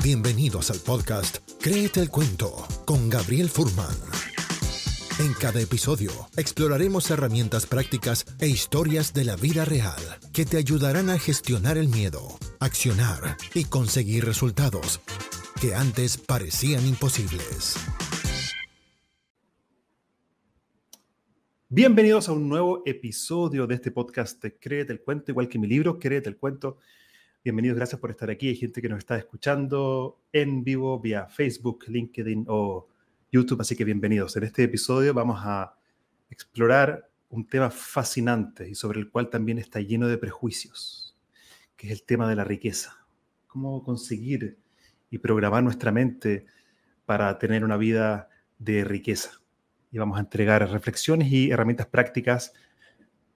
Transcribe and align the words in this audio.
Bienvenidos 0.00 0.70
al 0.70 0.78
podcast 0.78 1.38
Créete 1.60 1.98
el 1.98 2.08
Cuento 2.08 2.64
con 2.84 3.10
Gabriel 3.10 3.48
Furman. 3.48 3.96
En 5.18 5.32
cada 5.34 5.60
episodio 5.60 6.12
exploraremos 6.36 7.10
herramientas 7.10 7.66
prácticas 7.66 8.24
e 8.38 8.46
historias 8.46 9.12
de 9.12 9.24
la 9.24 9.34
vida 9.34 9.64
real 9.64 10.00
que 10.32 10.44
te 10.44 10.56
ayudarán 10.56 11.10
a 11.10 11.18
gestionar 11.18 11.76
el 11.76 11.88
miedo, 11.88 12.38
accionar 12.60 13.36
y 13.54 13.64
conseguir 13.64 14.24
resultados 14.24 15.00
que 15.60 15.74
antes 15.74 16.16
parecían 16.16 16.86
imposibles. 16.86 17.74
Bienvenidos 21.68 22.28
a 22.28 22.32
un 22.32 22.48
nuevo 22.48 22.84
episodio 22.86 23.66
de 23.66 23.74
este 23.74 23.90
podcast 23.90 24.40
de 24.40 24.56
Créete 24.56 24.92
el 24.92 25.00
Cuento, 25.00 25.32
igual 25.32 25.48
que 25.48 25.58
mi 25.58 25.66
libro, 25.66 25.98
Créete 25.98 26.28
el 26.28 26.36
Cuento. 26.36 26.78
Bienvenidos, 27.44 27.76
gracias 27.76 28.00
por 28.00 28.10
estar 28.10 28.30
aquí. 28.30 28.48
Hay 28.48 28.56
gente 28.56 28.82
que 28.82 28.88
nos 28.88 28.98
está 28.98 29.16
escuchando 29.16 30.20
en 30.32 30.64
vivo 30.64 30.98
vía 30.98 31.28
Facebook, 31.28 31.84
LinkedIn 31.86 32.46
o 32.48 32.88
YouTube, 33.30 33.60
así 33.60 33.76
que 33.76 33.84
bienvenidos. 33.84 34.36
En 34.36 34.42
este 34.42 34.64
episodio 34.64 35.14
vamos 35.14 35.40
a 35.44 35.76
explorar 36.30 37.08
un 37.28 37.46
tema 37.46 37.70
fascinante 37.70 38.68
y 38.68 38.74
sobre 38.74 38.98
el 38.98 39.08
cual 39.08 39.30
también 39.30 39.58
está 39.58 39.80
lleno 39.80 40.08
de 40.08 40.18
prejuicios, 40.18 41.16
que 41.76 41.86
es 41.86 41.92
el 41.92 42.02
tema 42.02 42.28
de 42.28 42.34
la 42.34 42.42
riqueza. 42.42 43.06
Cómo 43.46 43.84
conseguir 43.84 44.58
y 45.08 45.18
programar 45.18 45.62
nuestra 45.62 45.92
mente 45.92 46.44
para 47.06 47.38
tener 47.38 47.64
una 47.64 47.76
vida 47.76 48.28
de 48.58 48.82
riqueza 48.82 49.40
y 49.92 49.98
vamos 49.98 50.18
a 50.18 50.22
entregar 50.22 50.68
reflexiones 50.68 51.30
y 51.30 51.50
herramientas 51.50 51.86
prácticas 51.86 52.52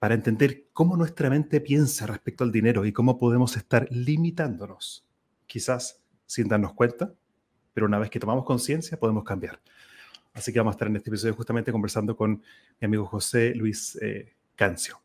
para 0.03 0.15
entender 0.15 0.65
cómo 0.73 0.97
nuestra 0.97 1.29
mente 1.29 1.61
piensa 1.61 2.05
respecto 2.05 2.43
al 2.43 2.51
dinero 2.51 2.83
y 2.83 2.91
cómo 2.91 3.17
podemos 3.17 3.55
estar 3.55 3.87
limitándonos, 3.89 5.07
quizás 5.47 6.03
sin 6.25 6.49
darnos 6.49 6.73
cuenta, 6.73 7.13
pero 7.73 7.85
una 7.85 7.99
vez 7.99 8.09
que 8.09 8.19
tomamos 8.19 8.43
conciencia 8.43 8.99
podemos 8.99 9.23
cambiar. 9.23 9.61
Así 10.33 10.51
que 10.51 10.59
vamos 10.59 10.73
a 10.73 10.75
estar 10.75 10.89
en 10.89 10.97
este 10.97 11.09
episodio 11.09 11.33
justamente 11.33 11.71
conversando 11.71 12.17
con 12.17 12.31
mi 12.81 12.85
amigo 12.85 13.05
José 13.05 13.55
Luis 13.55 13.97
eh, 14.01 14.33
Cancio. 14.55 14.99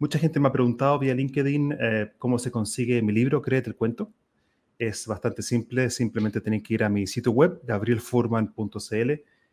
Mucha 0.00 0.18
gente 0.18 0.40
me 0.40 0.48
ha 0.48 0.52
preguntado 0.52 0.98
vía 0.98 1.14
LinkedIn 1.14 1.76
eh, 1.80 2.12
cómo 2.18 2.36
se 2.40 2.50
consigue 2.50 3.00
mi 3.00 3.12
libro, 3.12 3.40
Créete 3.42 3.70
el 3.70 3.76
Cuento. 3.76 4.12
Es 4.76 5.06
bastante 5.06 5.42
simple, 5.42 5.88
simplemente 5.88 6.40
tienen 6.40 6.64
que 6.64 6.74
ir 6.74 6.82
a 6.82 6.88
mi 6.88 7.06
sitio 7.06 7.30
web, 7.30 7.60
gabrielfurman.cl, 7.62 9.12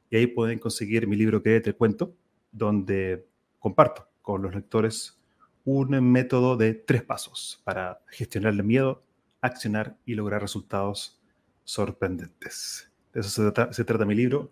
y 0.10 0.16
ahí 0.18 0.26
pueden 0.26 0.58
conseguir 0.58 1.06
mi 1.06 1.16
libro 1.16 1.44
que 1.44 1.62
te 1.62 1.74
cuento, 1.74 2.16
donde 2.52 3.28
comparto 3.60 4.09
con 4.30 4.44
los 4.44 4.54
lectores 4.54 5.20
un 5.66 5.90
método 6.12 6.56
de 6.56 6.76
tres 6.76 7.02
pasos 7.02 7.64
para 7.64 8.00
gestionar 8.10 8.54
el 8.54 8.64
miedo, 8.64 9.02
accionar 9.42 9.98
y 10.06 10.14
lograr 10.14 10.40
resultados 10.40 11.20
sorprendentes. 11.64 12.92
De 13.12 13.22
eso 13.22 13.52
se 13.72 13.84
trata, 13.86 14.06
mi 14.06 14.14
libro. 14.14 14.52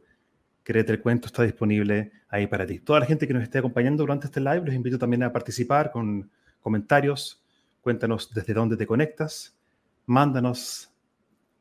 Créete 0.64 0.94
el 0.94 1.00
cuento 1.00 1.28
está 1.28 1.44
disponible 1.44 2.12
ahí 2.28 2.48
para 2.48 2.66
ti. 2.66 2.80
Toda 2.80 3.02
la 3.02 3.06
gente 3.06 3.28
que 3.28 3.36
nos 3.36 3.44
esté 3.44 3.60
acompañando 3.60 4.02
durante 4.02 4.26
este 4.26 4.40
live, 4.40 4.64
los 4.66 4.74
invito 4.74 4.98
también 4.98 5.22
a 5.22 5.32
participar 5.32 5.92
con 5.92 6.28
comentarios. 6.60 7.46
Cuéntanos 7.82 8.34
desde 8.34 8.56
dónde 8.56 8.78
te 8.78 8.88
conectas. 8.88 9.56
Mándanos 10.08 10.92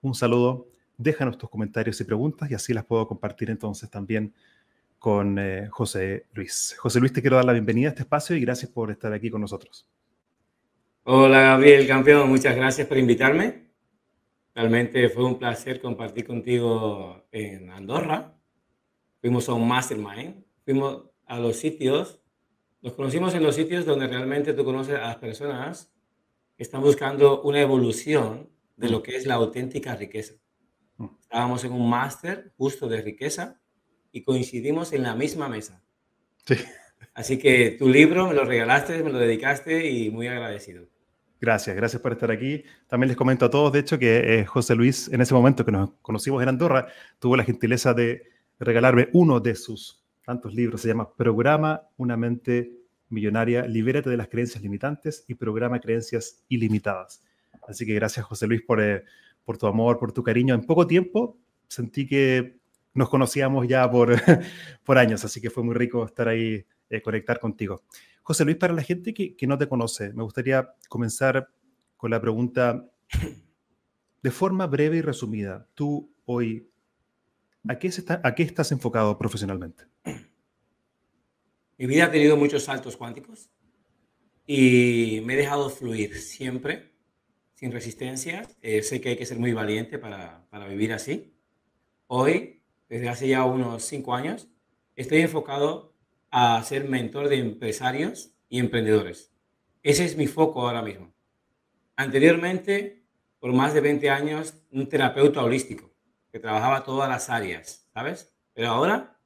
un 0.01 0.15
saludo 0.15 0.69
déjanos 0.99 1.37
tus 1.37 1.51
comentarios 1.51 2.01
y 2.01 2.05
preguntas 2.05 2.51
y 2.51 2.55
así 2.55 2.73
las 2.73 2.87
puedo 2.87 3.07
compartir 3.07 3.51
entonces 3.51 3.91
también 3.91 4.33
con 4.99 5.39
eh, 5.39 5.69
José 5.71 6.27
Luis. 6.33 6.77
José 6.79 7.01
Luis, 7.01 7.13
te 7.13 7.21
quiero 7.21 7.37
dar 7.37 7.45
la 7.45 7.53
bienvenida 7.53 7.89
a 7.89 7.91
este 7.91 8.03
espacio 8.03 8.37
y 8.37 8.41
gracias 8.41 8.71
por 8.71 8.91
estar 8.91 9.13
aquí 9.13 9.31
con 9.31 9.41
nosotros. 9.41 9.87
Hola 11.05 11.41
Gabriel, 11.41 11.87
campeón, 11.87 12.29
muchas 12.29 12.57
gracias 12.57 12.89
por 12.89 12.99
invitarme. 12.99 13.67
Realmente 14.55 15.09
fue 15.09 15.25
un 15.25 15.39
placer 15.39 15.81
compartir 15.81 16.27
contigo 16.27 17.27
en 17.31 17.71
Andorra. 17.71 18.35
Fuimos 19.21 19.49
a 19.49 19.55
un 19.55 19.69
mastermind, 19.69 20.45
fuimos 20.65 21.05
a 21.27 21.39
los 21.39 21.57
sitios, 21.57 22.21
nos 22.81 22.95
conocimos 22.95 23.35
en 23.35 23.43
los 23.43 23.55
sitios 23.55 23.85
donde 23.85 24.07
realmente 24.07 24.53
tú 24.53 24.65
conoces 24.65 24.97
a 24.97 25.03
las 25.03 25.17
personas 25.17 25.93
que 26.57 26.63
están 26.63 26.81
buscando 26.81 27.43
una 27.43 27.61
evolución 27.61 28.49
de 28.77 28.89
lo 28.89 29.03
que 29.03 29.17
es 29.17 29.27
la 29.27 29.35
auténtica 29.35 29.95
riqueza. 29.95 30.35
Estábamos 31.21 31.65
en 31.65 31.73
un 31.73 31.89
máster 31.89 32.53
justo 32.57 32.89
de 32.89 33.03
riqueza 33.03 33.61
y 34.17 34.23
coincidimos 34.23 34.95
en 34.95 35.03
la 35.03 35.15
misma 35.15 35.47
mesa. 35.47 35.83
Sí. 36.47 36.55
Así 37.13 37.39
que 37.39 37.77
tu 37.79 37.87
libro 37.87 38.27
me 38.27 38.33
lo 38.33 38.47
regalaste, 38.47 39.03
me 39.03 39.13
lo 39.13 39.19
dedicaste 39.19 39.91
y 39.91 40.11
muy 40.11 40.27
agradecido. 40.27 40.87
Gracias, 41.39 41.77
gracias 41.77 42.01
por 42.01 42.13
estar 42.13 42.31
aquí. 42.31 42.65
También 42.87 43.09
les 43.09 43.17
comento 43.19 43.45
a 43.45 43.51
todos, 43.51 43.75
de 43.75 43.81
hecho, 43.81 43.99
que 43.99 44.39
eh, 44.39 44.47
José 44.47 44.75
Luis, 44.75 45.09
en 45.13 45.21
ese 45.21 45.35
momento 45.35 45.67
que 45.67 45.73
nos 45.73 45.91
conocimos 46.01 46.43
en 46.43 46.49
Andorra, 46.49 46.89
tuvo 47.19 47.37
la 47.37 47.45
gentileza 47.45 47.93
de 47.93 48.23
regalarme 48.59 49.11
uno 49.13 49.39
de 49.39 49.55
sus 49.55 50.03
tantos 50.25 50.55
libros. 50.55 50.81
Se 50.81 50.89
llama 50.89 51.15
Programa 51.15 51.83
Una 51.99 52.17
Mente 52.17 52.73
Millonaria, 53.11 53.67
Libérate 53.67 54.09
de 54.09 54.17
las 54.17 54.29
Creencias 54.29 54.63
Limitantes 54.63 55.27
y 55.29 55.35
Programa 55.35 55.79
Creencias 55.79 56.43
Ilimitadas. 56.49 57.23
Así 57.69 57.85
que 57.85 57.93
gracias, 57.93 58.25
José 58.25 58.47
Luis, 58.47 58.63
por, 58.63 58.81
eh, 58.81 59.05
por 59.45 59.59
tu 59.59 59.67
amor, 59.67 59.99
por 59.99 60.13
tu 60.13 60.23
cariño. 60.23 60.55
En 60.55 60.65
poco 60.65 60.87
tiempo 60.87 61.37
sentí 61.69 62.07
que 62.07 62.57
nos 62.97 63.09
conocíamos 63.09 63.69
ya 63.69 63.89
por, 63.91 64.15
por 64.85 64.99
años, 64.99 65.25
así 65.25 65.41
que 65.41 65.51
fue 65.51 65.63
muy 65.63 65.75
rico 65.75 66.05
estar 66.05 66.29
ahí, 66.29 66.65
eh, 66.91 67.03
conectar 67.03 67.39
contigo. 67.39 67.83
José 68.23 68.45
Luis, 68.45 68.57
para 68.57 68.73
la 68.73 68.83
gente 68.83 69.15
que, 69.15 69.37
que 69.37 69.47
no 69.47 69.57
te 69.57 69.69
conoce, 69.69 70.13
me 70.13 70.25
gustaría 70.25 70.75
comenzar 70.89 71.49
con 71.97 72.11
la 72.11 72.21
pregunta 72.21 72.85
de 74.23 74.31
forma 74.31 74.67
breve 74.67 74.97
y 74.97 75.03
resumida. 75.03 75.69
Tú 75.75 76.13
hoy, 76.25 76.69
¿a 77.69 77.79
qué, 77.79 77.89
está, 77.89 78.21
¿a 78.25 78.35
qué 78.35 78.43
estás 78.43 78.73
enfocado 78.73 79.17
profesionalmente? 79.17 79.85
Mi 81.79 81.87
vida 81.87 82.07
ha 82.07 82.11
tenido 82.11 82.37
muchos 82.37 82.65
saltos 82.65 82.97
cuánticos 82.97 83.51
y 84.47 85.21
me 85.25 85.35
he 85.35 85.37
dejado 85.37 85.69
fluir 85.69 86.17
siempre 86.19 86.93
sin 87.55 87.73
resistencia. 87.73 88.49
Eh, 88.63 88.83
sé 88.83 89.01
que 89.01 89.11
hay 89.11 89.17
que 89.17 89.27
ser 89.27 89.39
muy 89.39 89.53
valiente 89.53 89.99
para, 89.99 90.47
para, 90.51 90.69
vivir 90.69 90.93
así. 90.93 91.35
Hoy, 92.07 92.63
desde 92.89 93.09
hace 93.09 93.29
ya 93.29 93.45
unos 93.45 93.85
cinco 93.85 94.15
años, 94.15 94.49
estoy 94.95 95.21
enfocado 95.21 95.95
a 96.31 96.63
ser 96.63 96.89
mentor 96.89 97.29
de 97.29 97.39
empresarios 97.39 98.33
y 98.49 98.59
emprendedores. 98.59 99.33
Ese 99.83 100.05
es 100.05 100.17
mi 100.17 100.27
foco 100.27 100.67
ahora 100.67 100.83
mismo. 100.83 101.15
Anteriormente, 101.97 103.05
por 103.39 103.53
más 103.53 103.75
de 103.75 103.81
20 103.81 104.11
años, 104.11 104.55
un 104.71 104.89
terapeuta 104.89 105.43
holístico 105.43 105.93
que 106.31 106.41
trabajaba 106.41 106.85
todas 106.85 107.09
las 107.09 107.31
áreas, 107.31 107.89
¿sabes? 107.95 108.35
Pero 108.53 108.69
ahora 108.69 109.19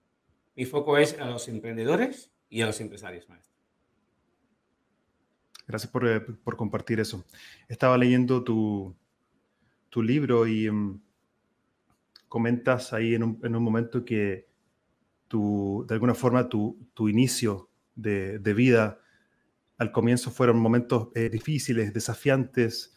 mi 0.55 0.65
foco 0.65 0.99
es 0.99 1.19
a 1.19 1.27
los 1.27 1.49
emprendedores 1.49 2.33
y 2.49 2.61
a 2.61 2.67
los 2.67 2.81
empresarios, 2.81 3.29
maestro. 3.29 3.57
Gracias 5.67 5.91
por, 5.91 6.07
eh, 6.07 6.21
por 6.21 6.57
compartir 6.57 7.01
eso. 7.01 7.25
Estaba 7.69 7.97
leyendo 7.97 8.43
tu, 8.43 8.95
tu 9.89 10.03
libro 10.03 10.47
y 10.47 10.69
um, 10.69 11.01
comentas 12.31 12.93
ahí 12.93 13.17
en 13.17 13.25
un, 13.25 13.41
en 13.43 13.57
un, 13.57 13.63
momento 13.63 14.05
que 14.05 14.47
tu, 15.27 15.85
de 15.89 15.95
alguna 15.95 16.15
forma 16.15 16.49
tu, 16.49 16.79
tu 16.95 17.09
inicio 17.09 17.71
de, 17.97 18.39
de, 18.39 18.55
vida 18.55 19.01
al 19.79 19.91
comienzo 19.91 20.31
fueron 20.31 20.61
momentos 20.61 21.09
eh, 21.17 21.29
difíciles, 21.29 21.93
desafiantes. 21.93 22.97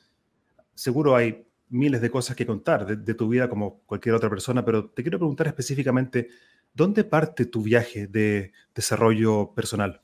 Seguro 0.76 1.16
hay 1.16 1.48
miles 1.70 2.00
de 2.00 2.12
cosas 2.12 2.36
que 2.36 2.46
contar 2.46 2.86
de, 2.86 3.14
tu 3.16 3.28
vida 3.28 3.50
como 3.50 3.80
cualquier 3.88 4.14
otra 4.14 4.30
persona, 4.30 4.64
pero 4.64 4.92
te 4.92 5.02
quiero 5.02 5.18
preguntar 5.18 5.48
específicamente, 5.48 6.30
¿dónde 6.72 7.04
parte 7.04 7.46
tu 7.46 7.64
viaje 7.64 8.06
de 8.06 8.52
desarrollo 8.76 9.52
personal? 9.56 10.00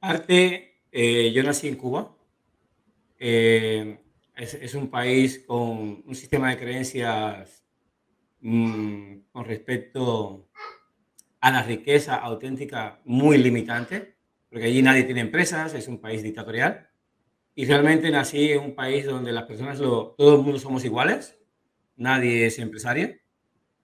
Parte 0.00 0.80
eh, 0.90 1.32
yo 1.34 1.42
nací 1.42 1.68
en 1.68 1.76
Cuba. 1.76 2.16
Eh, 3.18 3.98
es, 4.38 4.54
es, 4.54 4.74
un 4.74 4.88
país 4.88 5.44
con 5.46 6.02
un 6.06 6.14
sistema 6.14 6.50
de 6.50 6.58
creencias 6.58 7.64
mmm, 8.40 9.18
con 9.32 9.44
respecto 9.44 10.48
a 11.40 11.50
la 11.50 11.62
riqueza 11.62 12.16
auténtica 12.16 13.00
muy 13.04 13.38
limitante, 13.38 14.16
porque 14.48 14.66
allí 14.66 14.82
nadie 14.82 15.04
tiene 15.04 15.20
empresas, 15.20 15.74
es 15.74 15.88
un 15.88 16.00
país 16.00 16.22
dictatorial. 16.22 16.88
Y 17.54 17.64
realmente 17.66 18.10
nací 18.10 18.52
en 18.52 18.60
un 18.60 18.74
país 18.74 19.04
donde 19.04 19.32
las 19.32 19.44
personas, 19.44 19.80
lo, 19.80 20.14
todo 20.16 20.36
el 20.36 20.42
mundo 20.42 20.58
somos 20.58 20.84
iguales, 20.84 21.36
nadie 21.96 22.46
es 22.46 22.58
empresario 22.58 23.16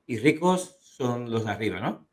y 0.06 0.18
ricos 0.18 0.76
son 0.80 1.30
los 1.30 1.44
de 1.44 1.50
arriba, 1.50 1.80
¿no? 1.80 2.06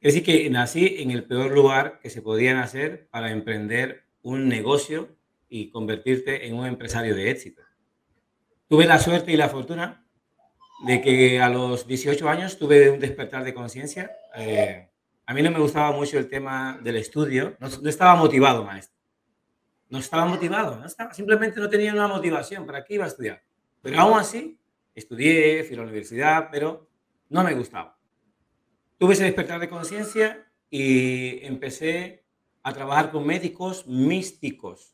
Es 0.00 0.14
decir, 0.14 0.24
que 0.24 0.50
nací 0.50 0.96
en 0.98 1.10
el 1.12 1.24
peor 1.24 1.52
lugar 1.52 2.00
que 2.00 2.10
se 2.10 2.20
podía 2.20 2.54
nacer 2.54 3.08
para 3.08 3.30
emprender 3.30 4.04
un 4.22 4.48
negocio 4.48 5.16
y 5.48 5.70
convertirte 5.70 6.46
en 6.46 6.56
un 6.56 6.66
empresario 6.66 7.14
de 7.14 7.30
éxito. 7.30 7.62
Tuve 8.68 8.86
la 8.86 8.98
suerte 8.98 9.32
y 9.32 9.36
la 9.36 9.48
fortuna 9.48 10.06
de 10.86 11.00
que 11.00 11.40
a 11.40 11.48
los 11.48 11.86
18 11.86 12.28
años 12.28 12.58
tuve 12.58 12.90
un 12.90 13.00
despertar 13.00 13.44
de 13.44 13.54
conciencia. 13.54 14.10
Eh, 14.36 14.88
a 15.26 15.34
mí 15.34 15.42
no 15.42 15.50
me 15.50 15.58
gustaba 15.58 15.92
mucho 15.92 16.18
el 16.18 16.28
tema 16.28 16.78
del 16.82 16.96
estudio, 16.96 17.56
no, 17.60 17.68
no 17.68 17.88
estaba 17.88 18.14
motivado, 18.16 18.64
maestro. 18.64 18.94
No 19.88 19.98
estaba 19.98 20.24
motivado, 20.26 20.76
no 20.76 20.86
estaba, 20.86 21.14
simplemente 21.14 21.60
no 21.60 21.68
tenía 21.68 21.92
una 21.92 22.08
motivación. 22.08 22.66
¿Para 22.66 22.84
qué 22.84 22.94
iba 22.94 23.04
a 23.04 23.08
estudiar? 23.08 23.42
Pero 23.80 24.00
aún 24.00 24.18
así, 24.18 24.58
estudié, 24.94 25.62
fui 25.64 25.74
a 25.74 25.78
la 25.78 25.84
universidad, 25.84 26.48
pero 26.50 26.88
no 27.28 27.44
me 27.44 27.54
gustaba. 27.54 27.98
Tuve 28.98 29.14
ese 29.14 29.24
despertar 29.24 29.60
de 29.60 29.68
conciencia 29.68 30.46
y 30.70 31.44
empecé 31.44 32.24
a 32.62 32.72
trabajar 32.72 33.10
con 33.10 33.26
médicos 33.26 33.86
místicos. 33.86 34.93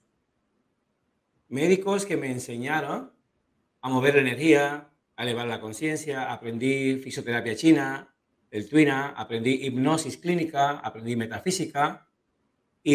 Médicos 1.51 2.07
que 2.07 2.17
me 2.17 2.31
enseñaron 2.31 3.13
a 3.83 3.89
mover 3.89 4.17
energía, 4.17 4.89
a 5.17 5.23
elevar 5.25 5.49
la 5.49 5.61
conciencia. 5.61 6.33
Aprendí 6.33 6.97
fisioterapia 6.99 7.57
china, 7.57 8.15
el 8.53 8.69
Twina, 8.69 9.09
aprendí 9.09 9.67
hipnosis 9.67 10.17
clínica, 10.17 10.79
aprendí 10.79 11.17
metafísica. 11.17 12.09
Y 12.85 12.95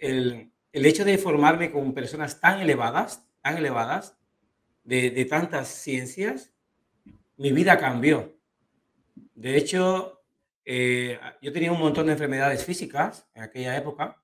el, 0.00 0.52
el 0.72 0.86
hecho 0.86 1.04
de 1.04 1.18
formarme 1.18 1.70
con 1.70 1.92
personas 1.92 2.40
tan 2.40 2.60
elevadas, 2.60 3.28
tan 3.42 3.58
elevadas, 3.58 4.16
de, 4.84 5.10
de 5.10 5.24
tantas 5.26 5.68
ciencias, 5.68 6.50
mi 7.36 7.52
vida 7.52 7.78
cambió. 7.78 8.38
De 9.34 9.58
hecho, 9.58 10.24
eh, 10.64 11.20
yo 11.42 11.52
tenía 11.52 11.72
un 11.72 11.78
montón 11.78 12.06
de 12.06 12.12
enfermedades 12.12 12.64
físicas 12.64 13.28
en 13.34 13.42
aquella 13.42 13.76
época. 13.76 14.21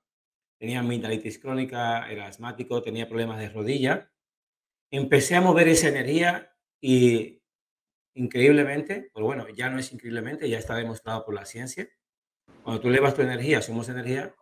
Tenía 0.59 0.81
amigdalitis 0.81 1.39
crónica, 1.39 2.09
era 2.11 2.27
asmático, 2.27 2.83
tenía 2.83 3.07
problemas 3.07 3.39
de 3.39 3.49
rodilla. 3.49 4.11
Empecé 4.91 5.35
a 5.35 5.41
mover 5.41 5.69
esa 5.69 5.87
energía 5.87 6.53
y 6.81 7.41
increíblemente, 8.13 9.09
pero 9.13 9.25
bueno, 9.25 9.47
ya 9.49 9.69
no 9.69 9.79
es 9.79 9.93
increíblemente, 9.93 10.49
ya 10.49 10.57
está 10.57 10.75
demostrado 10.75 11.23
por 11.25 11.33
la 11.33 11.45
ciencia. 11.45 11.87
Cuando 12.63 12.81
tú 12.81 12.89
elevas 12.89 13.15
tu 13.15 13.21
energía, 13.21 13.61
somos 13.61 13.87
energía, 13.87 14.35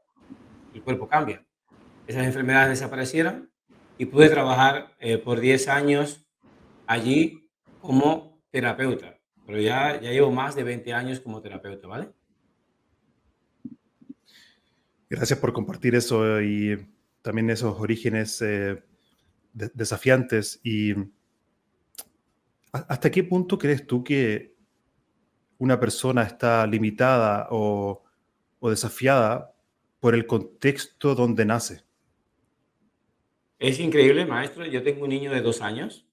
el 0.74 0.82
cuerpo 0.82 1.08
cambia. 1.08 1.46
Esas 2.08 2.26
enfermedades 2.26 2.70
desaparecieron 2.70 3.52
y 4.00 4.06
pude 4.06 4.30
trabajar 4.30 4.96
eh, 5.00 5.20
por 5.20 5.40
10 5.40 5.68
años 5.68 6.26
allí 6.88 7.52
como 7.80 8.42
terapeuta. 8.50 9.20
Pero 9.46 9.60
ya, 9.60 10.02
ya 10.02 10.12
llevo 10.12 10.32
más 10.32 10.56
de 10.56 10.64
20 10.64 10.94
años 10.94 11.20
como 11.20 11.42
terapeuta, 11.42 11.88
¿vale? 11.88 12.10
Gracias 15.10 15.40
por 15.40 15.54
compartir 15.54 15.96
eso 15.96 16.42
y 16.42 16.78
también 17.22 17.50
esos 17.50 17.80
orígenes 17.80 18.42
eh, 18.42 18.84
desafiantes. 19.54 20.60
¿Y 20.64 20.94
hasta 22.72 23.10
qué 23.10 23.24
punto 23.24 23.58
crees 23.58 23.88
tú 23.88 24.04
que 24.04 24.56
una 25.58 25.80
persona 25.80 26.24
está 26.24 26.68
limitada 26.68 27.48
o, 27.52 28.04
desafiada 28.62 29.54
por 30.00 30.14
el 30.14 30.28
contexto 30.28 31.16
donde 31.16 31.46
nace? 31.46 31.84
Es 33.60 33.80
increíble, 33.80 34.26
maestro. 34.26 34.66
Yo 34.66 34.84
tengo 34.84 35.04
un 35.04 35.10
niño 35.10 35.32
de 35.32 35.42
dos 35.42 35.62
años. 35.62 36.06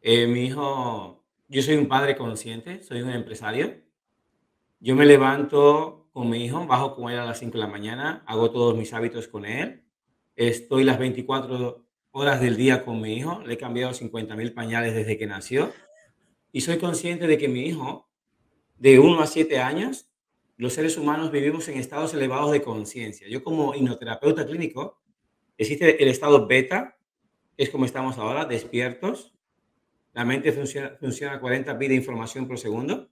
Eh, 0.00 0.26
mi 0.26 0.46
hijo, 0.46 1.22
yo 1.48 1.62
soy 1.62 1.76
un 1.76 1.86
padre 1.86 2.16
consciente, 2.16 2.82
soy 2.82 3.02
un 3.02 3.10
empresario. 3.10 3.82
Yo 4.80 4.96
me 4.96 5.04
levanto 5.04 5.99
con 6.12 6.28
mi 6.28 6.44
hijo, 6.44 6.66
bajo 6.66 6.94
con 6.94 7.10
él 7.10 7.18
a 7.18 7.24
las 7.24 7.38
5 7.38 7.52
de 7.52 7.58
la 7.58 7.66
mañana, 7.66 8.22
hago 8.26 8.50
todos 8.50 8.76
mis 8.76 8.92
hábitos 8.92 9.28
con 9.28 9.44
él. 9.44 9.84
Estoy 10.36 10.84
las 10.84 10.98
24 10.98 11.86
horas 12.12 12.40
del 12.40 12.56
día 12.56 12.84
con 12.84 13.00
mi 13.00 13.14
hijo. 13.14 13.42
Le 13.46 13.54
he 13.54 13.58
cambiado 13.58 13.94
50 13.94 14.34
mil 14.36 14.52
pañales 14.52 14.94
desde 14.94 15.16
que 15.16 15.26
nació. 15.26 15.72
Y 16.52 16.62
soy 16.62 16.78
consciente 16.78 17.26
de 17.26 17.38
que 17.38 17.48
mi 17.48 17.60
hijo, 17.66 18.08
de 18.78 18.98
1 18.98 19.20
a 19.20 19.26
7 19.26 19.60
años, 19.60 20.08
los 20.56 20.72
seres 20.72 20.96
humanos 20.96 21.30
vivimos 21.30 21.68
en 21.68 21.78
estados 21.78 22.12
elevados 22.14 22.52
de 22.52 22.62
conciencia. 22.62 23.28
Yo 23.28 23.42
como 23.44 23.74
hipnoterapeuta 23.74 24.46
clínico, 24.46 25.00
Existe 25.60 26.02
el 26.02 26.08
estado 26.08 26.46
beta, 26.46 26.96
es 27.58 27.68
como 27.68 27.84
estamos 27.84 28.16
ahora, 28.16 28.46
despiertos. 28.46 29.34
La 30.14 30.24
mente 30.24 30.52
funciona, 30.52 30.96
funciona 30.98 31.34
a 31.34 31.40
40 31.40 31.74
bits 31.74 31.90
de 31.90 31.96
información 31.96 32.48
por 32.48 32.58
segundo. 32.58 33.10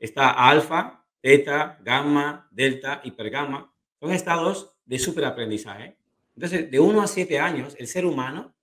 Está 0.00 0.32
alfa, 0.32 1.05
teta, 1.26 1.76
gamma, 1.82 2.46
delta, 2.52 3.00
hipergamma. 3.02 3.74
Son 3.98 4.12
estados 4.12 4.76
de 4.84 4.96
superaprendizaje. 4.96 5.96
Entonces, 6.36 6.70
de 6.70 6.78
1 6.78 7.02
a 7.02 7.08
7 7.08 7.40
años, 7.40 7.74
el 7.80 7.88
ser 7.88 8.06
humano, 8.06 8.54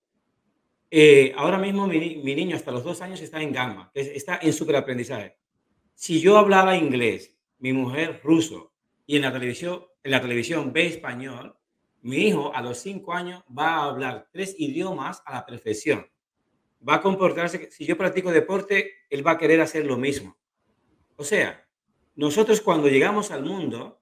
eh, 0.89 1.33
ahora 1.35 1.57
mismo 1.57 1.87
mi, 1.87 1.99
niño 2.23 2.55
hasta 2.55 2.71
los 2.71 2.85
2 2.85 3.01
años 3.01 3.21
está 3.21 3.41
en 3.41 3.51
gamma, 3.51 3.91
está 3.93 4.39
en 4.41 4.53
superaprendizaje. 4.53 5.37
Si 5.93 6.21
yo 6.21 6.37
hablaba 6.37 6.77
inglés, 6.77 7.37
mi 7.59 7.73
mujer 7.73 8.21
ruso, 8.23 8.71
y 9.05 9.17
en 9.17 9.23
la 9.23 9.33
televisión, 9.33 9.83
en 10.01 10.11
la 10.11 10.21
televisión 10.21 10.71
ve 10.71 10.87
español, 10.87 11.57
mi 12.01 12.27
hijo 12.27 12.55
a 12.55 12.61
los 12.61 12.77
cinco 12.77 13.11
años 13.11 13.43
va 13.49 13.71
a 13.71 13.83
hablar 13.89 14.29
tres 14.31 14.55
idiomas 14.57 15.21
a 15.25 15.33
la 15.33 15.45
perfección. 15.45 16.07
Va 16.87 16.95
a 16.95 17.01
comportarse, 17.01 17.69
si 17.71 17.85
yo 17.85 17.97
practico 17.97 18.31
deporte, 18.31 18.89
él 19.09 19.27
va 19.27 19.31
a 19.31 19.37
querer 19.37 19.59
hacer 19.59 19.85
lo 19.85 19.97
mismo. 19.97 20.37
O 21.17 21.25
sea, 21.25 21.62
nosotros 22.15 22.61
cuando 22.61 22.87
llegamos 22.87 23.31
al 23.31 23.43
mundo, 23.43 24.01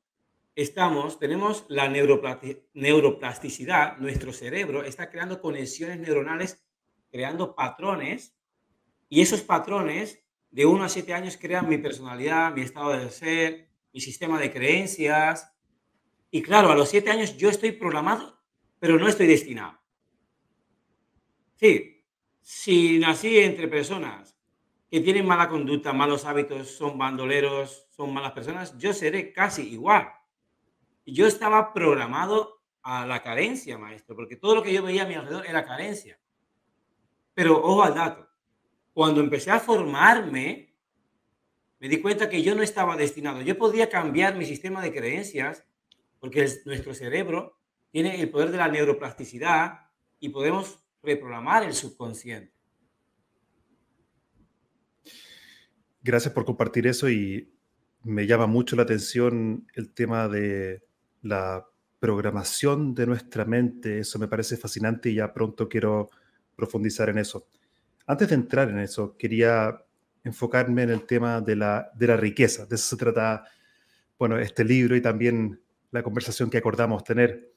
estamos, 0.56 1.18
tenemos 1.20 1.66
la 1.70 1.88
neuroplasticidad, 1.88 3.98
nuestro 3.98 4.34
cerebro 4.34 4.84
está 4.84 5.10
creando 5.10 5.42
conexiones 5.42 6.00
neuronales, 6.00 6.62
creando 7.10 7.56
patrones, 7.56 8.36
y 9.08 9.22
esos 9.22 9.42
patrones 9.42 10.22
de 10.50 10.66
uno 10.66 10.84
a 10.84 10.90
siete 10.90 11.14
años 11.14 11.38
crean 11.38 11.70
mi 11.70 11.78
personalidad, 11.78 12.54
mi 12.54 12.62
estado 12.62 12.92
de 12.92 13.10
ser, 13.10 13.70
mi 13.94 14.02
sistema 14.02 14.40
de 14.40 14.52
creencias, 14.52 15.54
y 16.30 16.42
claro, 16.42 16.72
a 16.72 16.76
los 16.76 16.90
siete 16.90 17.12
años 17.12 17.38
yo 17.38 17.50
estoy 17.50 17.72
programado, 17.74 18.42
pero 18.80 18.98
no 18.98 19.08
estoy 19.08 19.28
destinado. 19.28 19.80
Sí, 21.56 22.06
si 22.42 23.00
nací 23.00 23.40
entre 23.40 23.68
personas 23.68 24.38
que 24.92 25.00
tienen 25.00 25.26
mala 25.26 25.48
conducta, 25.48 25.94
malos 25.94 26.26
hábitos, 26.26 26.68
son 26.68 26.98
bandoleros, 26.98 27.88
son 27.92 28.14
malas 28.14 28.34
personas, 28.34 28.78
yo 28.78 28.94
seré 28.94 29.32
casi 29.32 29.70
igual. 29.70 30.12
Yo 31.06 31.28
estaba 31.28 31.74
programado 31.74 32.62
a 32.82 33.06
la 33.06 33.24
carencia, 33.24 33.78
maestro, 33.78 34.18
porque 34.18 34.36
todo 34.36 34.56
lo 34.56 34.62
que 34.62 34.74
yo 34.74 34.84
veía 34.84 35.04
a 35.04 35.08
mi 35.08 35.14
alrededor 35.14 35.48
era 35.48 35.66
carencia. 35.66 36.20
Pero 37.34 37.64
ojo 37.64 37.84
al 37.84 37.96
dato, 37.96 38.28
cuando 38.92 39.22
empecé 39.22 39.52
a 39.52 39.62
formarme, 39.62 40.76
me 41.80 41.88
di 41.88 42.02
cuenta 42.02 42.28
que 42.28 42.44
yo 42.44 42.54
no 42.54 42.62
estaba 42.62 42.98
destinado. 42.98 43.42
Yo 43.42 43.58
podía 43.58 43.90
cambiar 43.90 44.36
mi 44.36 44.44
sistema 44.44 44.82
de 44.82 44.92
creencias 44.92 45.64
porque 46.20 46.50
nuestro 46.66 46.94
cerebro 46.94 47.58
tiene 47.92 48.20
el 48.20 48.30
poder 48.30 48.52
de 48.52 48.58
la 48.58 48.68
neuroplasticidad 48.68 49.90
y 50.20 50.30
podemos 50.30 50.84
reprogramar 51.02 51.64
el 51.64 51.74
subconsciente. 51.74 52.61
Gracias 56.04 56.34
por 56.34 56.46
compartir 56.46 56.88
eso 56.88 57.10
y 57.10 57.54
me 58.04 58.26
llama 58.26 58.48
mucho 58.48 58.76
la 58.76 58.84
atención 58.84 59.68
el 59.76 59.94
tema 59.94 60.28
de 60.28 60.84
la 61.22 61.68
programación 62.00 62.96
de 62.96 63.06
nuestra 63.06 63.46
mente. 63.46 64.00
Eso 64.00 64.18
me 64.18 64.28
parece 64.28 64.58
fascinante 64.58 65.12
y 65.12 65.16
ya 65.16 65.32
pronto 65.32 65.70
quiero 65.70 66.10
profundizar 66.56 67.10
en 67.10 67.20
eso. 67.20 67.48
Antes 68.08 68.30
de 68.30 68.36
entrar 68.36 68.70
en 68.70 68.80
eso, 68.80 69.16
quería 69.16 69.86
enfocarme 70.24 70.84
en 70.84 70.90
el 70.90 71.06
tema 71.06 71.42
de 71.42 71.56
la, 71.56 71.92
riqueza. 72.18 72.66
De 72.66 72.76
eso 72.76 72.88
se 72.88 72.98
trata, 72.98 73.44
bueno, 74.18 74.40
este 74.40 74.64
libro 74.64 74.96
y 74.96 75.02
también 75.02 75.62
la 75.92 76.02
conversación 76.02 76.50
que 76.50 76.58
acordamos 76.58 77.04
tener. 77.04 77.54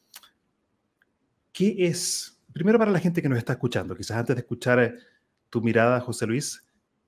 ¿Qué 1.52 1.74
es, 1.78 2.42
primero 2.52 2.78
para 2.78 2.90
la 2.90 3.00
gente 3.00 3.22
que 3.22 3.28
nos 3.28 3.38
está 3.38 3.54
escuchando, 3.54 3.96
quizás 3.96 4.18
antes 4.18 4.36
de 4.36 4.40
escuchar 4.40 4.94
tu 5.48 5.62
mirada, 5.62 6.00
José 6.00 6.26
Luis, 6.26 6.63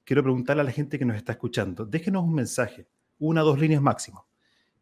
quiero 0.07 0.23
preguntarle 0.23 0.63
a 0.63 0.65
la 0.65 0.71
gente 0.71 0.99
que 0.99 1.05
nos 1.05 1.17
está 1.17 1.33
escuchando, 1.33 1.85
déjenos 1.85 2.23
un 2.23 2.33
mensaje, 2.33 2.87
una 3.19 3.43
o 3.43 3.45
dos 3.45 3.59
líneas 3.59 3.83
máximo. 3.83 4.27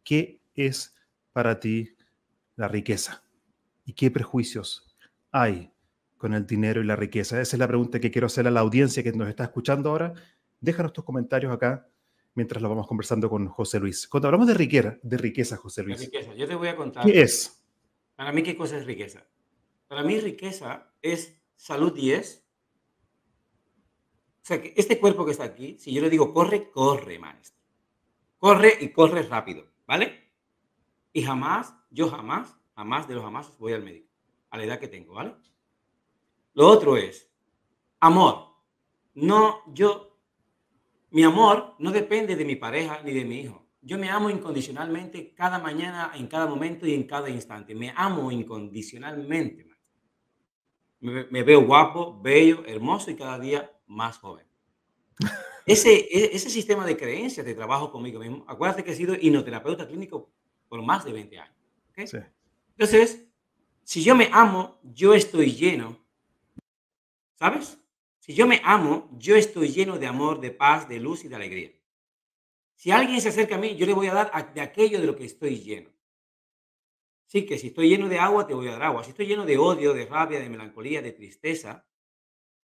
¿Qué 0.03 0.39
es 0.53 0.95
para 1.33 1.59
ti 1.59 1.95
la 2.55 2.67
riqueza? 2.67 3.23
¿Y 3.85 3.93
qué 3.93 4.11
prejuicios 4.11 4.95
hay 5.31 5.73
con 6.17 6.33
el 6.35 6.45
dinero 6.45 6.81
y 6.81 6.85
la 6.85 6.95
riqueza? 6.95 7.41
Esa 7.41 7.55
es 7.55 7.59
la 7.59 7.67
pregunta 7.67 7.99
que 7.99 8.11
quiero 8.11 8.27
hacer 8.27 8.47
a 8.47 8.51
la 8.51 8.59
audiencia 8.59 9.01
que 9.03 9.11
nos 9.11 9.27
está 9.27 9.45
escuchando 9.45 9.89
ahora. 9.89 10.13
Déjanos 10.61 10.93
tus 10.93 11.03
comentarios 11.03 11.51
acá 11.51 11.89
mientras 12.35 12.61
lo 12.61 12.69
vamos 12.69 12.87
conversando 12.87 13.27
con 13.27 13.47
José 13.47 13.79
Luis. 13.79 14.07
Cuando 14.07 14.27
hablamos 14.27 14.47
de 14.47 14.53
riqueza, 14.53 14.97
de 15.01 15.17
riqueza, 15.17 15.57
José 15.57 15.83
Luis. 15.83 15.99
riqueza, 15.99 16.35
yo 16.35 16.47
te 16.47 16.53
voy 16.53 16.67
a 16.67 16.75
contar. 16.75 17.03
¿Qué 17.03 17.21
es? 17.21 17.65
Para 18.15 18.31
mí, 18.31 18.43
¿qué 18.43 18.55
cosa 18.55 18.77
es 18.77 18.85
riqueza? 18.85 19.25
Para 19.87 20.03
mí, 20.03 20.19
riqueza 20.19 20.91
es 21.01 21.35
salud 21.55 21.93
10. 21.93 22.44
O 24.45 24.47
sea, 24.47 24.61
que 24.61 24.75
este 24.77 24.99
cuerpo 24.99 25.25
que 25.25 25.31
está 25.31 25.43
aquí, 25.43 25.75
si 25.79 25.91
yo 25.91 26.03
le 26.03 26.09
digo 26.11 26.31
corre, 26.31 26.69
corre, 26.69 27.17
maestro. 27.17 27.59
Corre 28.37 28.77
y 28.79 28.89
corre 28.89 29.23
rápido, 29.23 29.65
¿vale? 29.87 30.33
Y 31.11 31.23
jamás, 31.23 31.73
yo 31.89 32.11
jamás, 32.11 32.55
jamás 32.75 33.07
de 33.07 33.15
los 33.15 33.23
jamás 33.23 33.57
voy 33.57 33.73
al 33.73 33.81
médico, 33.81 34.07
a 34.51 34.57
la 34.57 34.65
edad 34.65 34.79
que 34.79 34.87
tengo, 34.87 35.15
¿vale? 35.15 35.33
Lo 36.53 36.67
otro 36.67 36.95
es 36.95 37.27
amor. 37.99 38.51
No, 39.15 39.61
yo 39.73 40.15
mi 41.09 41.23
amor 41.23 41.73
no 41.79 41.89
depende 41.89 42.35
de 42.35 42.45
mi 42.45 42.55
pareja 42.55 43.01
ni 43.03 43.13
de 43.13 43.25
mi 43.25 43.39
hijo. 43.39 43.65
Yo 43.81 43.97
me 43.97 44.11
amo 44.11 44.29
incondicionalmente 44.29 45.33
cada 45.33 45.57
mañana, 45.57 46.11
en 46.13 46.27
cada 46.27 46.45
momento 46.45 46.85
y 46.85 46.93
en 46.93 47.07
cada 47.07 47.31
instante. 47.31 47.73
Me 47.73 47.91
amo 47.95 48.31
incondicionalmente. 48.31 49.65
me, 50.99 51.41
veo 51.41 51.65
guapo, 51.65 52.21
bello, 52.21 52.63
hermoso 52.67 53.09
y 53.09 53.15
cada 53.15 53.39
día 53.39 53.71
más 53.87 54.17
joven. 54.17 54.45
Ese, 55.65 55.93
e, 55.93 56.35
ese 56.35 56.49
sistema 56.49 56.85
de 56.85 56.95
creencias 56.95 57.45
de 57.45 57.55
trabajo 57.55 57.91
conmigo 57.91 58.19
mismo, 58.19 58.45
acuérdate 58.47 58.83
que 58.83 58.91
he 58.91 58.95
sido 58.95 59.15
hipnoterapeuta 59.15 59.87
clínico 59.87 60.29
por 60.67 60.81
más 60.83 61.05
de 61.05 61.13
20 61.13 61.39
años. 61.39 61.55
Entonces, 62.77 63.25
si 63.83 64.03
yo 64.03 64.15
me 64.15 64.29
amo, 64.31 64.79
yo 64.83 65.13
estoy 65.13 65.53
lleno. 65.53 66.03
¿Sabes? 67.35 67.79
Si 68.19 68.33
yo 68.33 68.47
me 68.47 68.61
amo, 68.63 69.09
yo 69.17 69.35
estoy 69.35 69.69
lleno 69.69 69.97
de 69.97 70.07
amor, 70.07 70.39
de 70.39 70.51
paz, 70.51 70.87
de 70.89 70.99
luz 70.99 71.23
y 71.25 71.27
de 71.27 71.35
alegría. 71.35 71.71
Si 72.75 72.91
alguien 72.91 73.21
se 73.21 73.29
acerca 73.29 73.55
a 73.55 73.57
mí, 73.57 73.75
yo 73.75 73.85
le 73.85 73.93
voy 73.93 74.07
a 74.07 74.13
dar 74.13 74.53
de 74.53 74.61
aquello 74.61 74.99
de 74.99 75.07
lo 75.07 75.15
que 75.15 75.25
estoy 75.25 75.59
lleno. 75.59 75.89
Sí, 77.27 77.45
que 77.45 77.57
si 77.57 77.67
estoy 77.67 77.89
lleno 77.89 78.09
de 78.09 78.19
agua, 78.19 78.45
te 78.45 78.53
voy 78.53 78.67
a 78.67 78.71
dar 78.71 78.83
agua. 78.83 79.03
Si 79.03 79.11
estoy 79.11 79.27
lleno 79.27 79.45
de 79.45 79.57
odio, 79.57 79.93
de 79.93 80.05
rabia, 80.05 80.39
de 80.39 80.49
melancolía, 80.49 81.01
de 81.01 81.11
tristeza, 81.11 81.85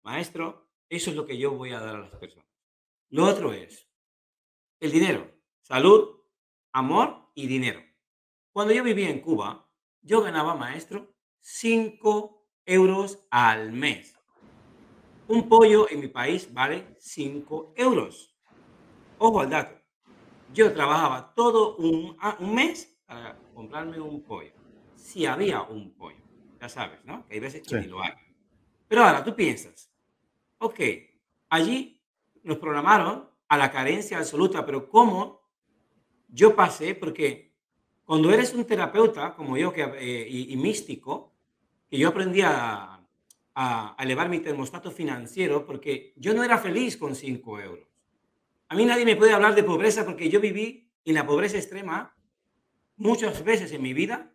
maestro, 0.04 0.71
eso 0.92 1.10
es 1.10 1.16
lo 1.16 1.26
que 1.26 1.38
yo 1.38 1.52
voy 1.52 1.72
a 1.72 1.80
dar 1.80 1.96
a 1.96 2.00
las 2.00 2.16
personas. 2.18 2.46
Lo 3.10 3.26
otro 3.26 3.54
es 3.54 3.88
el 4.82 4.92
dinero, 4.92 5.32
salud, 5.62 6.20
amor 6.74 7.32
y 7.34 7.48
dinero. 7.48 7.82
Cuando 8.52 8.74
yo 8.74 8.84
vivía 8.84 9.10
en 9.10 9.22
Cuba, 9.22 9.70
yo 10.02 10.22
ganaba, 10.22 10.54
maestro, 10.54 11.16
5 11.40 12.46
euros 12.66 13.26
al 13.32 13.72
mes. 13.72 14.18
Un 15.30 15.48
pollo 15.48 15.90
en 15.90 16.02
mi 16.02 16.10
país 16.10 16.54
vale 16.54 16.94
5 17.00 17.74
euros. 17.78 18.36
Ojo 19.18 19.40
al 19.40 19.50
dato. 19.50 19.82
Yo 20.54 20.74
trabajaba 20.74 21.34
todo 21.34 21.78
un, 21.78 22.18
ah, 22.20 22.36
un 22.40 22.54
mes 22.54 23.02
para 23.06 23.40
comprarme 23.54 23.98
un 23.98 24.24
pollo. 24.24 24.52
Si 24.96 25.26
había 25.26 25.62
un 25.62 25.94
pollo. 25.94 26.20
Ya 26.60 26.68
sabes, 26.68 27.04
¿no? 27.06 27.26
Que 27.28 27.36
hay 27.36 27.40
veces 27.40 27.62
que 27.66 27.80
ni 27.80 27.88
lo 27.88 28.04
hay. 28.04 28.12
Pero 28.90 29.06
ahora 29.06 29.24
tú 29.24 29.34
piensas, 29.34 29.91
ok, 30.62 30.80
allí 31.50 32.00
nos 32.44 32.58
programaron 32.58 33.28
a 33.48 33.58
la 33.58 33.72
carencia 33.72 34.20
absoluta, 34.20 34.66
pero 34.66 34.88
¿cómo 34.88 35.42
yo 36.30 36.56
pasé? 36.56 36.94
Porque 36.96 37.52
cuando 38.06 38.32
eres 38.32 38.54
un 38.54 38.66
terapeuta 38.66 39.34
como 39.36 39.58
yo 39.58 39.74
que, 39.74 39.82
eh, 39.82 40.28
y, 40.30 40.56
místico, 40.58 41.34
que 41.90 41.98
yo 41.98 42.10
aprendí 42.10 42.42
a, 42.42 43.02
a, 43.56 43.96
elevar 44.00 44.30
mi 44.30 44.40
termostato 44.40 44.92
financiero 44.92 45.66
porque 45.66 46.14
yo 46.16 46.34
no 46.34 46.44
era 46.44 46.58
feliz 46.60 46.96
con 46.96 47.16
5 47.16 47.60
euros. 47.60 47.88
A 48.70 48.76
mí 48.76 48.86
nadie 48.86 49.04
me 49.04 49.16
puede 49.16 49.34
hablar 49.34 49.56
de 49.56 49.64
pobreza 49.64 50.06
porque 50.06 50.30
yo 50.30 50.40
viví 50.40 50.90
en 51.04 51.16
la 51.16 51.26
pobreza 51.26 51.58
extrema 51.58 52.16
muchas 52.98 53.44
veces 53.44 53.72
en 53.72 53.82
mi 53.82 53.94
vida 53.94 54.32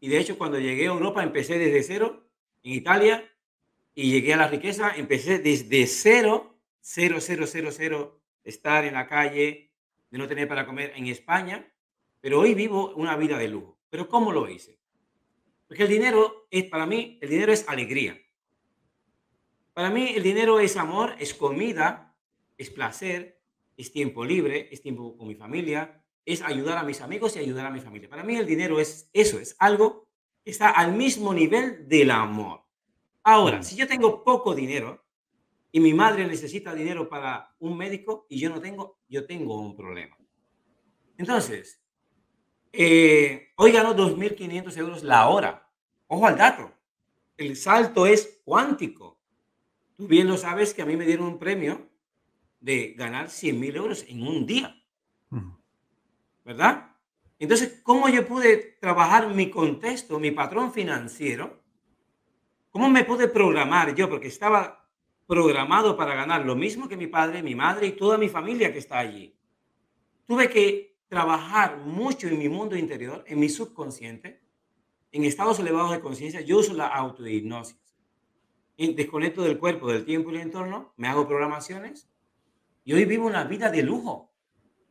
y 0.00 0.08
de 0.08 0.18
hecho 0.18 0.38
cuando 0.38 0.58
llegué 0.58 0.84
a 0.84 0.92
Europa 0.92 1.22
empecé 1.22 1.58
desde 1.58 1.82
cero 1.82 2.26
en 2.62 2.72
Italia 2.72 3.30
y 3.96 4.10
llegué 4.10 4.34
a 4.34 4.36
la 4.36 4.46
riqueza, 4.46 4.94
empecé 4.94 5.38
desde 5.38 5.86
cero, 5.86 6.60
cero, 6.80 7.16
cero, 7.18 7.46
cero, 7.46 7.70
cero, 7.72 8.20
estar 8.44 8.84
en 8.84 8.92
la 8.92 9.08
calle, 9.08 9.72
de 10.10 10.18
no 10.18 10.28
tener 10.28 10.46
para 10.46 10.66
comer 10.66 10.92
en 10.96 11.06
España, 11.06 11.66
pero 12.20 12.40
hoy 12.40 12.54
vivo 12.54 12.92
una 12.94 13.16
vida 13.16 13.38
de 13.38 13.48
lujo. 13.48 13.80
¿Pero 13.88 14.06
cómo 14.06 14.32
lo 14.32 14.50
hice? 14.50 14.78
Porque 15.66 15.84
el 15.84 15.88
dinero 15.88 16.46
es, 16.50 16.64
para 16.64 16.84
mí, 16.84 17.18
el 17.22 17.30
dinero 17.30 17.54
es 17.54 17.66
alegría. 17.68 18.20
Para 19.72 19.88
mí 19.88 20.12
el 20.14 20.22
dinero 20.22 20.60
es 20.60 20.76
amor, 20.76 21.16
es 21.18 21.32
comida, 21.32 22.14
es 22.58 22.68
placer, 22.68 23.40
es 23.78 23.92
tiempo 23.92 24.26
libre, 24.26 24.68
es 24.70 24.82
tiempo 24.82 25.16
con 25.16 25.26
mi 25.26 25.36
familia, 25.36 26.04
es 26.26 26.42
ayudar 26.42 26.76
a 26.76 26.82
mis 26.82 27.00
amigos 27.00 27.34
y 27.36 27.38
ayudar 27.38 27.64
a 27.64 27.70
mi 27.70 27.80
familia. 27.80 28.10
Para 28.10 28.24
mí 28.24 28.36
el 28.36 28.46
dinero 28.46 28.78
es 28.78 29.08
eso, 29.14 29.38
es 29.38 29.56
algo 29.58 30.06
que 30.44 30.50
está 30.50 30.68
al 30.68 30.92
mismo 30.92 31.32
nivel 31.32 31.88
del 31.88 32.10
amor. 32.10 32.65
Ahora, 33.28 33.60
si 33.64 33.74
yo 33.74 33.88
tengo 33.88 34.22
poco 34.22 34.54
dinero 34.54 35.04
y 35.72 35.80
mi 35.80 35.92
madre 35.92 36.28
necesita 36.28 36.72
dinero 36.72 37.08
para 37.08 37.56
un 37.58 37.76
médico 37.76 38.24
y 38.28 38.38
yo 38.38 38.48
no 38.48 38.60
tengo, 38.60 39.00
yo 39.08 39.26
tengo 39.26 39.60
un 39.60 39.74
problema. 39.74 40.16
Entonces, 41.18 41.82
eh, 42.72 43.48
hoy 43.56 43.72
gano 43.72 43.96
2.500 43.96 44.76
euros 44.76 45.02
la 45.02 45.28
hora. 45.28 45.68
Ojo 46.06 46.24
al 46.24 46.36
dato. 46.36 46.70
El 47.36 47.56
salto 47.56 48.06
es 48.06 48.42
cuántico. 48.44 49.18
Tú 49.96 50.06
bien 50.06 50.28
lo 50.28 50.36
sabes 50.36 50.72
que 50.72 50.82
a 50.82 50.86
mí 50.86 50.96
me 50.96 51.04
dieron 51.04 51.26
un 51.26 51.38
premio 51.40 51.90
de 52.60 52.94
ganar 52.96 53.26
100.000 53.26 53.74
euros 53.74 54.04
en 54.06 54.24
un 54.24 54.46
día. 54.46 54.72
¿verdad? 56.44 56.94
Entonces, 57.40 57.80
¿cómo 57.82 58.08
yo 58.08 58.24
pude 58.24 58.78
trabajar 58.80 59.34
mi 59.34 59.50
contexto, 59.50 60.20
mi 60.20 60.30
patrón 60.30 60.72
financiero? 60.72 61.65
¿Cómo 62.76 62.90
me 62.90 63.04
pude 63.04 63.26
programar 63.26 63.94
yo? 63.94 64.06
Porque 64.06 64.28
estaba 64.28 64.86
programado 65.26 65.96
para 65.96 66.14
ganar 66.14 66.44
lo 66.44 66.54
mismo 66.54 66.86
que 66.86 66.98
mi 66.98 67.06
padre, 67.06 67.42
mi 67.42 67.54
madre 67.54 67.86
y 67.86 67.92
toda 67.92 68.18
mi 68.18 68.28
familia 68.28 68.70
que 68.70 68.80
está 68.80 68.98
allí. 68.98 69.34
Tuve 70.26 70.50
que 70.50 70.98
trabajar 71.08 71.78
mucho 71.78 72.28
en 72.28 72.38
mi 72.38 72.50
mundo 72.50 72.76
interior, 72.76 73.24
en 73.28 73.40
mi 73.40 73.48
subconsciente, 73.48 74.42
en 75.10 75.24
estados 75.24 75.58
elevados 75.58 75.92
de 75.92 76.00
conciencia. 76.00 76.42
Yo 76.42 76.58
uso 76.58 76.74
la 76.74 76.88
autohipnosis. 76.88 77.96
Desconecto 78.76 79.40
del 79.40 79.56
cuerpo, 79.56 79.90
del 79.90 80.04
tiempo 80.04 80.28
y 80.28 80.34
del 80.34 80.42
entorno, 80.42 80.92
me 80.98 81.08
hago 81.08 81.26
programaciones 81.26 82.10
y 82.84 82.92
hoy 82.92 83.06
vivo 83.06 83.26
una 83.26 83.44
vida 83.44 83.70
de 83.70 83.84
lujo 83.84 84.34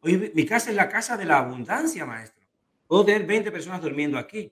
mi 0.01 0.45
casa 0.47 0.71
es 0.71 0.75
la 0.75 0.89
casa 0.89 1.17
de 1.17 1.25
la 1.25 1.37
abundancia, 1.37 2.03
maestro. 2.03 2.43
Puedo 2.87 3.05
tener 3.05 3.27
20 3.27 3.51
personas 3.51 3.79
durmiendo 3.79 4.17
aquí. 4.17 4.51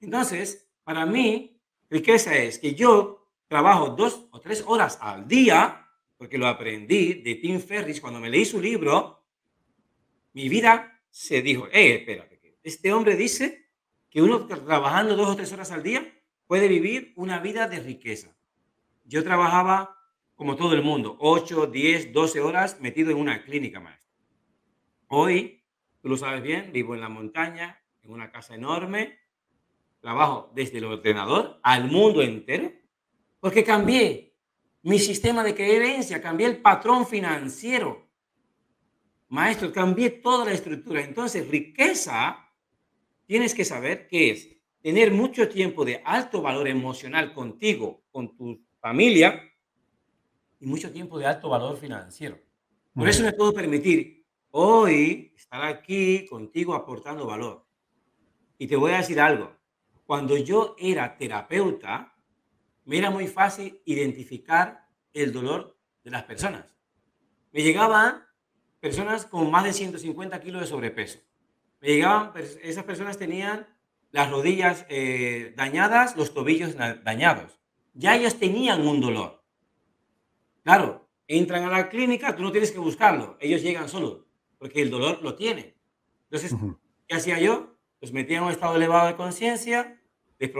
Entonces, 0.00 0.66
para 0.82 1.04
mí, 1.04 1.53
riqueza 1.94 2.36
es 2.36 2.58
que 2.58 2.74
yo 2.74 3.28
trabajo 3.46 3.90
dos 3.90 4.26
o 4.32 4.40
tres 4.40 4.64
horas 4.66 4.98
al 5.00 5.28
día, 5.28 5.88
porque 6.16 6.38
lo 6.38 6.48
aprendí 6.48 7.14
de 7.14 7.36
Tim 7.36 7.60
Ferris 7.60 8.00
cuando 8.00 8.18
me 8.18 8.28
leí 8.28 8.44
su 8.44 8.60
libro. 8.60 9.22
Mi 10.32 10.48
vida 10.48 11.00
se 11.10 11.40
dijo, 11.40 11.68
eh, 11.70 11.94
espérate, 11.94 12.58
este 12.64 12.92
hombre 12.92 13.14
dice 13.14 13.70
que 14.10 14.22
uno 14.22 14.46
trabajando 14.46 15.14
dos 15.14 15.28
o 15.28 15.36
tres 15.36 15.52
horas 15.52 15.70
al 15.70 15.84
día 15.84 16.20
puede 16.48 16.66
vivir 16.66 17.12
una 17.14 17.38
vida 17.38 17.68
de 17.68 17.78
riqueza. 17.78 18.36
Yo 19.04 19.22
trabajaba 19.22 19.96
como 20.34 20.56
todo 20.56 20.74
el 20.74 20.82
mundo, 20.82 21.16
8, 21.20 21.68
10, 21.68 22.12
12 22.12 22.40
horas 22.40 22.80
metido 22.80 23.12
en 23.12 23.18
una 23.18 23.44
clínica, 23.44 23.78
maestro. 23.78 24.12
Hoy, 25.06 25.62
tú 26.00 26.08
lo 26.08 26.16
sabes 26.16 26.42
bien, 26.42 26.72
vivo 26.72 26.94
en 26.94 27.00
la 27.00 27.08
montaña, 27.08 27.80
en 28.02 28.10
una 28.10 28.32
casa 28.32 28.56
enorme, 28.56 29.16
trabajo 30.04 30.50
desde 30.54 30.76
el 30.76 30.84
ordenador 30.84 31.58
al 31.62 31.90
mundo 31.90 32.20
entero, 32.20 32.70
porque 33.40 33.64
cambié 33.64 34.36
mi 34.82 34.98
sistema 34.98 35.42
de 35.42 35.54
creencia, 35.54 36.20
cambié 36.20 36.46
el 36.46 36.60
patrón 36.60 37.06
financiero. 37.06 38.06
Maestro, 39.28 39.72
cambié 39.72 40.10
toda 40.10 40.44
la 40.44 40.52
estructura. 40.52 41.02
Entonces, 41.02 41.48
riqueza, 41.48 42.36
tienes 43.24 43.54
que 43.54 43.64
saber 43.64 44.06
qué 44.06 44.30
es 44.32 44.48
tener 44.82 45.10
mucho 45.10 45.48
tiempo 45.48 45.86
de 45.86 46.02
alto 46.04 46.42
valor 46.42 46.68
emocional 46.68 47.32
contigo, 47.32 48.04
con 48.12 48.36
tu 48.36 48.62
familia, 48.80 49.42
y 50.60 50.66
mucho 50.66 50.92
tiempo 50.92 51.18
de 51.18 51.24
alto 51.24 51.48
valor 51.48 51.78
financiero. 51.78 52.38
Por 52.94 53.08
eso 53.08 53.22
me 53.22 53.32
puedo 53.32 53.54
permitir 53.54 54.26
hoy 54.50 55.32
estar 55.34 55.64
aquí 55.64 56.26
contigo 56.26 56.74
aportando 56.74 57.26
valor. 57.26 57.64
Y 58.58 58.66
te 58.66 58.76
voy 58.76 58.92
a 58.92 58.98
decir 58.98 59.18
algo. 59.18 59.53
Cuando 60.06 60.36
yo 60.36 60.76
era 60.78 61.16
terapeuta, 61.16 62.14
me 62.84 62.98
era 62.98 63.10
muy 63.10 63.26
fácil 63.26 63.80
identificar 63.84 64.86
el 65.12 65.32
dolor 65.32 65.78
de 66.02 66.10
las 66.10 66.24
personas. 66.24 66.66
Me 67.52 67.62
llegaban 67.62 68.24
personas 68.80 69.24
con 69.26 69.50
más 69.50 69.64
de 69.64 69.72
150 69.72 70.40
kilos 70.40 70.60
de 70.60 70.66
sobrepeso. 70.66 71.20
Me 71.80 71.88
llegaban, 71.88 72.32
esas 72.62 72.84
personas 72.84 73.16
tenían 73.16 73.66
las 74.10 74.30
rodillas 74.30 74.86
eh, 74.88 75.54
dañadas, 75.56 76.16
los 76.16 76.34
tobillos 76.34 76.76
dañados. 76.76 77.58
Ya 77.94 78.16
ellos 78.16 78.38
tenían 78.38 78.86
un 78.86 79.00
dolor. 79.00 79.42
Claro, 80.62 81.08
entran 81.26 81.64
a 81.64 81.70
la 81.70 81.88
clínica, 81.88 82.36
tú 82.36 82.42
no 82.42 82.52
tienes 82.52 82.72
que 82.72 82.78
buscarlo, 82.78 83.36
ellos 83.40 83.62
llegan 83.62 83.88
solos 83.88 84.24
porque 84.64 84.80
el 84.80 84.90
dolor 84.90 85.20
lo 85.22 85.34
tiene. 85.34 85.76
Entonces, 86.30 86.58
¿qué 87.06 87.16
hacía 87.16 87.38
yo? 87.38 87.73
Los 88.04 88.12
metía 88.12 88.36
en 88.36 88.44
un 88.44 88.50
estado 88.50 88.76
elevado 88.76 89.06
de 89.06 89.16
conciencia, 89.16 89.98
les 90.38 90.50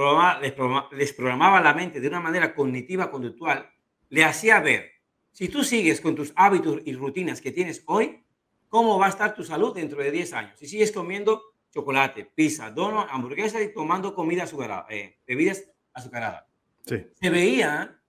programaba, 1.12 1.60
la 1.60 1.74
mente 1.74 2.00
de 2.00 2.08
una 2.08 2.18
manera 2.18 2.54
cognitiva, 2.54 3.10
conductual, 3.10 3.70
le 4.08 4.24
hacía 4.24 4.60
ver, 4.60 4.92
si 5.30 5.50
tú 5.50 5.62
sigues 5.62 6.00
con 6.00 6.14
tus 6.14 6.32
hábitos 6.36 6.80
y 6.86 6.94
rutinas 6.94 7.42
que 7.42 7.52
tienes 7.52 7.82
hoy, 7.84 8.24
¿cómo 8.70 8.98
va 8.98 9.08
a 9.08 9.10
estar 9.10 9.34
tu 9.34 9.44
salud 9.44 9.74
dentro 9.74 10.02
de 10.02 10.10
10 10.10 10.32
años? 10.32 10.58
Si 10.58 10.66
sigues 10.66 10.90
comiendo 10.90 11.42
chocolate, 11.70 12.24
pizza, 12.24 12.70
dono, 12.70 13.06
hamburguesa 13.10 13.60
y 13.60 13.74
tomando 13.74 14.14
comida 14.14 14.44
azucarada, 14.44 14.86
eh, 14.88 15.18
bebidas 15.26 15.70
azucaradas. 15.92 16.46
Se 16.86 17.28
veían 17.28 18.00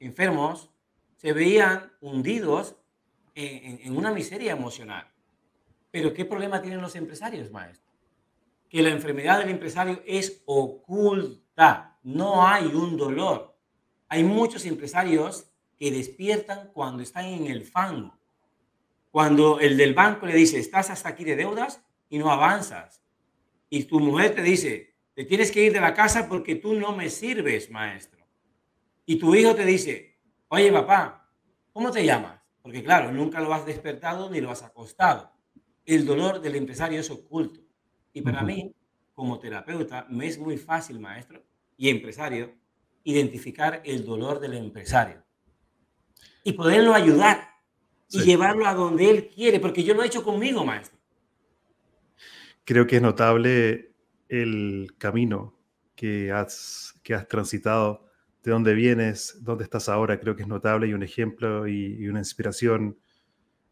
enfermos, 0.00 0.72
se 1.14 1.32
veían 1.32 1.92
hundidos 2.00 2.74
en, 3.36 3.96
una 3.96 4.10
miseria 4.10 4.50
emocional. 4.50 5.06
Pero 5.92 6.12
¿qué 6.12 6.24
problema 6.24 6.60
tienen 6.60 6.80
los 6.80 6.96
empresarios, 6.96 7.52
maestro? 7.52 7.89
Que 8.70 8.80
la 8.80 8.88
enfermedad 8.88 9.40
del 9.40 9.50
empresario 9.50 10.02
es 10.06 10.42
oculta, 10.46 11.98
no 12.02 12.46
hay 12.46 12.64
un 12.66 12.96
dolor. 12.96 13.54
hay 14.08 14.24
muchos 14.24 14.64
empresarios 14.64 15.50
que 15.78 15.90
despiertan 15.90 16.70
cuando 16.72 17.02
están 17.02 17.26
en 17.26 17.46
el 17.46 17.64
fango. 17.64 18.18
Cuando 19.10 19.60
el 19.60 19.76
del 19.76 19.94
banco 19.94 20.26
le 20.26 20.34
dice, 20.34 20.58
estás 20.58 20.90
hasta 20.90 21.10
aquí 21.10 21.24
de 21.24 21.36
deudas 21.36 21.82
y 22.08 22.18
no 22.18 22.30
avanzas. 22.30 23.02
Y 23.68 23.84
tu 23.84 24.00
mujer 24.00 24.34
te 24.34 24.42
dice, 24.42 24.94
te 25.14 25.24
tienes 25.24 25.50
que 25.50 25.64
ir 25.64 25.72
de 25.72 25.80
la 25.80 25.94
casa 25.94 26.28
porque 26.28 26.56
tú 26.56 26.74
no 26.74 26.94
me 26.94 27.10
sirves, 27.10 27.70
maestro. 27.70 28.26
Y 29.06 29.16
tu 29.16 29.34
hijo 29.34 29.54
te 29.54 29.64
dice, 29.64 30.18
oye 30.48 30.72
papá, 30.72 31.28
¿cómo 31.72 31.90
te 31.90 32.04
llamas? 32.04 32.40
Porque 32.62 32.82
claro, 32.82 33.10
nunca 33.12 33.40
lo 33.40 33.52
has 33.52 33.66
despertado 33.66 34.30
ni 34.30 34.40
lo 34.40 34.50
has 34.50 34.62
acostado. 34.62 35.32
El 35.84 36.04
dolor 36.04 36.40
del 36.40 36.56
empresario 36.56 37.00
es 37.00 37.10
oculto. 37.10 37.59
Y 38.12 38.22
para 38.22 38.42
mí, 38.42 38.74
como 39.14 39.38
terapeuta, 39.38 40.06
me 40.10 40.26
es 40.26 40.38
muy 40.38 40.56
fácil, 40.56 40.98
maestro 40.98 41.42
y 41.76 41.88
empresario, 41.88 42.54
identificar 43.04 43.80
el 43.84 44.04
dolor 44.04 44.40
del 44.40 44.54
empresario 44.54 45.22
y 46.44 46.52
poderlo 46.52 46.94
ayudar 46.94 47.50
y 48.10 48.20
llevarlo 48.22 48.66
a 48.66 48.74
donde 48.74 49.08
él 49.08 49.28
quiere, 49.28 49.60
porque 49.60 49.84
yo 49.84 49.94
lo 49.94 50.02
he 50.02 50.06
hecho 50.06 50.24
conmigo, 50.24 50.64
maestro. 50.64 50.98
Creo 52.64 52.86
que 52.86 52.96
es 52.96 53.02
notable 53.02 53.94
el 54.28 54.94
camino 54.98 55.58
que 55.94 56.32
has, 56.32 56.94
que 57.02 57.14
has 57.14 57.28
transitado, 57.28 58.06
de 58.42 58.52
dónde 58.52 58.74
vienes, 58.74 59.38
dónde 59.42 59.64
estás 59.64 59.88
ahora, 59.88 60.18
creo 60.18 60.34
que 60.34 60.42
es 60.42 60.48
notable 60.48 60.86
y 60.86 60.94
un 60.94 61.02
ejemplo 61.02 61.68
y, 61.68 62.08
una 62.08 62.20
inspiración 62.20 62.98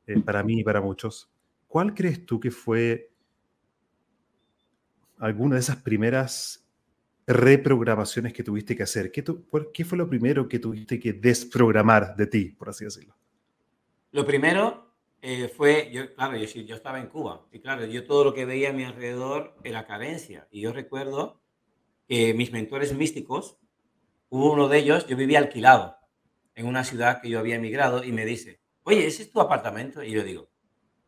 eh, 0.07 0.21
para 0.21 0.43
mí 0.43 0.61
y 0.61 0.65
para 0.65 0.81
muchos. 0.81 1.31
¿Cuál 1.67 1.95
crees 1.95 2.27
tú 2.27 2.39
que 2.39 2.51
fue 2.51 3.13
alguna 5.19 5.55
de 5.55 5.61
esas 5.61 5.77
primeras 5.77 6.67
reprogramaciones 7.27 8.33
que 8.33 8.43
tuviste 8.43 8.77
que 8.77 8.83
hacer? 8.83 9.13
¿Qué, 9.13 9.25
¿Qué, 9.73 9.85
fue 9.85 9.99
lo 9.99 10.09
primero 10.09 10.49
que 10.49 10.59
tuviste 10.59 10.99
que 10.99 11.13
desprogramar 11.13 12.17
de 12.17 12.27
ti, 12.27 12.45
por 12.47 12.69
así 12.69 12.85
decirlo? 12.85 13.15
Lo 14.13 14.25
primero 14.25 14.95
eh, 15.21 15.49
fue, 15.49 15.91
yo, 15.93 16.15
claro, 16.15 16.37
yo, 16.37 16.47
yo 16.47 16.75
estaba 16.75 16.99
en 16.99 17.09
Cuba 17.09 17.47
y 17.53 17.61
claro, 17.61 17.85
yo 17.85 18.07
todo 18.07 18.25
lo 18.25 18.35
que 18.35 18.45
veía 18.45 18.71
a 18.71 18.73
mi 18.73 18.85
alrededor 18.85 19.57
era 19.65 19.87
carencia. 19.87 20.49
Y 20.51 20.63
yo 20.63 20.73
recuerdo 20.73 21.41
que 22.09 22.33
mis 22.35 22.53
mentores 22.53 22.95
místicos, 22.95 23.59
hubo 24.31 24.53
uno 24.53 24.69
de 24.69 24.79
ellos, 24.79 25.07
yo 25.07 25.17
vivía 25.17 25.39
alquilado 25.39 25.97
en 26.55 26.67
una 26.67 26.85
ciudad 26.85 27.21
que 27.21 27.29
yo 27.29 27.39
había 27.39 27.57
emigrado 27.57 28.03
y 28.03 28.13
me 28.13 28.25
dice, 28.25 28.61
oye, 28.85 29.07
¿ese 29.07 29.23
es 29.23 29.31
tu 29.31 29.41
apartamento? 29.41 30.03
Y 30.03 30.13
yo 30.13 30.25
digo, 30.25 30.49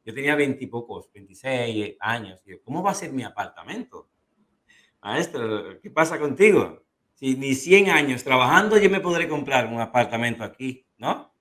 yo 0.04 0.14
tenía 0.14 0.35
veintipocos, 0.35 1.11
26 1.12 1.97
años. 2.00 2.40
Y 2.47 2.59
¿Cómo 2.59 2.83
va 2.83 2.92
a 2.92 2.95
ser 2.95 3.12
mi 3.12 3.23
apartamento? 3.23 4.09
Maestro, 5.02 5.80
¿qué 5.80 5.90
pasa 5.90 6.19
contigo? 6.19 6.85
Si 7.14 7.37
ni 7.37 7.54
100 7.54 7.90
años 7.90 8.25
trabajando 8.25 8.78
yo 8.78 8.88
me 8.90 9.00
podré 9.00 9.28
comprar 9.28 9.66
un 9.66 9.80
apartamento 9.80 10.42
aquí, 10.42 10.87
¿no? 10.99 11.35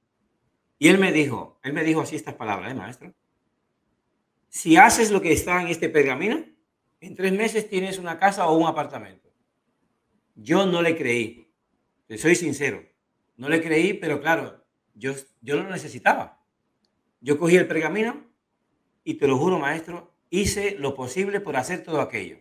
Y 0.78 0.88
él 0.88 0.98
me 0.98 1.12
dijo, 1.12 1.60
él 1.64 1.74
me 1.74 1.84
dijo 1.84 2.02
así 2.02 2.16
estas 2.16 2.36
palabras, 2.36 2.72
¿eh, 2.72 2.76
maestro? 2.76 3.14
Si 4.50 4.78
haces 4.78 5.12
lo 5.12 5.22
que 5.22 5.32
está 5.32 5.62
en 5.62 5.68
este 5.68 5.90
pergamino, 5.90 6.44
en 7.02 7.16
tres 7.16 7.32
meses 7.34 7.70
tienes 7.70 7.98
una 7.98 8.18
casa 8.18 8.48
o 8.48 8.58
un 8.58 8.68
apartamento. 8.68 9.30
Yo 10.36 10.66
no 10.66 10.82
le 10.82 10.98
creí, 10.98 11.54
soy 12.18 12.36
sincero, 12.36 12.84
no 13.38 13.50
le 13.50 13.62
creí, 13.62 13.94
pero 13.94 14.22
claro, 14.22 14.66
yo, 14.96 15.14
yo 15.42 15.58
lo 15.58 15.70
necesitaba. 15.70 16.42
Yo 17.22 17.38
cogí 17.38 17.58
el 17.58 17.68
pergamino 17.68 18.29
y 19.10 19.16
te 19.16 19.28
lo 19.28 19.40
juro, 19.40 19.58
maestro, 19.58 20.14
hice 20.30 20.76
lo 20.78 20.94
posible 20.94 21.40
por 21.40 21.58
hacer 21.58 21.82
todo 21.82 22.00
aquello. 22.00 22.38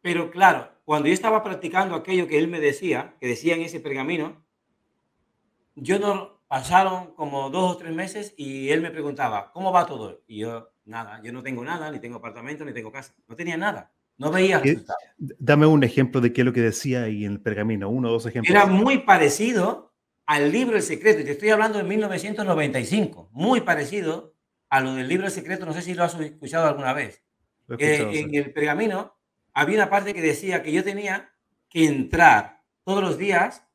Pero 0.00 0.30
claro, 0.30 0.70
cuando 0.84 1.08
yo 1.08 1.14
estaba 1.14 1.42
practicando 1.42 1.96
aquello 1.96 2.28
que 2.28 2.38
él 2.38 2.46
me 2.46 2.60
decía, 2.60 3.16
que 3.18 3.26
decía 3.26 3.56
en 3.56 3.62
ese 3.62 3.80
pergamino, 3.80 4.40
yo 5.74 5.98
no 5.98 6.44
pasaron 6.46 7.12
como 7.14 7.50
dos 7.50 7.72
o 7.72 7.76
tres 7.76 7.92
meses 7.92 8.34
y 8.36 8.68
él 8.68 8.82
me 8.82 8.92
preguntaba, 8.92 9.50
¿cómo 9.50 9.72
va 9.72 9.84
todo? 9.84 10.22
Y 10.28 10.38
yo, 10.38 10.70
nada, 10.84 11.20
yo 11.24 11.32
no 11.32 11.42
tengo 11.42 11.64
nada, 11.64 11.90
ni 11.90 11.98
tengo 11.98 12.18
apartamento, 12.18 12.64
ni 12.64 12.72
tengo 12.72 12.92
casa, 12.92 13.12
no 13.26 13.34
tenía 13.34 13.56
nada, 13.56 13.90
no 14.18 14.30
veía. 14.30 14.62
Dame 15.18 15.66
un 15.66 15.82
ejemplo 15.82 16.20
de 16.20 16.32
qué 16.32 16.42
es 16.42 16.44
lo 16.44 16.52
que 16.52 16.60
decía 16.60 17.02
ahí 17.02 17.24
en 17.24 17.32
el 17.32 17.40
pergamino, 17.40 17.90
uno 17.90 18.10
o 18.10 18.12
dos 18.12 18.26
ejemplos. 18.26 18.54
Era 18.54 18.66
muy 18.66 18.98
parecido 18.98 19.92
al 20.24 20.52
libro 20.52 20.76
El 20.76 20.82
Secreto, 20.82 21.18
y 21.20 21.24
te 21.24 21.32
estoy 21.32 21.48
hablando 21.48 21.78
de 21.78 21.84
1995, 21.84 23.28
muy 23.32 23.62
parecido 23.62 24.31
a 24.72 24.80
lo 24.80 24.94
del 24.94 25.06
libro 25.06 25.28
secreto, 25.28 25.66
no 25.66 25.74
sé 25.74 25.82
si 25.82 25.92
lo 25.92 26.02
has 26.02 26.18
escuchado 26.18 26.66
alguna 26.66 26.94
vez. 26.94 27.22
en 27.68 28.34
el 28.34 28.54
pergamino 28.54 29.14
había 29.52 29.76
una 29.76 29.90
parte 29.90 30.14
que 30.14 30.22
decía 30.22 30.62
que 30.62 30.72
yo 30.72 30.82
tenía 30.82 31.30
que 31.68 31.84
entrar 31.84 32.62
todos 32.82 33.02
los 33.02 33.18
días 33.18 33.66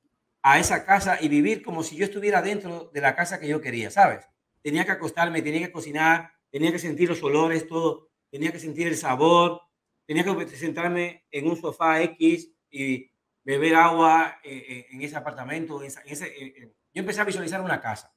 a 0.42 0.58
esa 0.58 0.86
casa 0.86 1.20
y 1.22 1.28
vivir 1.28 1.62
como 1.62 1.84
si 1.84 1.98
yo 1.98 2.06
estuviera 2.06 2.42
dentro 2.42 2.90
de 2.96 3.02
la 3.02 3.16
casa 3.16 3.40
que 3.40 3.48
yo 3.48 3.62
quería, 3.62 3.92
¿sabes? 3.92 4.26
Tenía 4.64 4.86
que 4.86 4.92
acostarme, 4.92 5.44
tenía 5.44 5.68
que 5.68 5.72
cocinar, 5.72 6.32
tenía 6.50 6.72
que 6.72 6.80
sentir 6.80 7.10
los 7.10 7.22
olores, 7.22 7.68
todo, 7.68 8.10
tenía 8.32 8.52
que 8.52 8.60
sentir 8.60 8.88
el 8.88 8.98
sabor, 8.98 9.62
tenía 10.08 10.24
que 10.24 10.48
sentarme 10.48 11.28
en 11.30 11.48
un 11.48 11.62
sofá 11.62 12.02
X 12.02 12.52
y 12.72 13.12
beber 13.44 13.76
agua 13.76 14.40
eh, 14.44 14.66
eh, 14.68 14.86
en 14.90 15.04
ese 15.04 15.16
apartamento. 15.16 15.80
En 15.84 15.92
ese, 16.06 16.26
eh, 16.26 16.74
yo 16.92 17.02
empecé 17.02 17.22
a 17.22 17.26
visualizar 17.26 17.62
una 17.62 17.80
casa. 17.80 18.17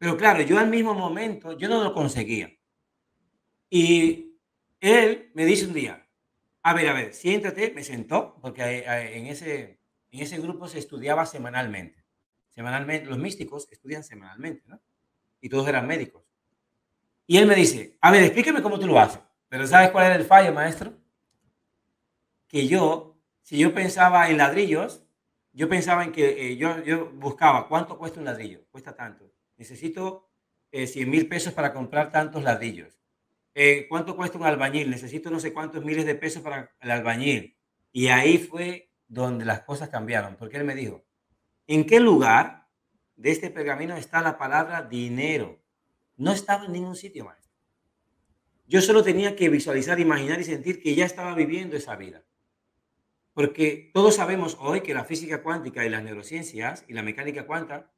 Pero 0.00 0.16
claro, 0.16 0.40
yo 0.40 0.58
al 0.58 0.70
mismo 0.70 0.94
momento, 0.94 1.52
yo 1.58 1.68
no 1.68 1.84
lo 1.84 1.92
conseguía. 1.92 2.50
Y 3.68 4.34
él 4.80 5.30
me 5.34 5.44
dice 5.44 5.66
un 5.66 5.74
día, 5.74 6.08
a 6.62 6.72
ver, 6.72 6.88
a 6.88 6.94
ver, 6.94 7.12
siéntate, 7.12 7.72
me 7.74 7.84
sentó, 7.84 8.38
porque 8.40 8.82
en 8.86 9.26
ese, 9.26 9.78
en 10.10 10.20
ese 10.20 10.38
grupo 10.38 10.68
se 10.68 10.78
estudiaba 10.78 11.26
semanalmente. 11.26 12.02
Semanalmente, 12.48 13.10
los 13.10 13.18
místicos 13.18 13.68
estudian 13.70 14.02
semanalmente, 14.02 14.62
¿no? 14.68 14.80
Y 15.42 15.50
todos 15.50 15.68
eran 15.68 15.86
médicos. 15.86 16.24
Y 17.26 17.36
él 17.36 17.46
me 17.46 17.54
dice, 17.54 17.98
a 18.00 18.10
ver, 18.10 18.22
explíqueme 18.22 18.62
cómo 18.62 18.80
tú 18.80 18.86
lo 18.86 18.98
haces. 18.98 19.20
Pero 19.50 19.66
¿sabes 19.66 19.90
cuál 19.90 20.06
era 20.06 20.14
el 20.14 20.24
fallo, 20.24 20.54
maestro? 20.54 20.94
Que 22.48 22.66
yo, 22.66 23.18
si 23.42 23.58
yo 23.58 23.74
pensaba 23.74 24.30
en 24.30 24.38
ladrillos, 24.38 25.04
yo 25.52 25.68
pensaba 25.68 26.04
en 26.04 26.12
que 26.12 26.52
eh, 26.52 26.56
yo, 26.56 26.82
yo 26.84 27.10
buscaba 27.10 27.68
cuánto 27.68 27.98
cuesta 27.98 28.18
un 28.18 28.24
ladrillo. 28.24 28.64
Cuesta 28.70 28.96
tanto 28.96 29.29
necesito 29.60 30.30
eh, 30.72 30.86
100 30.86 31.10
mil 31.10 31.28
pesos 31.28 31.52
para 31.52 31.74
comprar 31.74 32.10
tantos 32.10 32.42
ladrillos. 32.42 32.98
Eh, 33.54 33.86
¿Cuánto 33.90 34.16
cuesta 34.16 34.38
un 34.38 34.46
albañil? 34.46 34.88
Necesito 34.88 35.30
no 35.30 35.38
sé 35.38 35.52
cuántos 35.52 35.84
miles 35.84 36.06
de 36.06 36.14
pesos 36.14 36.42
para 36.42 36.74
el 36.80 36.90
albañil. 36.90 37.58
Y 37.92 38.06
ahí 38.08 38.38
fue 38.38 38.90
donde 39.06 39.44
las 39.44 39.60
cosas 39.60 39.90
cambiaron, 39.90 40.36
porque 40.36 40.56
él 40.56 40.64
me 40.64 40.74
dijo, 40.74 41.04
¿en 41.66 41.84
qué 41.84 42.00
lugar 42.00 42.68
de 43.16 43.32
este 43.32 43.50
pergamino 43.50 43.96
está 43.96 44.22
la 44.22 44.38
palabra 44.38 44.82
dinero? 44.82 45.60
No 46.16 46.32
estaba 46.32 46.64
en 46.64 46.72
ningún 46.72 46.96
sitio, 46.96 47.26
más. 47.26 47.52
Yo 48.66 48.80
solo 48.80 49.02
tenía 49.02 49.36
que 49.36 49.50
visualizar, 49.50 50.00
imaginar 50.00 50.40
y 50.40 50.44
sentir 50.44 50.80
que 50.80 50.94
ya 50.94 51.04
estaba 51.04 51.34
viviendo 51.34 51.76
esa 51.76 51.96
vida. 51.96 52.24
Porque 53.34 53.90
todos 53.92 54.14
sabemos 54.14 54.56
hoy 54.58 54.80
que 54.80 54.94
la 54.94 55.04
física 55.04 55.42
cuántica 55.42 55.84
y 55.84 55.90
las 55.90 56.02
neurociencias 56.02 56.84
y 56.88 56.94
la 56.94 57.02
mecánica 57.02 57.46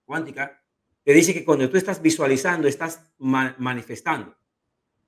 cuántica 0.04 0.61
te 1.04 1.12
dice 1.12 1.34
que 1.34 1.44
cuando 1.44 1.68
tú 1.68 1.76
estás 1.76 2.00
visualizando, 2.00 2.68
estás 2.68 3.12
manifestando. 3.18 4.36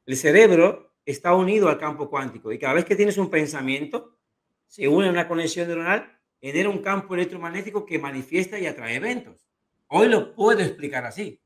El 0.06 0.16
cerebro 0.16 0.96
está 1.04 1.34
unido 1.34 1.68
al 1.68 1.78
campo 1.78 2.10
cuántico 2.10 2.52
y 2.52 2.58
cada 2.58 2.74
vez 2.74 2.84
que 2.84 2.96
tienes 2.96 3.16
un 3.16 3.30
pensamiento, 3.30 4.18
se 4.66 4.88
une 4.88 5.06
a 5.06 5.10
una 5.10 5.28
conexión 5.28 5.68
neuronal, 5.68 6.18
genera 6.40 6.68
un 6.68 6.82
campo 6.82 7.14
electromagnético 7.14 7.86
que 7.86 7.98
manifiesta 7.98 8.58
y 8.58 8.66
atrae 8.66 8.96
eventos. 8.96 9.46
Hoy 9.88 10.08
lo 10.08 10.34
puedo 10.34 10.60
explicar 10.60 11.04
así. 11.04 11.40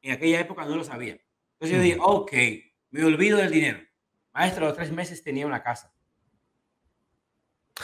En 0.00 0.12
aquella 0.12 0.40
época 0.40 0.64
no 0.64 0.76
lo 0.76 0.82
sabía. 0.82 1.20
Entonces 1.52 1.76
yo 1.76 1.82
dije, 1.82 1.98
ok, 2.00 2.32
me 2.90 3.04
olvido 3.04 3.38
del 3.38 3.52
dinero. 3.52 3.78
Maestro, 4.32 4.66
los 4.66 4.74
tres 4.74 4.90
meses 4.90 5.22
tenía 5.22 5.46
una 5.46 5.62
casa. 5.62 5.94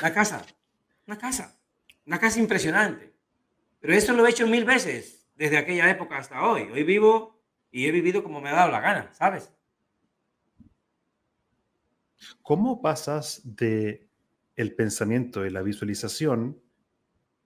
Una 0.00 0.12
casa, 0.12 0.46
una 1.06 1.18
casa, 1.18 1.60
una 2.04 2.18
casa 2.18 2.40
impresionante. 2.40 3.12
Pero 3.78 3.94
esto 3.94 4.12
lo 4.12 4.26
he 4.26 4.30
hecho 4.30 4.46
mil 4.46 4.64
veces 4.64 5.17
desde 5.38 5.56
aquella 5.56 5.88
época 5.88 6.18
hasta 6.18 6.42
hoy. 6.46 6.62
Hoy 6.72 6.82
vivo 6.82 7.40
y 7.70 7.86
he 7.86 7.92
vivido 7.92 8.22
como 8.22 8.40
me 8.40 8.50
ha 8.50 8.54
dado 8.54 8.72
la 8.72 8.80
gana, 8.80 9.14
¿sabes? 9.14 9.54
¿Cómo 12.42 12.82
pasas 12.82 13.40
de 13.44 14.08
el 14.56 14.74
pensamiento, 14.74 15.40
de 15.42 15.52
la 15.52 15.62
visualización? 15.62 16.60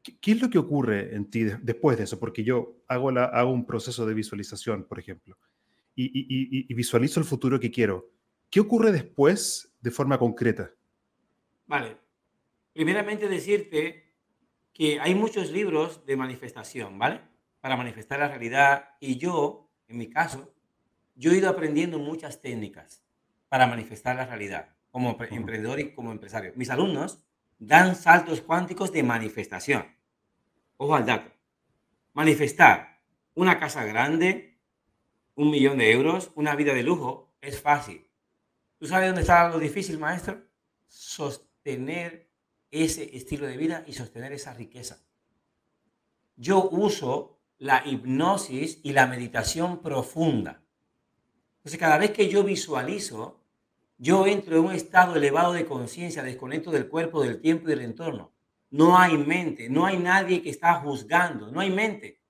¿Qué, 0.02 0.32
es 0.32 0.40
lo 0.40 0.48
que 0.48 0.58
ocurre 0.58 1.14
en 1.14 1.30
ti 1.30 1.44
después 1.44 1.98
de 1.98 2.04
eso? 2.04 2.18
Porque 2.18 2.42
yo 2.42 2.82
hago, 2.88 3.10
la, 3.10 3.26
hago 3.26 3.52
un 3.52 3.66
proceso 3.66 4.06
de 4.06 4.14
visualización, 4.14 4.84
por 4.84 4.98
ejemplo, 4.98 5.36
y, 5.94 6.10
y 6.72 6.74
visualizo 6.74 7.20
el 7.20 7.26
futuro 7.26 7.60
que 7.60 7.70
quiero. 7.70 8.10
¿Qué 8.48 8.60
ocurre 8.60 8.90
después 8.90 9.76
de 9.80 9.90
forma 9.90 10.18
concreta? 10.18 10.72
Vale. 11.66 11.98
Primeramente 12.72 13.28
decirte 13.28 14.14
que 14.72 14.98
hay 14.98 15.14
muchos 15.14 15.52
libros 15.52 16.06
de 16.06 16.16
manifestación, 16.16 16.98
¿vale? 16.98 17.31
Para 17.62 17.76
manifestar 17.76 18.18
la 18.18 18.28
realidad. 18.28 18.90
Y 19.00 19.16
yo, 19.16 19.70
en 19.88 19.96
mi 19.96 20.10
caso, 20.10 20.52
yo 21.14 21.30
he 21.30 21.38
ido 21.38 21.48
aprendiendo 21.48 21.98
muchas 21.98 22.42
técnicas 22.42 23.02
para 23.48 23.66
manifestar 23.66 24.16
la 24.16 24.26
realidad 24.26 24.74
como 24.90 25.16
emprendedor 25.30 25.80
y 25.80 25.94
como 25.94 26.12
empresario. 26.12 26.52
Mis 26.56 26.68
alumnos 26.68 27.24
dan 27.58 27.96
saltos 27.96 28.42
cuánticos 28.42 28.92
de 28.92 29.02
manifestación. 29.02 29.86
Ojo 30.76 30.94
al 30.94 31.06
dato. 31.06 31.30
manifestar 32.12 33.00
una 33.34 33.58
casa 33.58 33.84
grande, 33.84 34.58
un 35.34 35.50
millón 35.50 35.78
de 35.78 35.92
euros, 35.92 36.30
una 36.34 36.54
vida 36.54 36.74
de 36.74 36.82
lujo, 36.82 37.32
es 37.40 37.62
fácil. 37.62 38.06
¿Tú 38.78 38.86
sabes 38.86 39.08
dónde 39.08 39.22
está 39.22 39.48
lo 39.48 39.58
difícil, 39.58 39.98
maestro? 39.98 40.42
Sostener 40.88 42.28
ese 42.70 43.16
estilo 43.16 43.46
de 43.46 43.56
vida 43.56 43.84
y 43.86 43.92
sostener 43.92 44.32
esa 44.32 44.52
riqueza. 44.52 45.00
Yo 46.36 46.68
uso 46.68 47.41
la 47.62 47.84
hipnosis 47.86 48.80
y 48.82 48.92
la 48.92 49.06
meditación 49.06 49.82
profunda. 49.82 50.64
Entonces, 51.58 51.78
cada 51.78 51.96
vez 51.96 52.10
que 52.10 52.28
yo 52.28 52.42
visualizo, 52.42 53.40
yo 53.98 54.26
entro 54.26 54.56
en 54.56 54.64
un 54.64 54.72
estado 54.72 55.14
elevado 55.14 55.52
de 55.52 55.64
conciencia, 55.64 56.24
desconecto 56.24 56.72
del 56.72 56.88
cuerpo, 56.88 57.22
del 57.22 57.40
tiempo 57.40 57.66
y 57.66 57.70
del 57.70 57.82
entorno. 57.82 58.32
No 58.70 58.98
hay 58.98 59.16
mente, 59.16 59.68
no 59.68 59.86
hay 59.86 59.96
nadie 59.96 60.42
que 60.42 60.50
está 60.50 60.74
juzgando, 60.80 61.52
no 61.52 61.60
hay 61.60 61.70
mente. 61.70 62.20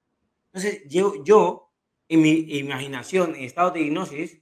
Entonces, 0.53 0.83
yo, 0.87 1.25
yo 1.25 1.73
en 2.09 2.21
mi 2.21 2.33
imaginación, 2.59 3.35
en 3.35 3.45
estado 3.45 3.71
de 3.71 3.81
hipnosis, 3.81 4.38